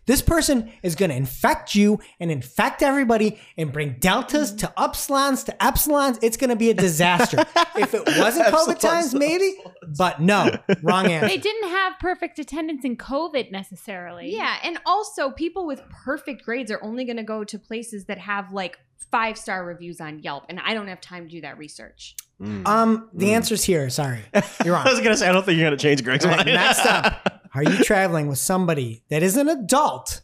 [0.06, 5.44] This person is going to infect you and infect everybody and bring deltas to upsilons
[5.46, 6.18] to epsilons.
[6.22, 7.38] It's going to be a disaster.
[7.76, 9.56] if it wasn't COVID times, maybe,
[9.98, 11.26] but no, wrong answer.
[11.26, 14.32] They didn't have perfect attendance in COVID necessarily.
[14.32, 18.18] Yeah, and also people with perfect grades are only going to go to places that
[18.18, 18.78] have like
[19.10, 22.14] five star reviews on Yelp, and I don't have time to do that research.
[22.40, 22.66] Mm.
[22.66, 23.88] Um, the answer's here.
[23.90, 24.20] Sorry,
[24.64, 24.86] you're wrong.
[24.86, 26.54] I was gonna say I don't think you're gonna change Greg's All right, mind.
[26.56, 30.20] next up, are you traveling with somebody that is an adult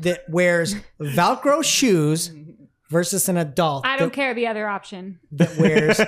[0.00, 2.32] that wears Velcro shoes
[2.90, 5.18] versus an adult I don't that, care the other option.
[5.32, 6.00] that wears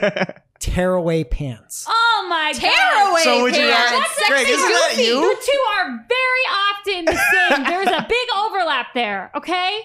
[0.60, 1.86] tearaway pants?
[1.88, 2.60] Oh my god.
[2.60, 3.92] Tearaway So would you pants.
[3.92, 5.02] rather- That's Greg, isn't that goofy.
[5.02, 5.20] you?
[5.20, 7.64] The two are very often the same.
[7.64, 9.80] There's a big overlap there, okay?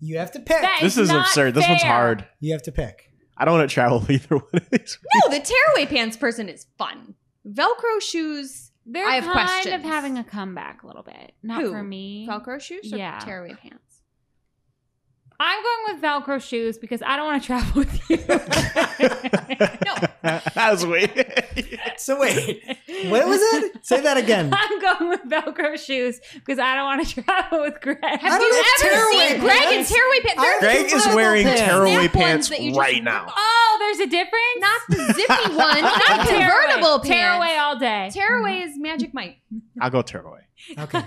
[0.00, 0.60] You have to pick.
[0.60, 1.54] That this is not absurd.
[1.54, 1.90] This one's fair.
[1.90, 2.26] hard.
[2.40, 3.10] You have to pick.
[3.36, 4.98] I don't want to travel with either one of these.
[5.14, 7.14] No, the tearaway pants person is fun.
[7.48, 11.32] Velcro shoes, They're I have kind of having a comeback a little bit.
[11.42, 11.70] Not Who?
[11.70, 12.26] for me.
[12.28, 13.18] Velcro shoes, or Yeah.
[13.20, 13.87] tearaway pants.
[15.40, 18.16] I'm going with Velcro shoes because I don't want to travel with you.
[19.86, 19.94] No.
[20.54, 21.94] That was weird.
[21.96, 22.62] So wait,
[23.06, 23.86] what was it?
[23.86, 24.50] Say that again.
[24.52, 27.98] I'm going with Velcro shoes because I don't want to travel with Greg.
[28.02, 29.90] I Have don't you have ever tearaway seen Greg in pants.
[29.90, 30.42] tearaway pants?
[30.42, 31.60] I Greg is Convertible wearing pants.
[31.62, 33.26] tearaway Snap ones pants that you just- right now.
[33.34, 34.58] Oh, there's a difference?
[34.58, 37.08] not the zippy one, not convertible pants.
[37.08, 38.10] Tearaway all day.
[38.12, 38.70] Tearaway mm-hmm.
[38.70, 39.38] is Magic Mike.
[39.80, 40.40] I'll go tearaway.
[40.78, 41.04] Okay.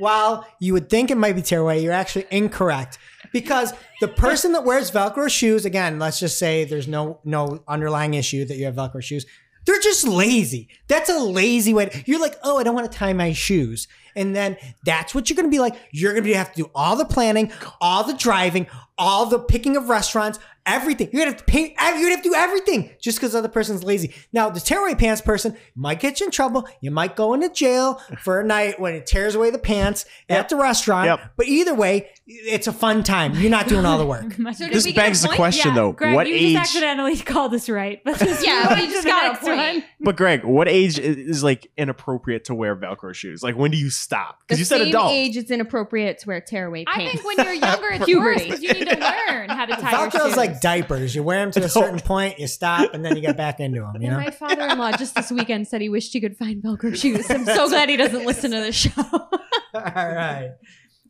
[0.00, 2.98] While you would think it might be tearaway, you're actually incorrect
[3.32, 8.14] because the person that wears Velcro shoes, again, let's just say there's no no underlying
[8.14, 9.26] issue that you have Velcro shoes.
[9.66, 10.68] They're just lazy.
[10.88, 11.86] That's a lazy way.
[11.86, 15.28] To, you're like, oh, I don't want to tie my shoes, and then that's what
[15.28, 15.76] you're going to be like.
[15.92, 18.66] You're going to have to do all the planning, all the driving,
[18.96, 20.38] all the picking of restaurants,
[20.74, 21.08] everything.
[21.12, 21.74] You're gonna have to pay.
[21.80, 24.14] You're gonna have to do everything just because the other person's lazy.
[24.32, 26.66] Now, the tearaway pants person might get you in trouble.
[26.80, 30.48] You might go into jail for a night when it tears away the pants at
[30.48, 31.06] the restaurant.
[31.06, 31.20] Yep.
[31.36, 33.34] But either way, it's a fun time.
[33.34, 34.34] You're not doing all the work.
[34.60, 35.92] So This we get a begs the question, Yeah, though.
[35.92, 36.52] Greg, what you age?
[36.54, 38.00] just accidentally called us right.
[38.04, 39.56] Let's just Yeah, move we just the got a point.
[39.58, 39.84] one.
[40.00, 43.42] But Greg, what age is, is like inappropriate to wear Velcro shoes?
[43.42, 44.40] Like when do you stop?
[44.40, 45.12] Because you said same adult.
[45.12, 47.00] age it's inappropriate to wear tearaway pants.
[47.00, 48.44] I think when you're younger, it's worse Puberty.
[48.44, 50.36] because you need to learn how to tie your Velcro's shoes.
[50.36, 51.14] like diapers.
[51.14, 53.80] You wear them to a certain point, you stop, and then you get back into
[53.80, 54.00] them.
[54.00, 54.18] You know.
[54.18, 57.30] my father-in-law just this weekend said he wished he could find Velcro shoes.
[57.30, 58.90] I'm so glad he doesn't listen to the show.
[59.74, 60.52] all right.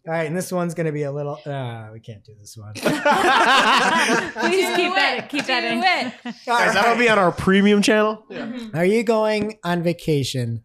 [0.06, 1.38] All right, and this one's gonna be a little.
[1.44, 2.72] Uh, we can't do this one.
[2.72, 2.94] Please keep
[4.94, 5.26] that.
[5.28, 5.82] Keep that in.
[5.84, 6.14] it.
[6.46, 8.24] Guys, that'll be on our premium channel.
[8.30, 8.50] Yeah.
[8.72, 10.62] Are you going on vacation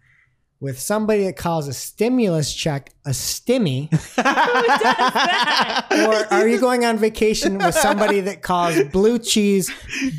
[0.60, 5.86] with somebody that calls a stimulus check a stimmy, that?
[6.08, 9.70] or are you going on vacation with somebody that calls blue cheese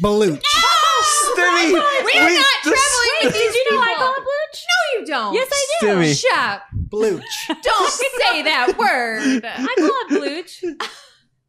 [0.00, 0.42] balooch?
[1.36, 4.06] Stimmy, We are we- not this- traveling with these Did you know I people.
[4.06, 4.64] call it Blooch?
[4.68, 5.34] No, you don't.
[5.34, 5.86] Yes, I do.
[5.86, 6.20] Stimmy.
[6.20, 6.62] Shut up.
[6.72, 7.22] Blooch.
[7.62, 9.44] Don't say that word.
[9.44, 10.64] I call it Blooch.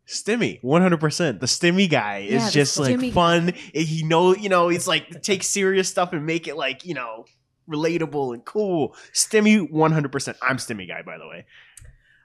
[0.08, 1.40] Stimmy, one hundred percent.
[1.40, 3.54] The Stimmy guy is Yeah, the just like Stimmy fun.
[3.74, 7.26] He know, you know, he's like take serious stuff and make it like you know
[7.70, 8.96] relatable and cool.
[9.14, 10.38] Stimmy, one hundred percent.
[10.42, 11.46] I'm Stimmy guy, by the way.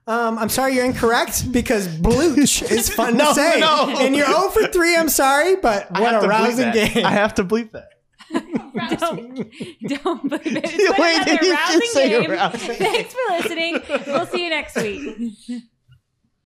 [0.06, 3.96] Um, I'm sorry, you're incorrect because blooch is fun No, to say, no.
[4.00, 4.96] and you're 0 for 3.
[4.96, 7.06] I'm sorry, but what a rousing game!
[7.06, 7.90] I have to bleep that.
[8.98, 9.48] don't,
[10.02, 10.64] don't believe it.
[10.64, 12.30] It's Wait, did you just rousing say game.
[12.32, 12.74] rousing?
[12.76, 13.80] Thanks for listening.
[14.08, 15.34] We'll see you next week.